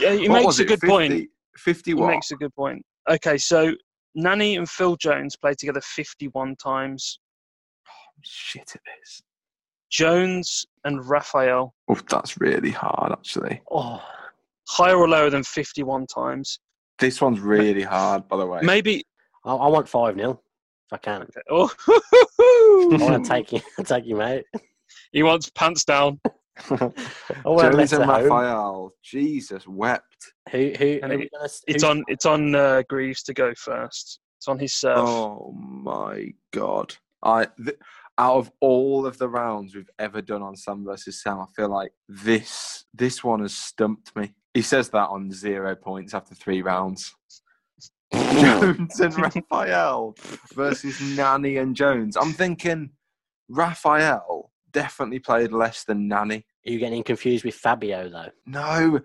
Yeah, 0.00 0.14
he 0.14 0.28
What 0.28 0.42
makes 0.44 0.58
a 0.58 0.62
it, 0.62 0.68
good 0.68 0.80
50, 0.80 0.86
point. 0.88 1.28
50 1.58 1.90
He 1.90 1.94
what? 1.94 2.08
makes 2.10 2.30
a 2.30 2.36
good 2.36 2.54
point. 2.54 2.82
Okay, 3.10 3.36
so 3.36 3.74
Nani 4.14 4.56
and 4.56 4.68
Phil 4.68 4.96
Jones 4.96 5.36
played 5.36 5.58
together 5.58 5.80
51 5.82 6.56
times. 6.56 7.18
Oh, 7.86 7.92
shit 8.22 8.62
at 8.74 8.80
this. 8.98 9.22
Jones 9.90 10.64
and 10.84 11.06
Raphael, 11.08 11.74
Oh, 11.88 11.98
that's 12.08 12.40
really 12.40 12.70
hard, 12.70 13.12
actually. 13.12 13.60
oh, 13.70 14.00
higher 14.68 14.96
or 14.96 15.08
lower 15.08 15.30
than 15.30 15.42
51 15.42 16.06
times. 16.06 16.58
This 16.98 17.20
one's 17.20 17.40
really 17.40 17.82
hard, 17.82 18.28
by 18.28 18.36
the 18.36 18.46
way. 18.46 18.60
Maybe. 18.62 19.04
I, 19.44 19.54
I 19.54 19.68
want 19.68 19.88
5 19.88 20.16
0 20.16 20.30
if 20.32 20.92
I 20.92 20.96
can. 20.98 21.26
Oh, 21.50 21.70
I 21.88 22.96
want 23.00 23.24
to 23.24 23.28
take 23.30 23.52
you, 23.52 23.60
take 23.84 24.06
you 24.06 24.20
out. 24.22 24.42
he 25.12 25.22
wants 25.22 25.50
pants 25.50 25.84
down. 25.84 26.20
I 26.70 26.90
want 27.44 27.72
Jones 27.72 27.92
and. 27.92 28.08
Raphael. 28.08 28.92
Jesus, 29.02 29.66
wept. 29.66 30.32
Who, 30.52 30.72
who, 30.78 31.00
And 31.02 31.12
who 31.12 31.18
it- 31.20 31.30
gonna, 31.32 31.44
It's 31.44 31.62
who's- 31.66 31.84
on. 31.84 32.04
It's 32.06 32.26
on 32.26 32.54
uh, 32.54 32.82
Greaves 32.88 33.22
to 33.24 33.34
go 33.34 33.52
first. 33.56 34.20
It's 34.38 34.46
on 34.48 34.58
his 34.58 34.74
serve. 34.74 34.98
Oh 34.98 35.52
my 35.52 36.28
god. 36.52 36.94
I 37.22 37.46
th- 37.62 37.78
out 38.18 38.36
of 38.36 38.52
all 38.60 39.06
of 39.06 39.18
the 39.18 39.28
rounds 39.28 39.74
we've 39.74 39.90
ever 39.98 40.20
done 40.22 40.42
on 40.42 40.54
Sam 40.54 40.84
versus 40.84 41.22
Sam, 41.22 41.40
I 41.40 41.46
feel 41.56 41.70
like 41.70 41.90
this 42.08 42.84
this 42.94 43.24
one 43.24 43.40
has 43.40 43.56
stumped 43.56 44.14
me. 44.14 44.32
He 44.54 44.62
says 44.62 44.88
that 44.90 45.08
on 45.08 45.30
zero 45.32 45.74
points 45.74 46.14
after 46.14 46.34
three 46.34 46.62
rounds. 46.62 47.12
Jones 48.14 49.00
and 49.00 49.18
Raphael 49.18 50.14
versus 50.54 51.00
Nani 51.00 51.56
and 51.56 51.74
Jones. 51.74 52.16
I'm 52.16 52.32
thinking 52.32 52.90
Raphael 53.48 54.52
definitely 54.72 55.18
played 55.18 55.52
less 55.52 55.84
than 55.84 56.06
Nani. 56.08 56.46
Are 56.66 56.70
you 56.70 56.78
getting 56.78 57.02
confused 57.02 57.44
with 57.44 57.54
Fabio 57.56 58.08
though? 58.08 58.30
No, 58.46 59.00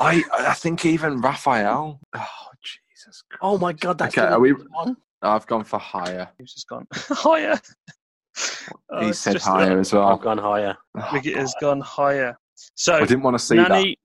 I 0.00 0.22
I 0.32 0.54
think 0.54 0.86
even 0.86 1.20
Raphael. 1.20 2.00
Oh 2.14 2.26
Jesus! 2.62 3.22
Christ. 3.28 3.40
Oh 3.42 3.58
my 3.58 3.72
god, 3.74 3.98
that's 3.98 4.16
Okay, 4.16 4.26
are 4.26 4.40
we- 4.40 4.52
one. 4.52 4.96
I've 5.20 5.46
gone 5.46 5.64
for 5.64 5.78
higher. 5.78 6.28
He's 6.38 6.52
just 6.52 6.68
gone 6.68 6.86
higher? 6.92 7.58
Oh, 8.90 9.00
he 9.00 9.08
it's 9.08 9.18
said 9.20 9.40
higher 9.40 9.70
that 9.70 9.78
as 9.78 9.92
well. 9.92 10.08
I've 10.08 10.20
gone 10.20 10.38
higher. 10.38 10.76
Oh, 10.96 11.00
Wiggett 11.12 11.36
has 11.36 11.54
gone 11.60 11.80
higher. 11.80 12.36
So 12.74 12.94
I 12.96 13.00
didn't 13.06 13.22
want 13.22 13.38
to 13.38 13.44
see 13.44 13.56
that. 13.56 13.68
Nani, 13.70 13.96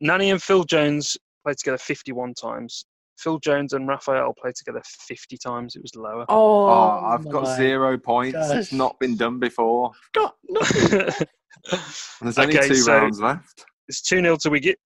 Nani 0.00 0.30
and 0.30 0.42
Phil 0.42 0.64
Jones 0.64 1.16
played 1.44 1.56
together 1.58 1.78
51 1.78 2.34
times. 2.34 2.84
Phil 3.18 3.38
Jones 3.38 3.74
and 3.74 3.86
Raphael 3.86 4.32
played 4.40 4.54
together 4.54 4.80
50 5.06 5.36
times. 5.36 5.76
It 5.76 5.82
was 5.82 5.94
lower. 5.94 6.24
Oh, 6.28 6.66
Oh, 6.66 7.00
I've 7.04 7.28
got 7.28 7.42
my 7.44 7.56
zero 7.56 7.98
points. 7.98 8.32
gosh. 8.34 8.56
It's 8.56 8.72
not 8.72 8.98
been 8.98 9.16
done 9.16 9.38
before. 9.38 9.90
God, 10.14 10.30
nothing. 10.48 11.26
There's 12.22 12.38
only 12.38 12.56
Okay, 12.58 12.68
two 12.68 12.74
so- 12.76 12.94
rounds 12.94 13.20
left. 13.20 13.64
it's 13.88 14.00
2 14.02 14.20
0 14.22 14.36
to 14.42 14.50
Wiggett. 14.50 14.76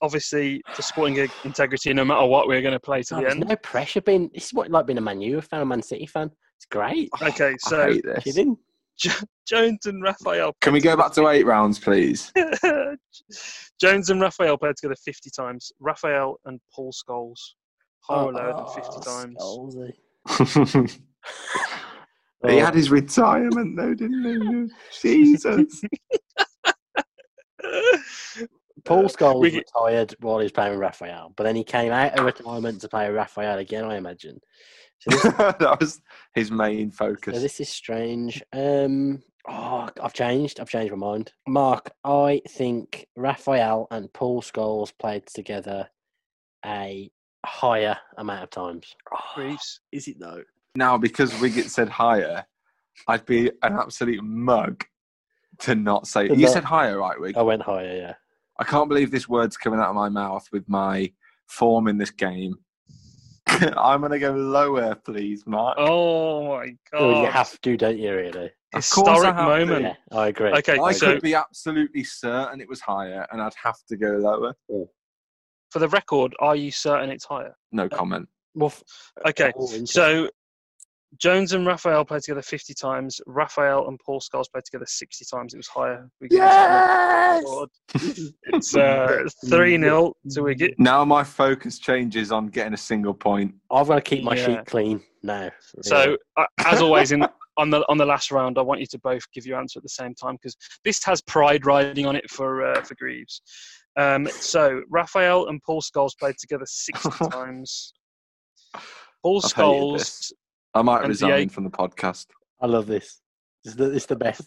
Obviously, 0.00 0.60
for 0.74 0.82
sporting 0.82 1.28
integrity, 1.44 1.92
no 1.94 2.04
matter 2.04 2.26
what, 2.26 2.48
we're 2.48 2.60
going 2.60 2.72
to 2.72 2.80
play 2.80 3.02
to 3.02 3.14
God, 3.14 3.18
the 3.18 3.22
there's 3.22 3.34
end. 3.36 3.48
no 3.48 3.56
pressure 3.56 4.00
being. 4.00 4.30
This 4.34 4.46
is 4.46 4.52
what 4.54 4.66
it's 4.66 4.72
like 4.72 4.86
being 4.86 4.98
a 4.98 5.02
Man 5.02 5.20
U 5.20 5.40
fan, 5.40 5.60
a 5.60 5.64
Man 5.64 5.80
City 5.82 6.06
fan. 6.06 6.28
It's 6.58 6.66
great. 6.66 7.08
Oh, 7.20 7.26
okay, 7.28 7.50
I 7.52 7.56
so 7.58 7.86
hate 7.92 8.04
this. 8.04 8.24
Kidding? 8.24 8.56
Jones 9.46 9.86
and 9.86 10.02
Raphael. 10.02 10.52
Can 10.60 10.72
we 10.72 10.80
go 10.80 10.96
back 10.96 11.12
to 11.12 11.28
eight 11.28 11.46
rounds, 11.46 11.78
please? 11.78 12.32
Jones 13.80 14.10
and 14.10 14.20
Raphael 14.20 14.56
played 14.58 14.76
together 14.76 14.96
50 15.04 15.30
times. 15.30 15.72
Raphael 15.80 16.38
and 16.44 16.60
Paul 16.74 16.92
Scholes. 16.92 17.40
Higher 18.00 18.24
or 18.24 18.28
oh, 18.28 18.30
lower 18.30 18.56
than 18.56 18.66
50 18.66 18.80
eh? 18.80 19.34
Oh, 19.40 19.70
times. 19.70 19.96
Scholesy. 20.26 21.00
he 22.48 22.60
Oh, 22.60 22.64
had 22.64 22.74
his 22.74 22.90
retirement 22.90 23.76
though, 23.76 23.94
didn't 23.94 24.24
he? 24.24 24.74
Jesus. 25.00 25.82
Paul 28.84 29.06
uh, 29.06 29.08
Scholes 29.08 29.40
We 29.40 29.56
retired 29.56 30.14
while 30.20 30.38
he 30.38 30.44
was 30.44 30.52
playing 30.52 30.72
with 30.72 30.80
Raphael, 30.80 31.32
but 31.36 31.44
then 31.44 31.54
he 31.56 31.64
came 31.64 31.92
out 31.92 32.18
of 32.18 32.24
retirement 32.24 32.80
to 32.80 32.88
play 32.88 33.06
with 33.06 33.16
Raphael 33.16 33.58
again, 33.58 33.84
I 33.84 33.96
imagine. 33.96 34.40
So 35.02 35.10
this, 35.10 35.22
that 35.36 35.76
was 35.80 36.00
his 36.34 36.50
main 36.50 36.90
focus. 36.90 37.34
so 37.34 37.40
this 37.40 37.60
is 37.60 37.68
strange. 37.68 38.42
Um, 38.52 39.22
oh, 39.48 39.88
I've 40.02 40.12
changed. 40.12 40.60
I've 40.60 40.68
changed 40.68 40.92
my 40.92 40.98
mind. 40.98 41.32
Mark, 41.48 41.90
I 42.04 42.40
think 42.48 43.06
Raphael 43.16 43.88
and 43.90 44.12
Paul 44.12 44.42
Scholes 44.42 44.92
played 44.98 45.26
together 45.26 45.88
a 46.64 47.10
higher 47.44 47.98
amount 48.16 48.44
of 48.44 48.50
times. 48.50 48.94
Oh, 49.36 49.56
is 49.90 50.08
it 50.08 50.20
though? 50.20 50.42
Now, 50.76 50.96
because 50.96 51.32
Wiggett 51.34 51.68
said 51.68 51.88
higher, 51.88 52.44
I'd 53.08 53.26
be 53.26 53.48
an 53.62 53.72
absolute 53.72 54.22
mug 54.22 54.84
to 55.60 55.74
not 55.74 56.06
say. 56.06 56.28
To 56.28 56.34
you 56.36 56.44
not- 56.46 56.52
said 56.52 56.64
higher, 56.64 56.98
right, 56.98 57.18
Wig? 57.20 57.36
I 57.36 57.42
went 57.42 57.62
higher, 57.62 57.96
yeah. 57.96 58.14
I 58.58 58.64
can't 58.64 58.88
believe 58.88 59.10
this 59.10 59.28
word's 59.28 59.56
coming 59.56 59.80
out 59.80 59.88
of 59.88 59.96
my 59.96 60.08
mouth 60.08 60.46
with 60.52 60.68
my 60.68 61.10
form 61.46 61.88
in 61.88 61.98
this 61.98 62.10
game. 62.10 62.54
I'm 63.78 64.00
going 64.00 64.12
to 64.12 64.18
go 64.18 64.32
lower, 64.32 64.94
please, 64.94 65.44
Mark. 65.46 65.76
Oh 65.78 66.46
my 66.46 66.76
Oh, 66.92 67.22
you 67.22 67.30
have 67.30 67.60
to, 67.60 67.76
don't 67.76 67.98
you, 67.98 68.14
really? 68.14 68.50
Of 68.74 68.88
course 68.88 69.08
I 69.08 69.12
Historic 69.12 69.36
moment. 69.36 69.82
Yeah, 69.82 70.18
I 70.18 70.28
agree. 70.28 70.50
Okay, 70.50 70.78
I 70.78 70.92
so 70.92 71.12
could 71.12 71.22
be 71.22 71.34
absolutely 71.34 72.04
certain 72.04 72.60
it 72.60 72.68
was 72.68 72.80
higher, 72.80 73.26
and 73.30 73.42
I'd 73.42 73.54
have 73.62 73.76
to 73.88 73.96
go 73.96 74.08
lower. 74.12 74.54
Oh. 74.70 74.88
for 75.70 75.78
the 75.78 75.88
record, 75.88 76.34
are 76.40 76.56
you 76.56 76.70
certain 76.70 77.10
it's 77.10 77.24
higher? 77.24 77.54
No 77.70 77.88
comment. 77.88 78.28
Well, 78.54 78.72
Okay, 79.26 79.52
oh, 79.56 79.84
so 79.84 80.28
Jones 81.18 81.52
and 81.52 81.66
Raphael 81.66 82.04
played 82.04 82.22
together 82.22 82.42
50 82.42 82.74
times. 82.74 83.20
Raphael 83.26 83.88
and 83.88 83.98
Paul 84.04 84.20
Scholes 84.20 84.50
played 84.50 84.64
together 84.64 84.86
60 84.88 85.24
times. 85.30 85.54
It 85.54 85.58
was 85.58 85.68
higher. 85.68 86.08
We 86.20 86.28
get 86.28 86.36
Yes! 86.38 87.42
record. 87.44 87.68
It's 88.44 88.74
uh, 88.76 89.24
3 89.48 89.78
0 89.78 90.14
to 90.30 90.40
Wiggett. 90.40 90.74
Now 90.78 91.04
my 91.04 91.22
focus 91.22 91.78
changes 91.78 92.32
on 92.32 92.46
getting 92.48 92.72
a 92.72 92.78
single 92.78 93.14
point. 93.14 93.54
I've 93.70 93.88
got 93.88 93.96
to 93.96 94.00
keep 94.00 94.24
my 94.24 94.34
Yeah. 94.34 94.46
sheet 94.46 94.66
clean 94.66 95.02
now. 95.22 95.50
So, 95.82 96.16
uh, 96.36 96.44
as 96.64 96.80
always, 96.80 97.12
in 97.12 97.24
on 97.58 97.68
the 97.70 97.84
on 97.88 97.98
the 97.98 98.06
last 98.06 98.30
round, 98.30 98.56
I 98.58 98.62
want 98.62 98.80
you 98.80 98.86
to 98.86 98.98
both 99.00 99.22
give 99.32 99.44
your 99.44 99.58
answer 99.60 99.78
at 99.78 99.82
the 99.82 99.88
same 99.90 100.14
time 100.14 100.36
because 100.36 100.56
this 100.84 101.04
has 101.04 101.20
pride 101.20 101.66
riding 101.66 102.06
on 102.06 102.16
it 102.16 102.28
for 102.30 102.64
uh, 102.66 102.82
for 102.82 102.94
Greaves. 102.94 103.42
Um, 103.98 104.26
so, 104.26 104.82
Raphael 104.88 105.48
and 105.48 105.62
Paul 105.62 105.82
Scholes 105.82 106.18
played 106.18 106.36
together 106.38 106.64
60 106.66 107.10
times. 107.30 107.92
Paul 109.22 109.40
I've 109.44 109.52
Scholes 109.52 109.98
this. 109.98 110.32
I 110.74 110.82
might 110.82 111.00
And 111.00 111.08
resign 111.08 111.48
from 111.48 111.64
the 111.64 111.70
podcast. 111.70 112.26
I 112.60 112.66
love 112.66 112.86
this. 112.86 113.20
It's 113.64 113.74
the, 113.74 113.90
it's 113.92 114.06
the 114.06 114.16
best. 114.16 114.42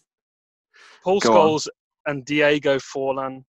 Paul 1.03 1.19
Go 1.19 1.31
on. 1.31 1.37
Scholes 1.49 1.67
and 2.05 2.25
Diego 2.25 2.77
Forlan 2.77 3.43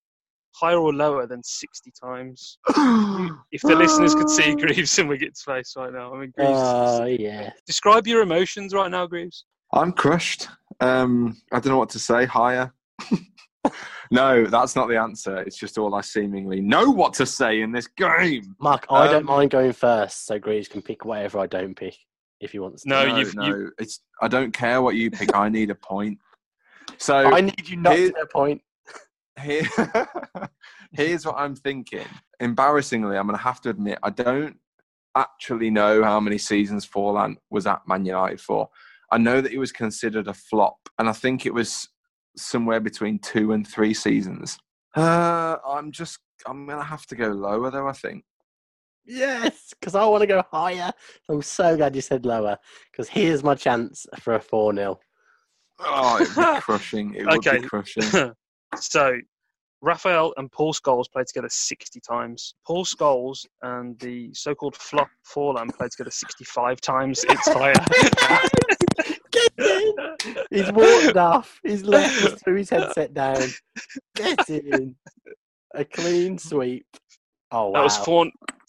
higher 0.54 0.78
or 0.78 0.92
lower 0.92 1.26
than 1.26 1.42
60 1.42 1.92
times. 2.02 2.58
If 3.52 3.62
the 3.62 3.74
listeners 3.74 4.14
could 4.14 4.28
see 4.28 4.54
Greaves 4.54 4.98
in 4.98 5.08
Wiggett's 5.08 5.42
face 5.42 5.74
right 5.76 5.92
now, 5.92 6.14
I 6.14 6.18
mean, 6.20 6.32
Greaves. 6.36 6.52
Oh, 6.54 7.04
yeah. 7.04 7.50
Describe 7.66 8.06
your 8.06 8.22
emotions 8.22 8.72
right 8.74 8.90
now, 8.90 9.06
Greaves. 9.06 9.44
I'm 9.72 9.92
crushed. 9.92 10.48
Um, 10.80 11.36
I 11.52 11.60
don't 11.60 11.72
know 11.72 11.78
what 11.78 11.90
to 11.90 11.98
say. 11.98 12.26
Higher. 12.26 12.72
no, 14.10 14.44
that's 14.46 14.76
not 14.76 14.88
the 14.88 14.96
answer. 14.96 15.38
It's 15.38 15.56
just 15.58 15.78
all 15.78 15.94
I 15.94 16.00
seemingly 16.02 16.60
know 16.60 16.90
what 16.90 17.14
to 17.14 17.26
say 17.26 17.60
in 17.62 17.72
this 17.72 17.86
game. 17.86 18.54
Mark, 18.60 18.86
I 18.90 19.06
don't 19.06 19.20
Um, 19.20 19.24
mind 19.26 19.50
going 19.50 19.72
first, 19.72 20.26
so 20.26 20.38
Greaves 20.38 20.68
can 20.68 20.82
pick 20.82 21.04
whatever 21.04 21.38
I 21.38 21.46
don't 21.46 21.74
pick 21.74 21.96
if 22.40 22.52
he 22.52 22.58
wants 22.58 22.82
to. 22.82 22.88
No, 22.88 23.06
no, 23.06 23.16
you've- 23.18 23.36
no, 23.36 23.46
you- 23.46 23.72
it's. 23.78 24.00
I 24.20 24.28
don't 24.28 24.52
care 24.52 24.82
what 24.82 24.94
you 24.96 25.10
pick. 25.10 25.34
I 25.34 25.48
need 25.48 25.70
a 25.70 25.74
point. 25.74 26.18
So 26.98 27.16
I 27.34 27.40
need 27.40 27.68
you 27.68 27.76
not 27.76 27.96
Here- 27.96 28.08
to 28.08 28.12
get 28.14 28.22
a 28.22 28.26
point. 28.26 28.62
here, 29.40 29.68
here's 30.92 31.26
what 31.26 31.36
I'm 31.36 31.54
thinking. 31.54 32.06
Embarrassingly, 32.40 33.16
I'm 33.18 33.26
going 33.26 33.36
to 33.38 33.42
have 33.42 33.60
to 33.62 33.70
admit 33.70 33.98
I 34.02 34.10
don't 34.10 34.56
actually 35.14 35.70
know 35.70 36.02
how 36.02 36.20
many 36.20 36.38
seasons 36.38 36.86
Forlan 36.86 37.36
was 37.50 37.66
at 37.66 37.86
Man 37.86 38.04
United 38.04 38.40
for. 38.40 38.68
I 39.10 39.18
know 39.18 39.40
that 39.40 39.52
he 39.52 39.58
was 39.58 39.72
considered 39.72 40.26
a 40.28 40.34
flop, 40.34 40.76
and 40.98 41.08
I 41.08 41.12
think 41.12 41.46
it 41.46 41.54
was 41.54 41.88
somewhere 42.36 42.80
between 42.80 43.18
two 43.18 43.52
and 43.52 43.66
three 43.66 43.94
seasons. 43.94 44.58
Uh, 44.94 45.56
I'm 45.66 45.92
just, 45.92 46.18
I'm 46.46 46.66
going 46.66 46.78
to 46.78 46.84
have 46.84 47.06
to 47.06 47.14
go 47.14 47.28
lower 47.28 47.70
though. 47.70 47.88
I 47.88 47.92
think. 47.92 48.24
Yes, 49.06 49.72
because 49.78 49.94
I 49.94 50.04
want 50.06 50.22
to 50.22 50.26
go 50.26 50.42
higher. 50.50 50.92
I'm 51.28 51.42
so 51.42 51.76
glad 51.76 51.94
you 51.94 52.02
said 52.02 52.26
lower, 52.26 52.58
because 52.90 53.08
here's 53.08 53.44
my 53.44 53.54
chance 53.54 54.06
for 54.20 54.34
a 54.34 54.40
4 54.40 54.74
0. 54.74 54.98
Oh, 55.80 56.20
it'd 56.20 56.34
be 56.34 56.42
crushing. 56.60 57.14
It 57.14 57.26
would 57.26 57.46
Okay. 57.46 57.60
be 57.60 57.66
crushing. 57.66 58.02
so, 58.76 59.16
Raphael 59.82 60.32
and 60.38 60.50
Paul 60.50 60.72
Scholes 60.72 61.10
played 61.12 61.26
together 61.26 61.48
60 61.50 62.00
times. 62.00 62.54
Paul 62.66 62.84
Scholes 62.84 63.46
and 63.62 63.98
the 64.00 64.32
so 64.34 64.54
called 64.54 64.74
flop 64.74 65.08
Forlan 65.24 65.72
played 65.76 65.90
together 65.90 66.10
65 66.10 66.80
times. 66.80 67.24
It's 67.24 67.48
higher. 67.48 67.74
Get 69.30 69.52
in! 69.58 69.94
He's 70.50 70.72
walked 70.72 71.16
off. 71.16 71.60
He's 71.62 71.84
left. 71.84 72.18
He's 72.18 72.32
threw 72.42 72.56
his 72.56 72.70
headset 72.70 73.12
down. 73.14 73.52
Get 74.16 74.48
in! 74.48 74.96
A 75.74 75.84
clean 75.84 76.38
sweep. 76.38 76.86
Oh, 77.52 77.68
wow. 77.68 77.74
That 77.74 77.84
was 77.84 77.96
4 77.98 78.26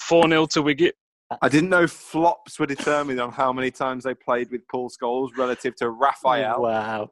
4 0.07 0.29
0 0.29 0.45
to 0.47 0.63
Wiggett. 0.63 0.91
I 1.41 1.49
didn't 1.49 1.69
know 1.69 1.87
flops 1.87 2.57
were 2.59 2.65
determined 2.65 3.19
on 3.19 3.31
how 3.31 3.51
many 3.51 3.69
times 3.69 4.05
they 4.05 4.13
played 4.13 4.49
with 4.49 4.61
Paul 4.69 4.89
Scholes 4.89 5.29
relative 5.37 5.75
to 5.77 5.89
Raphael. 5.89 6.61
Wow. 6.61 7.09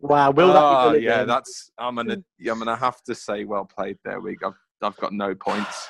wow. 0.00 0.30
Will 0.30 0.52
that 0.52 0.62
Oh, 0.62 0.92
be 0.92 0.98
yeah, 1.00 1.14
again? 1.14 1.28
that's 1.28 1.70
I'm 1.78 1.94
gonna 1.96 2.18
I'm 2.50 2.58
gonna 2.58 2.76
have 2.76 3.02
to 3.04 3.14
say 3.14 3.44
well 3.44 3.64
played 3.64 3.96
there, 4.04 4.20
Wig. 4.20 4.38
I've 4.44 4.52
I've 4.82 4.96
got 4.96 5.12
no 5.14 5.34
points. 5.34 5.88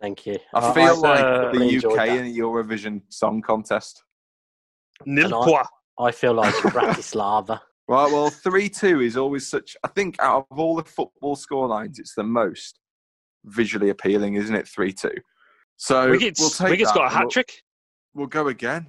Thank 0.00 0.26
you. 0.26 0.38
I 0.54 0.58
I- 0.70 0.74
feel 0.74 1.06
I 1.06 1.08
like 1.08 1.24
uh, 1.24 1.52
the 1.52 1.58
really 1.58 1.76
UK 1.78 2.08
in 2.08 2.26
a 2.26 2.38
Eurovision 2.38 3.02
song 3.08 3.40
contest. 3.40 4.02
Nil 5.06 5.34
I- 5.34 5.64
I 5.98 6.10
feel 6.12 6.34
like 6.34 6.54
Bratislava. 6.74 7.60
Right, 7.88 8.10
well, 8.12 8.30
three 8.30 8.68
two 8.68 9.00
is 9.00 9.16
always 9.16 9.46
such. 9.48 9.76
I 9.84 9.88
think 9.88 10.16
out 10.20 10.46
of 10.50 10.58
all 10.58 10.76
the 10.76 10.84
football 10.84 11.34
scorelines, 11.36 11.98
it's 11.98 12.14
the 12.14 12.22
most 12.24 12.78
visually 13.44 13.90
appealing, 13.90 14.34
isn't 14.34 14.54
it? 14.54 14.68
Three 14.68 14.92
two. 14.92 15.12
So 15.76 16.10
Wiggett's, 16.10 16.40
we'll 16.40 16.50
take 16.50 16.70
Wiggett's 16.70 16.92
that 16.92 16.98
got 16.98 17.02
a 17.02 17.06
and 17.06 17.12
hat 17.14 17.20
we'll- 17.24 17.30
trick. 17.30 17.62
We'll, 18.12 18.26
go 18.26 18.48
again. 18.48 18.86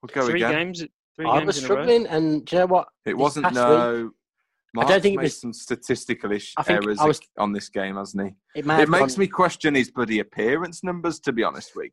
We'll 0.00 0.14
go 0.14 0.26
Three 0.26 0.42
again. 0.42 0.52
games. 0.52 0.84
Three 1.16 1.26
I 1.26 1.38
games 1.40 1.46
was 1.48 1.58
in 1.58 1.64
a 1.64 1.68
row. 1.68 1.74
struggling, 1.82 2.06
and 2.06 2.44
do 2.46 2.56
you 2.56 2.60
know 2.60 2.66
what? 2.66 2.88
It 3.04 3.10
This 3.10 3.16
wasn't 3.16 3.44
past 3.46 3.54
no. 3.56 4.12
I 4.76 4.80
don't 4.82 4.88
Mark's 4.88 5.02
think 5.02 5.18
it 5.18 5.22
was- 5.22 5.40
some 5.40 5.52
statistical 5.52 6.30
ish 6.32 6.54
I 6.56 6.62
think 6.62 6.84
errors 6.84 6.98
I 7.00 7.06
was- 7.06 7.20
on 7.38 7.52
this 7.52 7.68
game, 7.68 7.96
hasn't 7.96 8.22
he? 8.28 8.60
It, 8.60 8.66
It 8.66 8.88
makes 8.88 9.14
gone- 9.14 9.20
me 9.20 9.26
question 9.26 9.74
his 9.74 9.90
bloody 9.90 10.20
appearance 10.20 10.84
numbers, 10.84 11.18
to 11.20 11.32
be 11.32 11.42
honest, 11.42 11.74
Wig. 11.74 11.92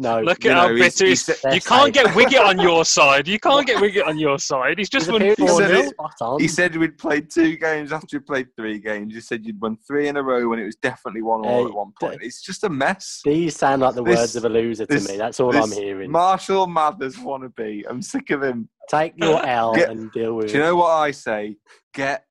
No, 0.00 0.20
Look 0.20 0.44
at 0.44 0.52
how 0.52 0.68
know, 0.68 0.74
he's- 0.76 0.94
bitter 0.94 1.04
he 1.04 1.08
he 1.08 1.12
is. 1.14 1.24
said- 1.24 1.54
You 1.54 1.60
can't 1.60 1.92
get 1.92 2.06
Wiggett 2.14 2.46
on 2.46 2.60
your 2.60 2.84
side. 2.84 3.26
You 3.26 3.38
can't 3.40 3.66
get 3.66 3.78
Wiggett 3.78 4.06
on 4.06 4.16
your 4.16 4.38
side. 4.38 4.78
He's 4.78 4.88
just 4.88 5.06
There's 5.06 5.12
won 5.20 5.22
He 5.28 5.34
four 5.34 5.60
said 5.60 5.92
nil. 6.20 6.38
He 6.38 6.46
said 6.46 6.76
we'd 6.76 6.96
played 6.96 7.28
two 7.30 7.56
games 7.56 7.92
after 7.92 8.16
we 8.18 8.20
played 8.20 8.46
three 8.56 8.78
games. 8.78 9.12
You 9.12 9.20
said 9.20 9.44
you'd 9.44 9.60
won 9.60 9.76
three 9.86 10.06
in 10.06 10.16
a 10.16 10.22
row 10.22 10.48
when 10.48 10.60
it 10.60 10.64
was 10.66 10.76
definitely 10.76 11.22
one 11.22 11.44
all 11.44 11.64
Hey, 11.64 11.68
at 11.70 11.74
one 11.74 11.92
point. 12.00 12.20
It's 12.22 12.40
just 12.40 12.62
a 12.62 12.68
mess. 12.68 13.22
These 13.24 13.56
sound 13.56 13.82
like 13.82 13.96
the 13.96 14.04
This- 14.04 14.18
words 14.18 14.36
of 14.36 14.44
a 14.44 14.48
loser 14.48 14.86
to 14.86 14.94
this- 14.94 15.08
me. 15.08 15.16
That's 15.16 15.40
all 15.40 15.50
this 15.50 15.64
I'm 15.64 15.72
hearing. 15.72 16.12
Marshall 16.12 16.68
Mathers 16.68 17.16
wannabe. 17.16 17.82
I'm 17.88 18.00
sick 18.00 18.30
of 18.30 18.42
him. 18.44 18.68
Take 18.88 19.14
your 19.16 19.44
L 19.46 19.74
Get- 19.74 19.90
and 19.90 20.12
deal 20.12 20.34
with 20.34 20.46
Do 20.46 20.52
you 20.54 20.60
know 20.60 20.76
what 20.76 20.90
I 20.92 21.10
say? 21.10 21.56
Get 21.92 22.24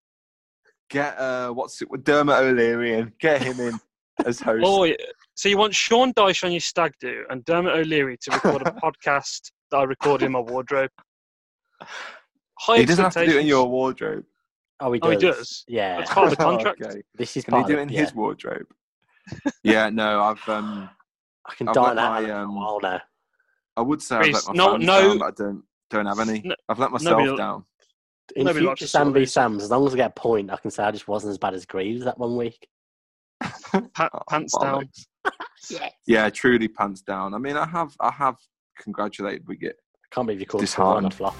get 0.89 1.20
uh 1.20 1.49
what's 1.51 1.82
it 1.82 1.89
Dermot 2.05 2.38
O'Leary 2.38 2.93
and 2.93 3.11
get 3.20 3.41
him 3.43 3.59
in 3.59 3.78
as 4.26 4.39
host. 4.39 4.63
Oh, 4.65 4.86
yeah. 4.86 4.95
So 5.38 5.47
you 5.49 5.57
want 5.57 5.73
Sean 5.75 6.11
Dyche 6.13 6.43
on 6.43 6.51
your 6.51 6.59
stag 6.59 6.93
do 6.99 7.23
and 7.29 7.45
Dermot 7.45 7.73
O'Leary 7.75 8.17
to 8.23 8.31
record 8.31 8.63
a 8.63 8.71
podcast 8.83 9.51
that 9.71 9.77
I 9.77 9.83
recorded 9.83 10.25
in 10.25 10.31
my 10.31 10.39
wardrobe? 10.39 10.89
High 12.59 12.79
he 12.79 12.85
doesn't 12.85 13.03
have 13.03 13.13
to 13.13 13.25
do 13.25 13.38
it 13.38 13.41
in 13.41 13.47
your 13.47 13.67
wardrobe. 13.67 14.23
Oh, 14.79 14.91
he 14.91 14.99
Oh, 15.01 15.11
does. 15.13 15.21
he 15.21 15.27
does? 15.27 15.65
Yeah. 15.67 15.97
That's 15.97 16.11
part 16.13 16.31
of 16.31 16.38
the 16.38 16.43
contract. 16.43 16.81
okay. 16.81 17.01
This 17.15 17.38
is 17.38 17.43
Can 17.43 17.59
he 17.59 17.63
do 17.65 17.77
it 17.77 17.81
in 17.83 17.89
yeah. 17.89 18.01
his 18.01 18.13
wardrobe? 18.15 18.65
yeah, 19.63 19.89
no, 19.89 20.21
I've 20.23 20.49
um 20.49 20.89
I 21.47 21.53
can 21.53 21.67
I've 21.69 21.75
dine 21.75 21.95
let 21.95 22.05
out 22.05 22.11
my, 22.21 22.27
for 22.27 22.31
a 22.33 22.43
um, 22.43 22.55
while 22.55 22.79
now. 22.81 23.01
I 23.77 23.81
would 23.81 24.01
say 24.01 24.15
I've 24.17 24.27
let 24.33 24.47
my 24.47 24.53
no- 24.53 24.71
fans 24.71 24.85
no- 24.85 25.01
down, 25.01 25.17
but 25.19 25.25
I 25.25 25.31
don't 25.38 25.63
don't 25.91 26.05
have 26.07 26.19
any. 26.19 26.41
No- 26.43 26.55
I've 26.67 26.79
let 26.79 26.91
myself 26.91 27.19
nobody- 27.19 27.38
down. 27.38 27.63
In 28.35 28.45
nobody 28.45 28.65
likes 28.65 28.79
future 28.79 28.85
to 28.88 28.91
Sam 28.91 29.13
v 29.13 29.19
these. 29.21 29.31
Sam's, 29.33 29.63
as 29.63 29.71
long 29.71 29.88
as 29.88 29.93
I 29.93 29.97
get 29.97 30.09
a 30.17 30.19
point, 30.19 30.51
I 30.51 30.57
can 30.57 30.69
say 30.71 30.83
I 30.83 30.91
just 30.91 31.07
wasn't 31.07 31.31
as 31.31 31.38
bad 31.38 31.53
as 31.53 31.65
Greaves 31.65 32.03
that 32.03 32.17
one 32.17 32.35
week. 32.35 32.67
Pa- 33.39 34.09
Oh, 34.13 34.19
pants 34.29 34.53
down. 34.59 34.89
bollocks. 35.71 35.89
Yeah, 36.05 36.30
truly 36.30 36.67
pants 36.67 37.01
down. 37.01 37.34
I 37.34 37.38
mean, 37.38 37.57
I 37.57 37.67
have 37.67 37.95
I 37.99 38.11
have 38.11 38.38
congratulated 38.80 39.45
Wiggett. 39.45 39.73
I 39.73 40.15
can't 40.15 40.28
believe 40.28 40.39
you 40.39 40.45
called 40.45 40.67
Swan 40.67 41.05
a 41.05 41.11
flop. 41.11 41.36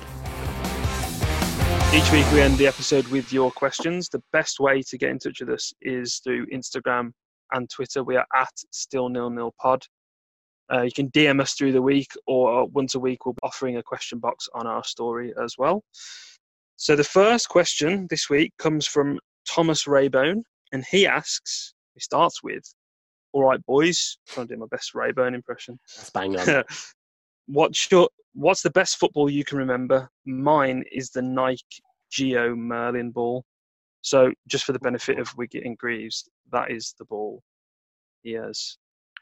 Each 1.94 2.12
week 2.12 2.30
we 2.34 2.42
end 2.42 2.58
the 2.58 2.68
episode 2.68 3.08
with 3.08 3.32
your 3.32 3.50
questions. 3.52 4.10
The 4.10 4.22
best 4.34 4.60
way 4.60 4.82
to 4.82 4.98
get 4.98 5.10
in 5.10 5.20
touch 5.20 5.40
with 5.40 5.50
us 5.50 5.72
is 5.82 6.20
through 6.24 6.46
Instagram 6.48 7.12
and 7.54 7.70
Twitter. 7.70 8.04
We 8.04 8.18
are 8.18 8.26
at 8.36 8.52
still 8.72 9.10
nil 9.10 9.30
nil 9.30 9.54
pod. 9.60 9.84
Uh, 10.72 10.82
you 10.82 10.92
can 10.94 11.10
DM 11.12 11.40
us 11.40 11.54
through 11.54 11.72
the 11.72 11.82
week, 11.82 12.10
or 12.26 12.66
once 12.68 12.96
a 12.96 13.00
week 13.00 13.26
we'll 13.26 13.34
be 13.34 13.40
offering 13.44 13.78
a 13.78 13.84
question 13.84 14.20
box 14.20 14.50
on 14.54 14.68
our 14.68 14.84
story 14.84 15.34
as 15.42 15.56
well. 15.58 15.82
So 16.76 16.96
the 16.96 17.06
first 17.06 17.48
question 17.48 18.08
this 18.10 18.30
week 18.30 18.52
comes 18.60 18.86
from 18.86 19.20
Thomas 19.48 19.86
Raybone, 19.86 20.42
and 20.74 20.84
he 20.92 21.08
asks. 21.08 21.74
He 21.94 22.02
starts 22.02 22.44
with, 22.44 22.64
"All 23.38 23.44
right, 23.44 23.64
boys, 23.68 24.18
I'm 24.30 24.34
trying 24.34 24.48
to 24.48 24.56
do 24.56 24.60
my 24.60 24.66
best 24.72 24.96
Rayburn 24.96 25.36
impression. 25.36 25.80
That's 25.96 26.10
bang 26.10 26.40
on. 26.40 26.64
what's 27.46 27.92
your 27.92 28.10
what's 28.34 28.64
the 28.64 28.72
best 28.72 28.98
football 28.98 29.30
you 29.30 29.44
can 29.44 29.60
remember? 29.60 30.10
Mine 30.26 30.84
is 30.92 31.12
the 31.12 31.22
Nike 31.22 31.84
Geo 32.10 32.56
Merlin 32.56 33.12
ball. 33.12 33.46
So 34.02 34.32
just 34.48 34.66
for 34.66 34.74
the 34.74 34.80
benefit 34.80 35.20
of 35.20 35.28
Wiggett 35.36 35.66
and 35.66 35.78
Greaves, 35.78 36.28
that 36.52 36.72
is 36.72 36.96
the 36.98 37.06
ball. 37.06 37.44
Yes. 38.24 38.78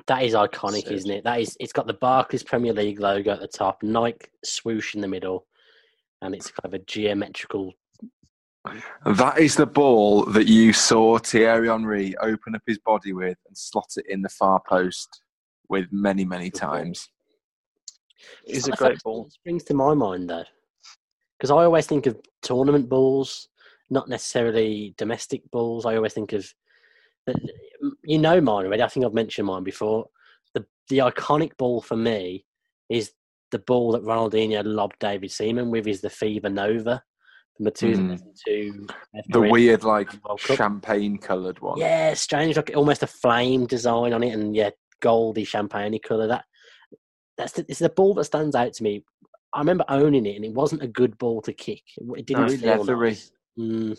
That 0.08 0.24
is 0.24 0.34
iconic, 0.34 0.90
isn't 0.90 1.12
it? 1.12 1.26
That 1.26 1.42
is. 1.42 1.58
It's 1.60 1.74
got 1.74 1.88
the 1.88 1.94
Barclays 1.94 2.44
Premier 2.44 2.72
League 2.72 3.02
logo 3.02 3.34
at 3.34 3.42
the 3.42 3.50
top, 3.50 3.84
Nike 3.84 4.28
swoosh 4.46 4.96
in 4.96 5.02
the 5.02 5.10
middle, 5.10 5.46
and 6.22 6.34
it's 6.34 6.52
kind 6.52 6.74
of 6.74 6.80
a 6.80 6.86
geometrical. 6.86 7.74
That 9.06 9.38
is 9.40 9.56
the 9.56 9.66
ball 9.66 10.26
that 10.26 10.48
you 10.48 10.74
saw 10.74 11.18
Thierry 11.18 11.68
Henry 11.68 12.16
open 12.18 12.56
up 12.56 12.62
his 12.66 12.80
body 12.80 13.14
with 13.14 13.38
and 13.48 13.58
slot 13.58 13.94
it 13.98 14.06
in 14.08 14.22
the 14.22 14.30
far 14.30 14.62
post 14.68 15.22
with 15.70 15.88
many, 15.92 16.26
many 16.26 16.50
times. 16.50 17.10
It's 18.46 18.68
not 18.68 18.80
a 18.80 18.84
great 18.84 19.04
ball. 19.04 19.26
that 19.26 19.34
springs 19.34 19.64
to 19.66 19.74
my 19.74 19.94
mind 19.94 20.30
though, 20.30 20.46
because 21.38 21.52
I 21.52 21.64
always 21.64 21.86
think 21.86 22.08
of 22.08 22.20
tournament 22.42 22.90
balls, 22.90 23.50
not 23.90 24.10
necessarily 24.10 24.96
domestic 24.98 25.50
balls. 25.52 25.86
I 25.86 25.96
always 25.96 26.14
think 26.14 26.34
of, 26.34 26.52
uh, 27.28 27.34
you 28.04 28.18
know, 28.18 28.42
mine 28.42 28.66
already. 28.66 28.84
I 28.84 28.88
think 28.88 29.06
I've 29.06 29.14
mentioned 29.14 29.48
mine 29.48 29.64
before. 29.64 30.08
The 30.54 30.66
the 30.90 31.00
iconic 31.00 31.58
ball 31.58 31.82
for 31.82 31.98
me 31.98 32.46
is 32.90 33.12
the 33.52 33.60
ball 33.60 33.92
that 33.92 34.04
Ronaldinho 34.04 34.64
lobbed 34.66 35.00
David 35.00 35.32
Seaman 35.32 35.70
with 35.72 35.88
is 35.88 36.02
the 36.02 36.10
Fevernova 36.10 37.02
from 37.56 37.66
the 37.66 37.72
2002 37.72 38.88
The 39.30 39.42
weird, 39.42 39.84
like, 39.84 40.10
champagne 40.38 41.18
coloured 41.18 41.60
one. 41.60 41.80
Yeah, 41.80 42.14
strange, 42.14 42.56
like 42.58 42.72
almost 42.76 43.04
a 43.04 43.08
flame 43.08 43.66
design 43.66 44.14
on 44.14 44.24
it, 44.24 44.34
and 44.34 44.56
yeah, 44.56 44.72
goldy 45.02 45.44
champagne 45.44 45.98
colour. 46.00 46.28
That 46.28 46.46
that's 47.38 47.54
the, 47.54 47.66
it's 47.68 47.80
the 47.80 47.90
ball 47.90 48.14
that 48.16 48.26
stands 48.26 48.56
out 48.56 48.74
to 48.74 48.84
me. 48.84 49.04
I 49.54 49.60
remember 49.60 49.86
owning 49.88 50.26
it, 50.26 50.36
and 50.36 50.46
it 50.46 50.54
wasn't 50.54 50.84
a 50.84 50.88
good 50.88 51.18
ball 51.18 51.42
to 51.44 51.54
kick. 51.54 51.84
It 51.98 52.26
didn't 52.26 52.46
Very 52.48 52.58
feel 52.58 52.78
leathery. 52.78 53.10
nice. 53.12 53.32
Mm, 53.58 53.98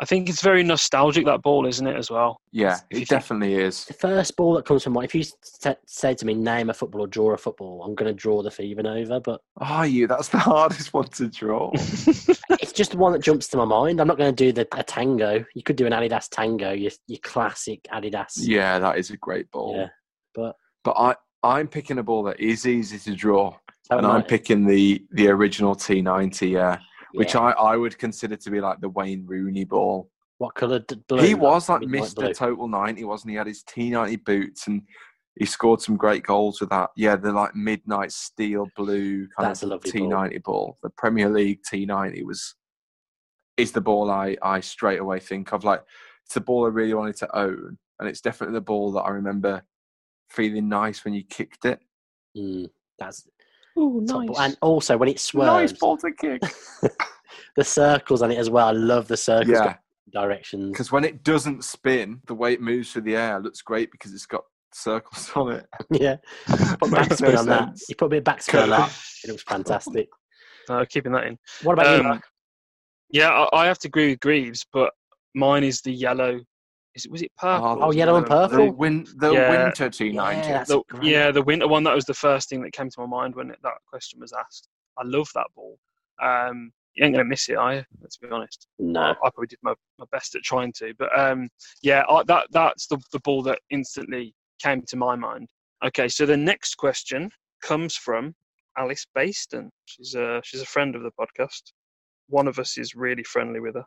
I 0.00 0.04
think 0.04 0.28
it's 0.28 0.42
very 0.42 0.62
nostalgic 0.62 1.24
that 1.26 1.42
ball, 1.42 1.66
isn't 1.66 1.86
it? 1.86 1.96
As 1.96 2.10
well. 2.10 2.40
Yeah, 2.52 2.74
If 2.74 2.80
you 2.98 3.02
it 3.02 3.08
think- 3.08 3.08
definitely 3.08 3.54
is. 3.54 3.84
the 3.84 3.94
first 3.94 4.36
ball 4.36 4.54
that 4.54 4.64
comes 4.64 4.84
to 4.84 4.90
mind. 4.90 5.06
If 5.06 5.14
you 5.14 5.20
s- 5.22 5.76
say 5.86 6.14
to 6.14 6.24
me, 6.26 6.34
name 6.34 6.70
a 6.70 6.74
football 6.74 7.02
or 7.02 7.06
draw 7.06 7.32
a 7.32 7.36
football, 7.36 7.82
I'm 7.84 7.94
going 7.94 8.08
to 8.10 8.14
draw 8.14 8.42
the 8.42 8.50
Fevernova, 8.50 9.22
but 9.22 9.40
Are 9.58 9.86
you? 9.86 10.06
That's 10.06 10.28
the 10.28 10.38
hardest 10.52 10.92
one 10.94 11.08
to 11.08 11.28
draw. 11.28 11.70
it's 11.74 12.72
just 12.72 12.92
the 12.92 12.98
one 12.98 13.12
that 13.12 13.22
jumps 13.22 13.48
to 13.48 13.56
my 13.56 13.64
mind. 13.64 14.00
I'm 14.00 14.06
not 14.08 14.18
going 14.18 14.34
to 14.34 14.44
do 14.44 14.52
the 14.52 14.66
a 14.72 14.82
tango. 14.82 15.44
You 15.54 15.62
could 15.62 15.76
do 15.76 15.86
an 15.86 15.92
Adidas 15.92 16.28
Tango, 16.30 16.72
your 16.72 16.92
your 17.06 17.18
classic 17.22 17.86
Adidas. 17.92 18.32
yeah, 18.36 18.78
that 18.78 18.98
is 18.98 19.10
a 19.10 19.16
great 19.16 19.50
ball. 19.50 19.76
Yeah, 19.76 19.88
but 20.34 20.56
But 20.84 20.92
I, 20.98 21.14
I'm 21.42 21.68
picking 21.68 21.98
a 21.98 22.02
ball 22.02 22.22
that 22.24 22.40
is 22.40 22.66
easy 22.66 22.98
to 22.98 23.14
draw, 23.16 23.54
that 23.90 23.98
and 23.98 24.06
I'm 24.06 24.14
might- 24.20 24.28
picking 24.28 24.66
the 24.66 25.04
the 25.12 25.28
original 25.28 25.74
T90, 25.74 26.50
yeah, 26.50 26.72
which 26.72 26.80
yeah. 27.18 27.40
I, 27.40 27.50
I 27.50 27.76
would 27.76 27.96
consider 27.98 28.36
to 28.36 28.50
be 28.50 28.60
like 28.60 28.80
the 28.80 28.88
Wayne 28.88 29.24
Rooney 29.26 29.64
ball. 29.64 30.10
what 30.38 30.54
colour? 30.54 30.80
Blue. 31.08 31.22
he 31.22 31.34
was 31.34 31.68
like 31.68 31.82
Mr. 31.82 32.34
Total 32.34 32.68
90, 32.68 33.04
wasn't 33.04 33.30
he? 33.30 33.34
He 33.34 33.38
had 33.38 33.46
his 33.46 33.64
T90 33.64 34.24
boots 34.24 34.66
and 34.66 34.82
he 35.38 35.44
scored 35.44 35.82
some 35.82 35.96
great 35.96 36.22
goals 36.22 36.60
with 36.60 36.70
that. 36.70 36.90
Yeah, 36.96 37.16
the 37.16 37.32
like 37.32 37.54
midnight 37.54 38.12
steel 38.12 38.66
blue 38.74 39.28
kind 39.28 39.48
That's 39.48 39.62
of. 39.62 39.80
T90 39.82 40.42
ball. 40.42 40.78
The 40.82 40.90
Premier 40.90 41.28
League 41.28 41.60
T90 41.70 42.24
was 42.24 42.54
is 43.56 43.72
the 43.72 43.80
ball 43.80 44.10
I, 44.10 44.36
I 44.42 44.60
straight 44.60 45.00
away 45.00 45.20
think 45.20 45.52
of. 45.52 45.64
Like 45.64 45.82
it's 46.24 46.34
the 46.34 46.40
ball 46.40 46.64
I 46.64 46.68
really 46.68 46.94
wanted 46.94 47.16
to 47.16 47.38
own. 47.38 47.78
And 47.98 48.08
it's 48.08 48.20
definitely 48.20 48.54
the 48.54 48.60
ball 48.62 48.92
that 48.92 49.02
I 49.02 49.10
remember 49.10 49.62
feeling 50.30 50.68
nice 50.68 51.04
when 51.04 51.14
you 51.14 51.22
kicked 51.24 51.64
it. 51.64 51.80
Mm, 52.36 52.68
that's 52.98 53.26
Oh, 53.76 54.04
top. 54.06 54.24
And 54.40 54.56
also 54.62 54.96
when 54.96 55.08
it 55.08 55.20
swerves, 55.20 55.72
ball 55.72 55.96
to 55.98 56.10
kick. 56.12 56.42
the 57.56 57.64
circles 57.64 58.22
on 58.22 58.30
it 58.30 58.38
as 58.38 58.50
well. 58.50 58.68
I 58.68 58.72
love 58.72 59.08
the 59.08 59.16
circles 59.16 59.58
yeah. 59.58 59.76
directions. 60.12 60.72
Because 60.72 60.92
when 60.92 61.04
it 61.04 61.22
doesn't 61.22 61.64
spin, 61.64 62.20
the 62.26 62.34
way 62.34 62.52
it 62.52 62.60
moves 62.60 62.92
through 62.92 63.02
the 63.02 63.16
air 63.16 63.40
looks 63.40 63.62
great 63.62 63.90
because 63.90 64.14
it's 64.14 64.26
got 64.26 64.44
circles 64.72 65.30
on 65.36 65.52
it. 65.52 65.66
yeah, 65.90 66.16
put 66.46 66.90
Makes 66.90 67.08
backspin 67.08 67.32
no 67.34 67.40
on 67.40 67.46
that. 67.46 67.80
You 67.88 67.94
put 67.96 68.06
a 68.06 68.08
bit 68.08 68.18
of 68.18 68.24
backspin 68.24 68.62
on 68.64 68.70
that. 68.70 68.92
It 69.24 69.30
looks 69.30 69.42
fantastic. 69.42 70.08
Uh, 70.68 70.84
keeping 70.88 71.12
that 71.12 71.26
in. 71.26 71.38
What 71.62 71.74
about 71.74 71.92
you? 71.92 72.00
Um, 72.00 72.06
Mark? 72.06 72.22
Yeah, 73.10 73.30
I, 73.30 73.62
I 73.62 73.66
have 73.66 73.78
to 73.80 73.88
agree 73.88 74.10
with 74.10 74.20
Greaves, 74.20 74.66
but 74.72 74.92
mine 75.34 75.64
is 75.64 75.80
the 75.80 75.92
yellow. 75.92 76.40
Is 76.96 77.04
it, 77.04 77.10
was 77.10 77.20
it 77.22 77.30
purple? 77.36 77.82
Oh, 77.82 77.86
Was 77.88 77.96
yellow 77.96 78.16
and 78.16 78.24
The, 78.24 78.28
purple? 78.30 78.72
win, 78.72 79.06
the 79.16 79.32
Yeah. 79.34 79.50
winter 79.50 79.90
T90. 79.90 80.48
Yeah, 80.48 80.64
the, 80.64 80.82
yeah, 81.02 81.30
the 81.30 81.42
winter 81.42 81.68
one. 81.68 81.84
That 81.84 81.94
was 81.94 82.06
the 82.06 82.14
first 82.14 82.48
thing 82.48 82.62
that 82.62 82.72
came 82.72 82.88
to 82.88 83.00
my 83.00 83.06
mind 83.06 83.36
when 83.36 83.50
it, 83.50 83.58
that 83.62 83.74
question 83.86 84.18
was 84.18 84.32
asked. 84.32 84.68
I 84.96 85.04
love 85.04 85.28
that 85.34 85.46
ball. 85.54 85.78
Um, 86.22 86.72
you 86.94 87.04
ain't 87.04 87.14
gonna 87.14 87.28
miss 87.28 87.50
it, 87.50 87.56
are 87.56 87.74
you? 87.74 87.84
Let's 88.00 88.16
be 88.16 88.28
honest. 88.30 88.66
No. 88.78 89.00
I, 89.02 89.10
I 89.10 89.14
probably 89.14 89.46
did 89.48 89.58
my, 89.62 89.74
my 89.98 90.06
best 90.10 90.34
at 90.34 90.42
trying 90.42 90.72
to, 90.78 90.94
but 90.98 91.16
um, 91.18 91.50
yeah, 91.82 92.02
I, 92.08 92.22
that 92.24 92.46
that's 92.52 92.86
the 92.86 92.98
the 93.12 93.20
ball 93.20 93.42
that 93.42 93.58
instantly 93.68 94.34
came 94.62 94.82
to 94.88 94.96
my 94.96 95.14
mind. 95.14 95.48
Okay, 95.84 96.08
so 96.08 96.24
the 96.24 96.36
next 96.38 96.76
question 96.76 97.30
comes 97.62 97.94
from 97.96 98.34
Alice 98.78 99.06
Baston. 99.14 99.70
She's 99.84 100.14
a 100.14 100.40
she's 100.42 100.62
a 100.62 100.66
friend 100.66 100.96
of 100.96 101.02
the 101.02 101.10
podcast. 101.20 101.72
One 102.28 102.48
of 102.48 102.58
us 102.58 102.78
is 102.78 102.94
really 102.94 103.24
friendly 103.24 103.60
with 103.60 103.74
her. 103.74 103.84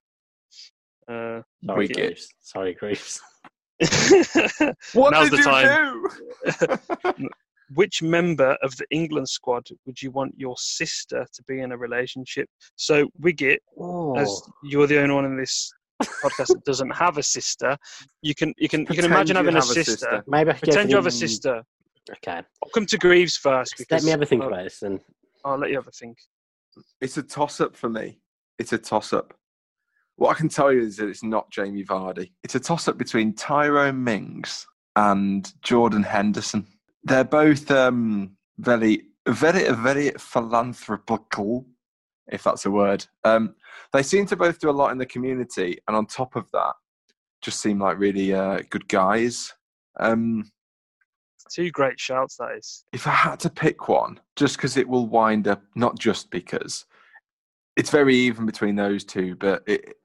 Uh, 1.10 1.41
Sorry, 1.66 1.88
Wiggett. 1.88 1.93
Greaves. 1.95 2.28
Sorry, 2.41 2.74
Greaves. 2.76 3.22
What 4.93 5.12
Now's 5.12 5.30
did 5.30 5.32
the 5.32 5.38
you 5.38 5.43
time. 5.43 6.03
do? 7.20 7.30
which 7.76 8.01
member 8.01 8.57
of 8.64 8.76
the 8.78 8.86
England 8.91 9.30
squad 9.30 9.64
would 9.86 10.01
you 10.01 10.12
want 10.12 10.34
your 10.38 10.55
sister 10.57 11.26
to 11.34 11.43
be 11.47 11.62
in 11.62 11.72
a 11.72 11.78
relationship? 11.78 12.47
So, 12.76 13.07
Wiggett, 13.22 13.57
Oh, 13.80 14.18
as 14.18 14.41
you're 14.64 14.88
the 14.88 14.99
only 15.01 15.16
one 15.16 15.26
in 15.26 15.38
this 15.38 15.72
podcast 16.24 16.47
that 16.47 16.64
doesn't 16.66 16.91
have 16.91 17.18
a 17.18 17.24
sister, 17.24 17.78
you 18.22 18.34
can 18.36 18.53
you 18.57 18.68
can 18.70 18.82
you 18.82 18.95
can 18.95 19.05
imagine 19.05 19.36
you 19.36 19.43
having 19.43 19.55
a 19.55 19.60
have 19.62 19.70
a 19.70 19.74
sister. 19.74 19.91
sister. 19.91 20.24
maybe 20.28 20.49
I 20.51 20.53
could 20.53 20.62
go 20.62 20.66
Pretend 20.72 20.88
for 20.88 20.89
you 20.91 20.95
have 20.97 21.07
a 21.07 21.12
sister. 21.12 21.64
Okay. 22.12 22.38
I'll 22.64 22.70
come 22.74 22.86
to 22.88 22.97
Greaves 22.97 23.38
first 23.38 23.76
because 23.78 23.91
Let 23.91 24.03
me 24.03 24.12
have 24.12 24.22
a 24.22 24.26
think 24.26 24.41
I'll, 24.41 24.47
about 24.49 24.64
this. 24.64 24.82
And 24.82 24.99
I'll 25.45 25.57
let 25.60 25.70
you 25.70 25.76
have 25.78 25.88
a 25.88 25.91
think. 25.91 26.18
It's 27.01 27.18
a 27.18 27.24
toss 27.24 27.62
up 27.62 27.76
for 27.76 27.89
me. 27.89 28.20
It's 28.57 28.74
a 28.74 28.78
toss 28.78 29.14
up. 29.14 29.34
What 30.20 30.32
I 30.32 30.34
can 30.34 30.49
tell 30.49 30.74
you 30.74 30.82
is 30.82 30.97
that 30.97 31.07
it's 31.07 31.24
not 31.24 31.49
Jamie 31.49 31.86
Vardy. 31.86 32.32
It's 32.43 32.53
a 32.53 32.59
toss 32.59 32.89
up 32.89 32.97
between 32.97 33.34
Tyrone 33.34 34.03
Mings 34.03 34.67
and 34.97 35.49
Jordan 35.63 36.03
Henderson. 36.03 36.67
they're 37.05 37.24
both 37.24 37.72
um, 37.72 38.36
very, 38.57 39.03
very, 39.26 39.74
very 39.74 40.11
philanthropical, 40.20 41.65
if 42.28 42.43
that's 42.43 42.65
a 42.65 42.72
word. 42.72 43.05
Um, 43.24 43.55
they 43.93 44.03
seem 44.03 44.26
to 44.26 44.36
both 44.36 44.59
do 44.59 44.70
a 44.70 44.72
lot 44.72 44.91
in 44.91 44.97
the 44.97 45.05
community, 45.05 45.80
and 45.88 45.95
on 45.95 46.05
top 46.05 46.36
of 46.36 46.51
that, 46.51 46.74
just 47.41 47.61
seem 47.61 47.80
like 47.80 47.97
really 47.97 48.34
uh, 48.34 48.59
good 48.70 48.89
guys. 48.89 49.53
Um, 50.01 50.51
Two 51.49 51.72
great 51.72 51.97
shouts, 51.97 52.36
that 52.36 52.57
is. 52.57 52.84
if 52.91 53.07
I 53.07 53.11
had 53.11 53.39
to 53.39 53.49
pick 53.49 53.88
one, 53.88 54.20
just 54.36 54.57
because 54.57 54.76
it 54.76 54.88
will 54.88 55.07
wind 55.07 55.47
up, 55.47 55.63
not 55.76 55.97
just 55.97 56.30
because 56.30 56.86
it's 57.78 57.89
very 57.89 58.15
even 58.15 58.45
between 58.45 58.76
those 58.76 59.05
two, 59.05 59.38
but 59.38 59.63
it, 59.65 59.95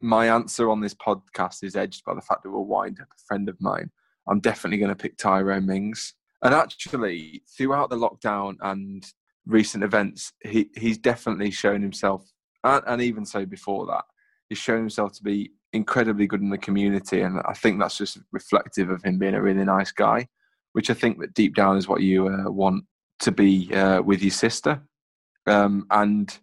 my 0.00 0.28
answer 0.28 0.70
on 0.70 0.80
this 0.80 0.94
podcast 0.94 1.62
is 1.62 1.76
edged 1.76 2.04
by 2.04 2.14
the 2.14 2.20
fact 2.20 2.42
that 2.42 2.50
we'll 2.50 2.64
wind 2.64 2.98
up 3.00 3.08
a 3.08 3.24
friend 3.26 3.48
of 3.48 3.60
mine. 3.60 3.90
I'm 4.28 4.40
definitely 4.40 4.78
going 4.78 4.90
to 4.90 4.96
pick 4.96 5.16
Tyrone 5.16 5.66
Mings. 5.66 6.14
And 6.42 6.54
actually, 6.54 7.42
throughout 7.56 7.90
the 7.90 7.96
lockdown 7.96 8.56
and 8.60 9.04
recent 9.46 9.82
events, 9.82 10.32
he, 10.44 10.70
he's 10.76 10.98
definitely 10.98 11.50
shown 11.50 11.82
himself, 11.82 12.30
and, 12.62 12.82
and 12.86 13.02
even 13.02 13.24
so 13.24 13.44
before 13.44 13.86
that, 13.86 14.04
he's 14.48 14.58
shown 14.58 14.78
himself 14.78 15.12
to 15.14 15.22
be 15.22 15.52
incredibly 15.72 16.26
good 16.26 16.40
in 16.40 16.50
the 16.50 16.58
community. 16.58 17.22
And 17.22 17.40
I 17.46 17.54
think 17.54 17.78
that's 17.78 17.98
just 17.98 18.18
reflective 18.32 18.90
of 18.90 19.02
him 19.02 19.18
being 19.18 19.34
a 19.34 19.42
really 19.42 19.64
nice 19.64 19.90
guy, 19.90 20.28
which 20.72 20.90
I 20.90 20.94
think 20.94 21.18
that 21.20 21.34
deep 21.34 21.54
down 21.54 21.76
is 21.76 21.88
what 21.88 22.02
you 22.02 22.28
uh, 22.28 22.50
want 22.50 22.84
to 23.20 23.32
be 23.32 23.74
uh, 23.74 24.00
with 24.02 24.22
your 24.22 24.30
sister. 24.30 24.82
Um, 25.46 25.86
and 25.90 26.38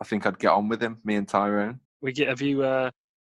I 0.00 0.04
think 0.04 0.26
I'd 0.26 0.38
get 0.38 0.52
on 0.52 0.68
with 0.68 0.82
him, 0.82 0.98
me 1.04 1.16
and 1.16 1.28
Tyrone. 1.28 1.80
We 2.00 2.12
get 2.12 2.28
have 2.28 2.40
you 2.42 2.62
uh 2.62 2.90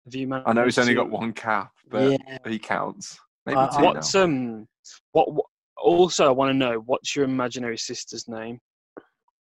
have 0.05 0.15
you 0.15 0.33
I 0.33 0.53
know 0.53 0.65
he's 0.65 0.77
only 0.77 0.93
to- 0.93 1.01
got 1.01 1.09
one 1.09 1.33
cap, 1.33 1.71
but 1.89 2.11
Yeah. 2.11 2.37
he 2.47 2.59
counts. 2.59 3.17
Maybe 3.45 3.57
Uh, 3.57 3.67
two 3.69 3.81
now. 3.81 3.85
What's 3.93 4.15
um 4.15 4.67
what, 5.11 5.31
what 5.33 5.45
also 5.77 6.25
I 6.27 6.31
want 6.31 6.49
to 6.49 6.53
know 6.57 6.79
what's 6.85 7.15
your 7.15 7.25
imaginary 7.25 7.77
sister's 7.77 8.27
name? 8.27 8.59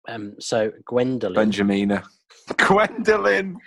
Um, 0.09 0.35
so 0.39 0.71
Gwendolyn. 0.85 1.35
Benjamina. 1.51 2.03
Gwendolyn. 2.57 3.57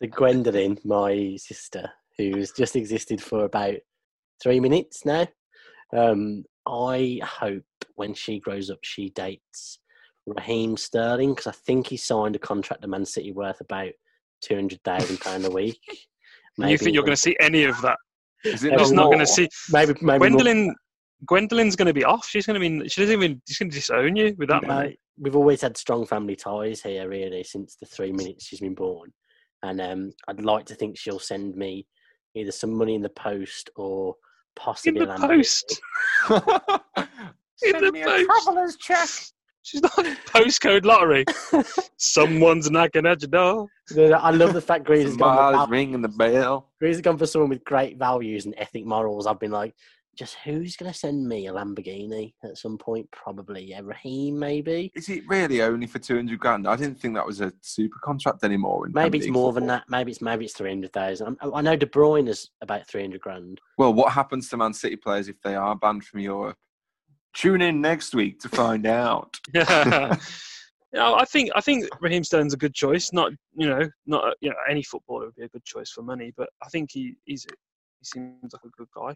So 0.00 0.08
Gwendolyn, 0.08 0.78
my 0.84 1.36
sister, 1.38 1.90
who's 2.16 2.52
just 2.52 2.76
existed 2.76 3.22
for 3.22 3.44
about 3.44 3.76
three 4.42 4.60
minutes 4.60 5.04
now. 5.04 5.26
Um, 5.96 6.44
I 6.66 7.20
hope 7.24 7.64
when 7.94 8.12
she 8.14 8.38
grows 8.38 8.70
up, 8.70 8.78
she 8.82 9.10
dates 9.10 9.80
Raheem 10.36 10.76
Sterling 10.76 11.30
because 11.34 11.46
I 11.46 11.52
think 11.52 11.86
he 11.86 11.96
signed 11.96 12.36
a 12.36 12.38
contract 12.38 12.82
to 12.82 12.88
Man 12.88 13.04
City 13.04 13.32
worth 13.32 13.60
about 13.60 13.90
two 14.40 14.54
hundred 14.54 14.82
thousand 14.84 15.20
pound 15.20 15.44
a 15.44 15.50
week. 15.50 15.80
you 16.58 16.78
think 16.78 16.94
you're 16.94 17.04
going 17.04 17.16
to 17.16 17.20
see 17.20 17.36
any 17.40 17.64
of 17.64 17.80
that? 17.82 17.96
Is 18.44 18.64
it 18.64 18.70
You're 18.70 18.78
Just 18.78 18.94
not 18.94 19.06
going 19.06 19.18
to 19.20 19.26
see 19.26 19.48
maybe 19.70 19.94
maybe 20.00 20.28
more- 20.30 20.74
Gwendolyn's 21.26 21.74
going 21.74 21.86
to 21.86 21.92
be 21.94 22.04
off. 22.04 22.26
She's 22.28 22.46
going 22.46 22.60
to 22.60 22.80
be. 22.80 22.88
She 22.88 23.00
doesn't 23.00 23.12
even. 23.20 23.42
She's 23.48 23.58
going 23.58 23.70
to 23.70 23.76
disown 23.76 24.14
you 24.16 24.34
with 24.38 24.48
that 24.50 24.62
No, 24.62 24.68
money. 24.68 24.98
we've 25.18 25.34
always 25.34 25.60
had 25.62 25.76
strong 25.76 26.06
family 26.06 26.36
ties 26.36 26.80
here, 26.82 27.08
really, 27.08 27.42
since 27.42 27.74
the 27.76 27.86
three 27.86 28.12
minutes 28.12 28.46
she's 28.46 28.60
been 28.60 28.74
born. 28.76 29.12
And 29.64 29.80
um, 29.80 30.12
I'd 30.28 30.44
like 30.44 30.66
to 30.66 30.76
think 30.76 30.96
she'll 30.96 31.18
send 31.18 31.56
me 31.56 31.88
either 32.36 32.52
some 32.52 32.72
money 32.72 32.94
in 32.94 33.02
the 33.02 33.08
post 33.08 33.70
or 33.74 34.14
possibly 34.54 35.00
In 35.02 35.08
the 35.08 35.14
Lamborghini. 35.14 35.36
post. 35.38 35.80
In 37.64 37.72
Send 37.72 37.86
the 37.86 37.90
me 37.92 38.02
a 38.02 38.04
post. 38.06 38.26
traveller's 38.26 38.76
check. 38.76 39.08
She's 39.68 39.82
not 39.82 39.98
in 39.98 40.16
postcode 40.26 40.86
lottery. 40.86 41.26
Someone's 41.98 42.70
knocking 42.70 43.04
at 43.04 43.20
your 43.20 43.28
door. 43.28 43.68
I 44.18 44.30
love 44.30 44.54
the 44.54 44.62
fact 44.62 44.84
Greaser's 44.84 45.14
gone, 45.14 45.66
for, 45.66 45.70
ringing 45.70 46.00
the 46.00 46.08
bell. 46.08 46.70
Greaser's 46.78 47.02
gone 47.02 47.18
for 47.18 47.26
someone 47.26 47.50
with 47.50 47.64
great 47.64 47.98
values 47.98 48.46
and 48.46 48.54
ethic 48.56 48.86
morals. 48.86 49.26
I've 49.26 49.38
been 49.38 49.50
like, 49.50 49.74
just 50.16 50.36
who's 50.42 50.74
going 50.74 50.90
to 50.90 50.98
send 50.98 51.28
me 51.28 51.48
a 51.48 51.52
Lamborghini 51.52 52.32
at 52.42 52.56
some 52.56 52.78
point? 52.78 53.10
Probably 53.10 53.62
yeah, 53.62 53.82
Raheem, 53.84 54.38
maybe. 54.38 54.90
Is 54.94 55.10
it 55.10 55.28
really 55.28 55.60
only 55.60 55.86
for 55.86 55.98
200 55.98 56.38
grand? 56.38 56.66
I 56.66 56.74
didn't 56.74 56.98
think 56.98 57.14
that 57.14 57.26
was 57.26 57.42
a 57.42 57.52
super 57.60 57.98
contract 58.02 58.44
anymore. 58.44 58.86
In 58.86 58.92
Maybe 58.94 59.18
it's 59.18 59.26
League 59.26 59.34
more 59.34 59.52
than 59.52 59.66
that. 59.66 59.84
Maybe 59.90 60.12
it's 60.12 60.22
maybe 60.22 60.46
it's 60.46 60.54
three 60.54 60.70
hundred 60.70 60.94
thousand. 60.94 61.36
I 61.54 61.60
know 61.60 61.76
De 61.76 61.86
Bruyne 61.86 62.26
is 62.28 62.48
about 62.62 62.88
three 62.88 63.02
hundred 63.02 63.20
grand. 63.20 63.60
Well, 63.76 63.92
what 63.92 64.12
happens 64.14 64.48
to 64.48 64.56
Man 64.56 64.72
City 64.72 64.96
players 64.96 65.28
if 65.28 65.40
they 65.42 65.54
are 65.54 65.76
banned 65.76 66.04
from 66.04 66.20
Europe? 66.20 66.56
Tune 67.38 67.62
in 67.62 67.80
next 67.80 68.14
week 68.14 68.40
to 68.40 68.48
find 68.48 68.84
out. 68.86 69.36
yeah, 69.54 70.16
I 70.94 71.24
think 71.26 71.50
I 71.54 71.60
think 71.60 71.86
Raheem 72.00 72.24
Sterling's 72.24 72.54
a 72.54 72.58
good 72.58 72.74
choice. 72.74 73.12
Not 73.12 73.32
you 73.54 73.68
know 73.68 73.88
not 74.06 74.34
you 74.40 74.50
know 74.50 74.56
any 74.68 74.82
footballer 74.82 75.26
would 75.26 75.34
be 75.36 75.44
a 75.44 75.48
good 75.48 75.64
choice 75.64 75.90
for 75.90 76.02
money, 76.02 76.32
but 76.36 76.48
I 76.62 76.68
think 76.68 76.90
he 76.92 77.14
he's 77.24 77.44
he 77.44 78.04
seems 78.04 78.52
like 78.52 78.62
a 78.64 78.68
good 78.76 78.88
guy. 78.96 79.14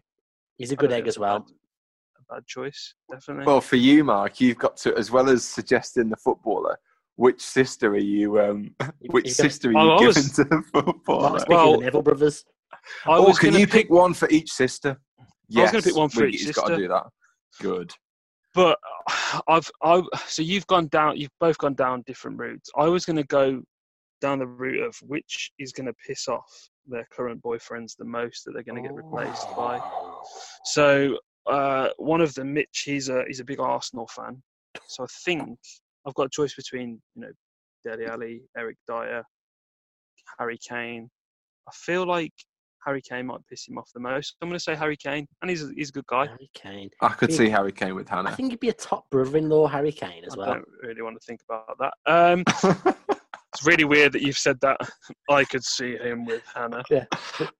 He's 0.57 0.71
a 0.71 0.75
good 0.75 0.91
egg 0.91 0.99
think 1.03 1.07
as 1.07 1.11
it's 1.15 1.17
a 1.17 1.21
well. 1.21 1.39
bad- 1.39 1.49
A 2.29 2.33
bad 2.35 2.47
choice, 2.47 2.93
definitely. 3.11 3.45
Well, 3.45 3.59
for 3.61 3.75
you, 3.75 4.03
Mark, 4.03 4.39
you've 4.39 4.57
got 4.57 4.77
to, 4.77 4.95
as 4.95 5.09
well 5.11 5.29
as 5.29 5.43
suggesting 5.43 6.09
the 6.09 6.17
footballer, 6.17 6.77
which 7.15 7.41
sister 7.41 7.89
are 7.91 7.97
you? 7.97 8.39
Um, 8.39 8.75
which 9.09 9.25
You've 9.27 9.37
got- 9.37 9.43
sister 9.45 9.71
are 9.71 9.77
Oh, 9.77 9.83
you 9.85 9.91
I 9.91 9.97
giving 9.99 10.07
was- 10.23 10.31
to 10.33 10.43
the 10.43 10.63
footballer? 10.71 11.29
Mark's 11.31 11.45
Well, 11.49 11.71
the 11.73 11.85
Neville 11.85 12.01
brothers. 12.03 12.45
I 13.05 13.17
or 13.17 13.27
was 13.27 13.39
can 13.39 13.53
you 13.55 13.67
pick 13.67 13.89
one 13.89 14.13
for 14.13 14.29
each 14.29 14.51
sister? 14.51 14.97
I 15.57 15.61
was 15.61 15.71
gonna 15.71 15.83
pick 15.83 15.95
one 15.95 16.09
for 16.09 16.21
we- 16.23 16.29
each 16.33 16.43
He's 16.43 16.51
got 16.51 16.67
to 16.67 16.77
do 16.77 16.87
that. 16.87 17.05
Good. 17.61 17.91
But 18.53 18.77
I've 19.47 19.69
I 19.83 20.01
so 20.27 20.41
you've 20.41 20.67
gone 20.67 20.87
down 20.87 21.17
you've 21.17 21.31
both 21.39 21.57
gone 21.57 21.75
down 21.75 22.03
different 22.05 22.39
routes. 22.39 22.69
I 22.77 22.87
was 22.87 23.05
going 23.05 23.17
to 23.17 23.23
go 23.23 23.61
down 24.21 24.39
the 24.39 24.47
route 24.47 24.81
of 24.81 24.95
which 25.01 25.51
is 25.59 25.73
going 25.73 25.87
to 25.87 25.93
piss 26.07 26.27
off 26.27 26.69
their 26.87 27.05
current 27.11 27.41
boyfriends 27.43 27.95
the 27.97 28.05
most 28.05 28.45
that 28.45 28.53
they're 28.53 28.63
going 28.63 28.81
to 28.81 28.87
get 28.87 28.95
replaced 28.95 29.47
by. 29.55 29.79
So 30.65 31.17
uh, 31.45 31.89
one 31.97 32.21
of 32.21 32.33
them, 32.33 32.53
Mitch, 32.53 32.83
he's 32.85 33.09
a 33.09 33.23
he's 33.27 33.39
a 33.41 33.45
big 33.45 33.59
Arsenal 33.59 34.07
fan. 34.07 34.41
So 34.87 35.03
I 35.03 35.07
think 35.25 35.59
I've 36.07 36.13
got 36.15 36.27
a 36.27 36.29
choice 36.29 36.55
between 36.55 37.01
you 37.15 37.21
know 37.21 37.31
Dele 37.83 38.05
Alli, 38.05 38.41
Eric 38.57 38.77
Dier, 38.87 39.23
Harry 40.39 40.57
Kane. 40.67 41.09
I 41.67 41.71
feel 41.73 42.05
like 42.05 42.33
Harry 42.85 43.01
Kane 43.01 43.27
might 43.27 43.39
piss 43.49 43.67
him 43.67 43.77
off 43.77 43.89
the 43.93 43.99
most. 43.99 44.35
I'm 44.41 44.49
going 44.49 44.57
to 44.57 44.63
say 44.63 44.75
Harry 44.75 44.97
Kane, 44.97 45.27
and 45.41 45.49
he's 45.49 45.63
a, 45.63 45.71
he's 45.75 45.89
a 45.89 45.93
good 45.93 46.07
guy. 46.07 46.25
Harry 46.27 46.49
Kane. 46.53 46.89
I 47.01 47.09
could 47.09 47.29
Yeah. 47.31 47.37
see 47.37 47.49
Harry 47.49 47.71
Kane 47.71 47.95
with 47.95 48.09
Hannah. 48.09 48.29
I 48.31 48.35
think 48.35 48.51
he'd 48.51 48.59
be 48.59 48.69
a 48.69 48.73
top 48.73 49.09
brother-in-law, 49.09 49.67
Harry 49.67 49.91
Kane, 49.91 50.23
as 50.25 50.33
I 50.33 50.37
well. 50.37 50.49
I 50.49 50.53
don't 50.55 50.67
really 50.81 51.01
want 51.01 51.19
to 51.19 51.25
think 51.25 51.41
about 51.47 51.77
that. 51.79 51.93
Um, 52.05 52.43
it's 53.53 53.65
really 53.65 53.83
weird 53.85 54.11
that 54.13 54.21
you've 54.21 54.37
said 54.37 54.59
that. 54.61 54.77
I 55.29 55.43
could 55.45 55.63
see 55.63 55.95
him 55.97 56.25
with 56.25 56.43
Hannah. 56.53 56.83
Yeah. 56.89 57.05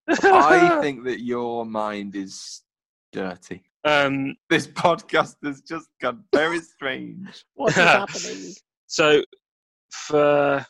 I 0.10 0.78
think 0.82 1.04
that 1.06 1.22
your 1.24 1.66
mind 1.66 2.16
is 2.16 2.62
dirty. 3.12 3.64
um, 3.86 4.36
This 4.50 4.68
podcast 4.68 5.36
has 5.44 5.62
just 5.62 5.88
got 6.02 6.18
very 6.34 6.60
strange. 6.60 7.46
What 7.56 7.70
is 7.70 7.76
happening? 7.76 8.54
so 8.88 9.24
for 9.92 10.66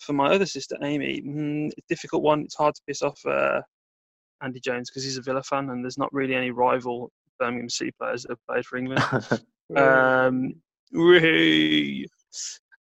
for 0.00 0.12
my 0.14 0.32
other 0.32 0.46
sister 0.46 0.76
Amy, 0.82 1.20
mm, 1.20 1.70
difficult 1.88 2.22
one. 2.22 2.40
It's 2.42 2.54
hard 2.56 2.74
to 2.74 2.80
piss 2.86 3.02
off 3.02 3.18
uh, 3.26 3.60
Andy 4.42 4.60
Jones 4.60 4.90
because 4.90 5.04
he's 5.04 5.16
a 5.18 5.22
Villa 5.22 5.42
fan, 5.42 5.70
and 5.70 5.84
there's 5.84 5.98
not 5.98 6.12
really 6.12 6.34
any 6.34 6.50
rival 6.50 7.10
Birmingham 7.38 7.68
City 7.68 7.92
players 7.98 8.22
that 8.22 8.30
have 8.32 8.46
played 8.48 8.64
for 8.66 8.76
England. 8.78 9.02
Um. 9.76 10.54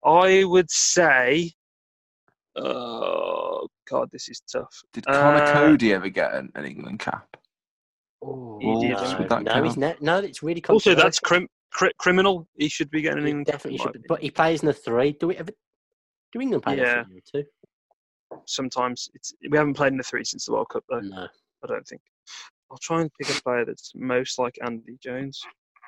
I 0.04 0.42
would 0.44 0.68
say, 0.70 1.52
oh 2.56 3.68
god, 3.88 4.08
this 4.12 4.28
is 4.28 4.40
tough. 4.40 4.82
Did 4.92 5.06
Connor 5.06 5.42
Uh, 5.44 5.52
Coady 5.52 5.92
ever 5.92 6.08
get 6.08 6.34
an, 6.34 6.50
an 6.54 6.64
England 6.64 6.98
cap? 7.00 7.36
Oh, 8.22 8.58
He 8.60 8.88
did, 8.88 8.96
no, 8.96 9.26
that 9.28 9.42
no, 9.44 9.62
he's 9.62 9.74
count? 9.74 9.78
ne- 9.78 9.96
no, 10.00 10.18
it's 10.18 10.42
really 10.42 10.62
Also, 10.68 10.94
that's 10.94 11.18
crim- 11.20 11.48
cri- 11.72 11.92
criminal. 11.98 12.48
He 12.56 12.68
should 12.68 12.90
be 12.90 13.02
getting 13.02 13.20
an 13.20 13.26
England 13.28 13.46
definitely 13.46 13.78
in 13.78 13.82
should, 13.82 13.92
be, 13.92 14.00
but 14.08 14.20
he 14.20 14.30
plays 14.30 14.62
in 14.62 14.66
the 14.66 14.72
three. 14.72 15.12
Do 15.12 15.28
we 15.28 15.36
ever? 15.36 15.52
Do 16.32 16.40
England 16.40 16.62
play 16.64 16.78
Yeah. 16.78 17.02
in 17.08 17.14
the 17.14 17.20
three 17.30 17.40
or 17.40 17.42
two? 17.42 17.48
Sometimes 18.46 19.08
it's 19.14 19.32
we 19.50 19.56
haven't 19.56 19.74
played 19.74 19.92
in 19.92 19.98
the 19.98 20.02
three 20.04 20.24
since 20.24 20.46
the 20.46 20.52
World 20.52 20.68
Cup 20.70 20.84
though. 20.88 21.00
No. 21.00 21.26
I 21.62 21.66
don't 21.66 21.86
think. 21.86 22.02
I'll 22.70 22.78
try 22.78 23.00
and 23.02 23.10
pick 23.20 23.36
a 23.36 23.42
player 23.42 23.64
that's 23.64 23.92
most 23.94 24.38
like 24.38 24.58
Andy 24.64 24.96
Jones. 25.02 25.40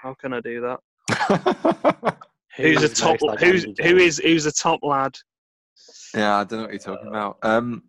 How 0.02 0.14
can 0.14 0.32
I 0.32 0.40
do 0.40 0.60
that? 0.60 2.16
Who's 2.56 2.82
a 2.82 2.88
top? 2.88 3.18
most 3.20 3.22
like 3.22 3.40
who's 3.40 3.64
Andy 3.64 3.82
who 3.82 3.90
Jones? 3.98 4.02
is 4.02 4.18
who's 4.18 4.46
a 4.46 4.52
top 4.52 4.80
lad? 4.82 5.14
yeah, 6.14 6.36
I 6.38 6.44
don't 6.44 6.58
know 6.60 6.64
what 6.64 6.72
you're 6.72 6.78
talking 6.78 7.08
about. 7.08 7.38
Um, 7.42 7.82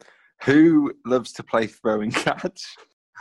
who 0.43 0.93
loves 1.05 1.31
to 1.33 1.43
play 1.43 1.67
throwing 1.67 2.11
catch? 2.11 2.61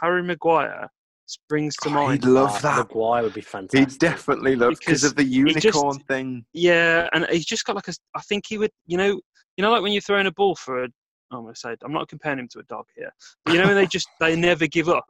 Harry 0.01 0.22
Maguire 0.22 0.89
springs 1.26 1.74
to 1.82 1.89
Oh, 1.89 1.93
mind. 1.93 2.24
he'd 2.24 2.28
love 2.30 2.51
Ah, 2.55 2.59
that. 2.62 2.78
Maguire 2.89 3.22
would 3.22 3.34
be 3.34 3.41
fantastic. 3.41 3.91
He'd 3.91 3.99
definitely 3.99 4.57
love 4.57 4.70
because 4.70 5.03
Because 5.03 5.05
of 5.05 5.16
the 5.16 5.22
he 5.22 5.45
just- 5.55 5.64
unicorn 5.64 5.99
thing. 6.01 6.45
Yeah, 6.53 7.09
and 7.12 7.26
he's 7.30 7.47
just 7.47 7.64
got 7.64 7.76
like 7.76 7.89
a. 7.89 7.93
I 8.16 8.20
think 8.22 8.45
he 8.49 8.59
would. 8.59 8.70
You 8.87 8.99
know, 8.99 9.20
you 9.57 9.62
know, 9.62 9.70
like 9.70 9.82
when 9.82 9.93
you're 9.93 10.03
throwing 10.03 10.26
a 10.26 10.32
ball 10.32 10.57
for 10.57 10.84
a. 10.84 10.89
I'm 11.30 11.42
gonna 11.42 11.56
say 11.56 11.76
I'm 11.82 11.92
not 11.92 12.08
comparing 12.08 12.38
him 12.38 12.48
to 12.48 12.60
a 12.60 12.64
dog 12.64 12.86
here, 12.96 13.10
but 13.44 13.54
you 13.54 13.60
know 13.60 13.66
when 13.66 13.76
they 13.76 13.86
just 13.86 14.08
they 14.20 14.36
never 14.36 14.66
give 14.66 14.88
up, 14.88 15.06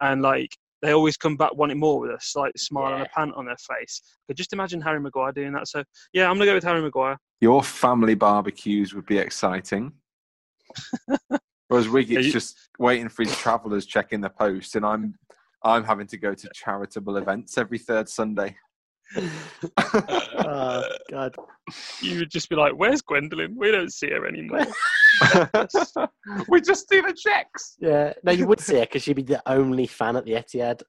and 0.00 0.22
like 0.22 0.56
they 0.82 0.92
always 0.92 1.16
come 1.16 1.36
back 1.36 1.54
wanting 1.54 1.78
more 1.78 2.00
with 2.00 2.10
a 2.10 2.18
slight 2.20 2.58
smile 2.58 2.94
and 2.94 3.02
a 3.02 3.08
pant 3.14 3.34
on 3.34 3.46
their 3.46 3.56
face. 3.56 4.02
But 4.28 4.36
just 4.36 4.52
imagine 4.52 4.80
Harry 4.80 5.00
Maguire 5.00 5.32
doing 5.32 5.52
that. 5.52 5.68
So 5.68 5.82
yeah, 6.12 6.28
I'm 6.28 6.34
gonna 6.36 6.46
go 6.46 6.54
with 6.54 6.64
Harry 6.64 6.82
Maguire. 6.82 7.18
Your 7.40 7.62
family 7.62 8.14
barbecues 8.14 8.94
would 8.94 9.06
be 9.06 9.18
exciting. 9.18 9.92
Whereas 11.68 11.88
Wiggett's 11.88 12.26
you- 12.26 12.32
just 12.32 12.56
waiting 12.78 13.08
for 13.08 13.24
his 13.24 13.36
travellers 13.36 13.86
checking 13.86 14.20
the 14.20 14.30
post, 14.30 14.76
and 14.76 14.84
I'm 14.84 15.14
I'm 15.62 15.84
having 15.84 16.06
to 16.08 16.16
go 16.16 16.34
to 16.34 16.48
charitable 16.54 17.16
events 17.16 17.58
every 17.58 17.78
third 17.78 18.08
Sunday. 18.08 18.56
oh 19.16 20.82
God. 21.10 21.34
You 22.00 22.20
would 22.20 22.30
just 22.30 22.48
be 22.48 22.56
like, 22.56 22.72
"Where's 22.72 23.02
Gwendolyn? 23.02 23.54
We 23.56 23.70
don't 23.70 23.92
see 23.92 24.10
her 24.10 24.26
anymore." 24.26 24.66
we 26.48 26.60
just 26.60 26.88
do 26.88 27.02
the 27.02 27.14
checks. 27.16 27.76
Yeah. 27.78 28.12
No, 28.24 28.32
you 28.32 28.46
would 28.46 28.60
see 28.60 28.74
her 28.76 28.80
because 28.80 29.02
she'd 29.02 29.16
be 29.16 29.22
the 29.22 29.42
only 29.46 29.86
fan 29.86 30.16
at 30.16 30.24
the 30.24 30.32
Etihad. 30.32 30.82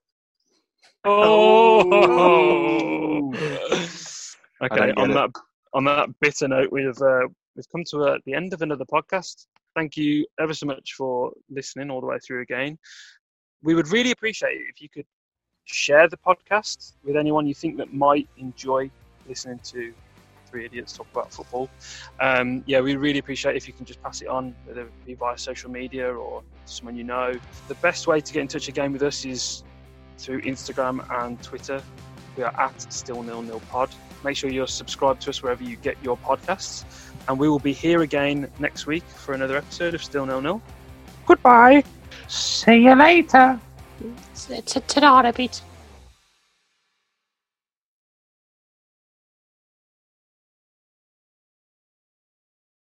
Oh. 1.04 1.78
I 4.60 4.66
okay. 4.66 4.92
On 4.96 5.10
it. 5.10 5.14
that 5.14 5.30
on 5.74 5.84
that 5.84 6.08
bitter 6.20 6.48
note, 6.48 6.72
we've 6.72 7.00
uh, 7.00 7.28
we've 7.54 7.68
come 7.70 7.84
to 7.90 8.04
uh, 8.04 8.18
the 8.26 8.34
end 8.34 8.52
of 8.52 8.62
another 8.62 8.84
podcast. 8.84 9.46
Thank 9.76 9.96
you 9.96 10.26
ever 10.40 10.54
so 10.54 10.66
much 10.66 10.94
for 10.96 11.32
listening 11.50 11.90
all 11.90 12.00
the 12.00 12.06
way 12.06 12.18
through 12.26 12.42
again. 12.42 12.78
We 13.62 13.74
would 13.74 13.88
really 13.88 14.10
appreciate 14.10 14.56
it 14.56 14.64
if 14.74 14.80
you 14.80 14.88
could 14.92 15.06
share 15.68 16.08
the 16.08 16.16
podcast 16.16 16.94
with 17.04 17.16
anyone 17.16 17.46
you 17.46 17.54
think 17.54 17.76
that 17.76 17.92
might 17.92 18.28
enjoy 18.38 18.90
listening 19.26 19.58
to 19.62 19.92
three 20.46 20.64
idiots 20.64 20.94
talk 20.94 21.06
about 21.12 21.32
football. 21.32 21.68
Um, 22.20 22.64
yeah, 22.66 22.80
we 22.80 22.96
really 22.96 23.18
appreciate 23.18 23.56
if 23.56 23.66
you 23.66 23.74
can 23.74 23.84
just 23.84 24.02
pass 24.02 24.22
it 24.22 24.28
on, 24.28 24.54
whether 24.64 24.82
it 24.82 25.06
be 25.06 25.14
via 25.14 25.36
social 25.36 25.70
media 25.70 26.10
or 26.10 26.42
someone 26.64 26.96
you 26.96 27.04
know. 27.04 27.34
The 27.68 27.74
best 27.76 28.06
way 28.06 28.20
to 28.20 28.32
get 28.32 28.40
in 28.40 28.48
touch 28.48 28.68
again 28.68 28.92
with 28.92 29.02
us 29.02 29.24
is 29.24 29.62
through 30.16 30.40
Instagram 30.42 31.06
and 31.24 31.40
Twitter. 31.42 31.82
We 32.36 32.44
are 32.44 32.60
at 32.60 32.92
Still 32.92 33.22
Nil 33.22 33.42
Nil 33.42 33.60
Pod. 33.70 33.90
Make 34.24 34.36
sure 34.36 34.50
you're 34.50 34.66
subscribed 34.66 35.22
to 35.22 35.30
us 35.30 35.42
wherever 35.42 35.62
you 35.62 35.76
get 35.76 35.96
your 36.02 36.16
podcasts, 36.16 36.84
and 37.28 37.38
we 37.38 37.48
will 37.48 37.58
be 37.58 37.72
here 37.72 38.02
again 38.02 38.50
next 38.58 38.86
week 38.86 39.04
for 39.04 39.34
another 39.34 39.56
episode 39.56 39.94
of 39.94 40.02
Still 40.02 40.24
Nil 40.24 40.40
Nil. 40.40 40.62
Goodbye. 41.26 41.84
See 42.26 42.84
you 42.84 42.94
later. 42.94 43.60
it's 44.38 44.50
it's 44.50 44.76
a, 44.76 44.78
it's 44.80 44.96
an 44.96 45.04
otter 45.04 45.32
beat. 45.32 45.62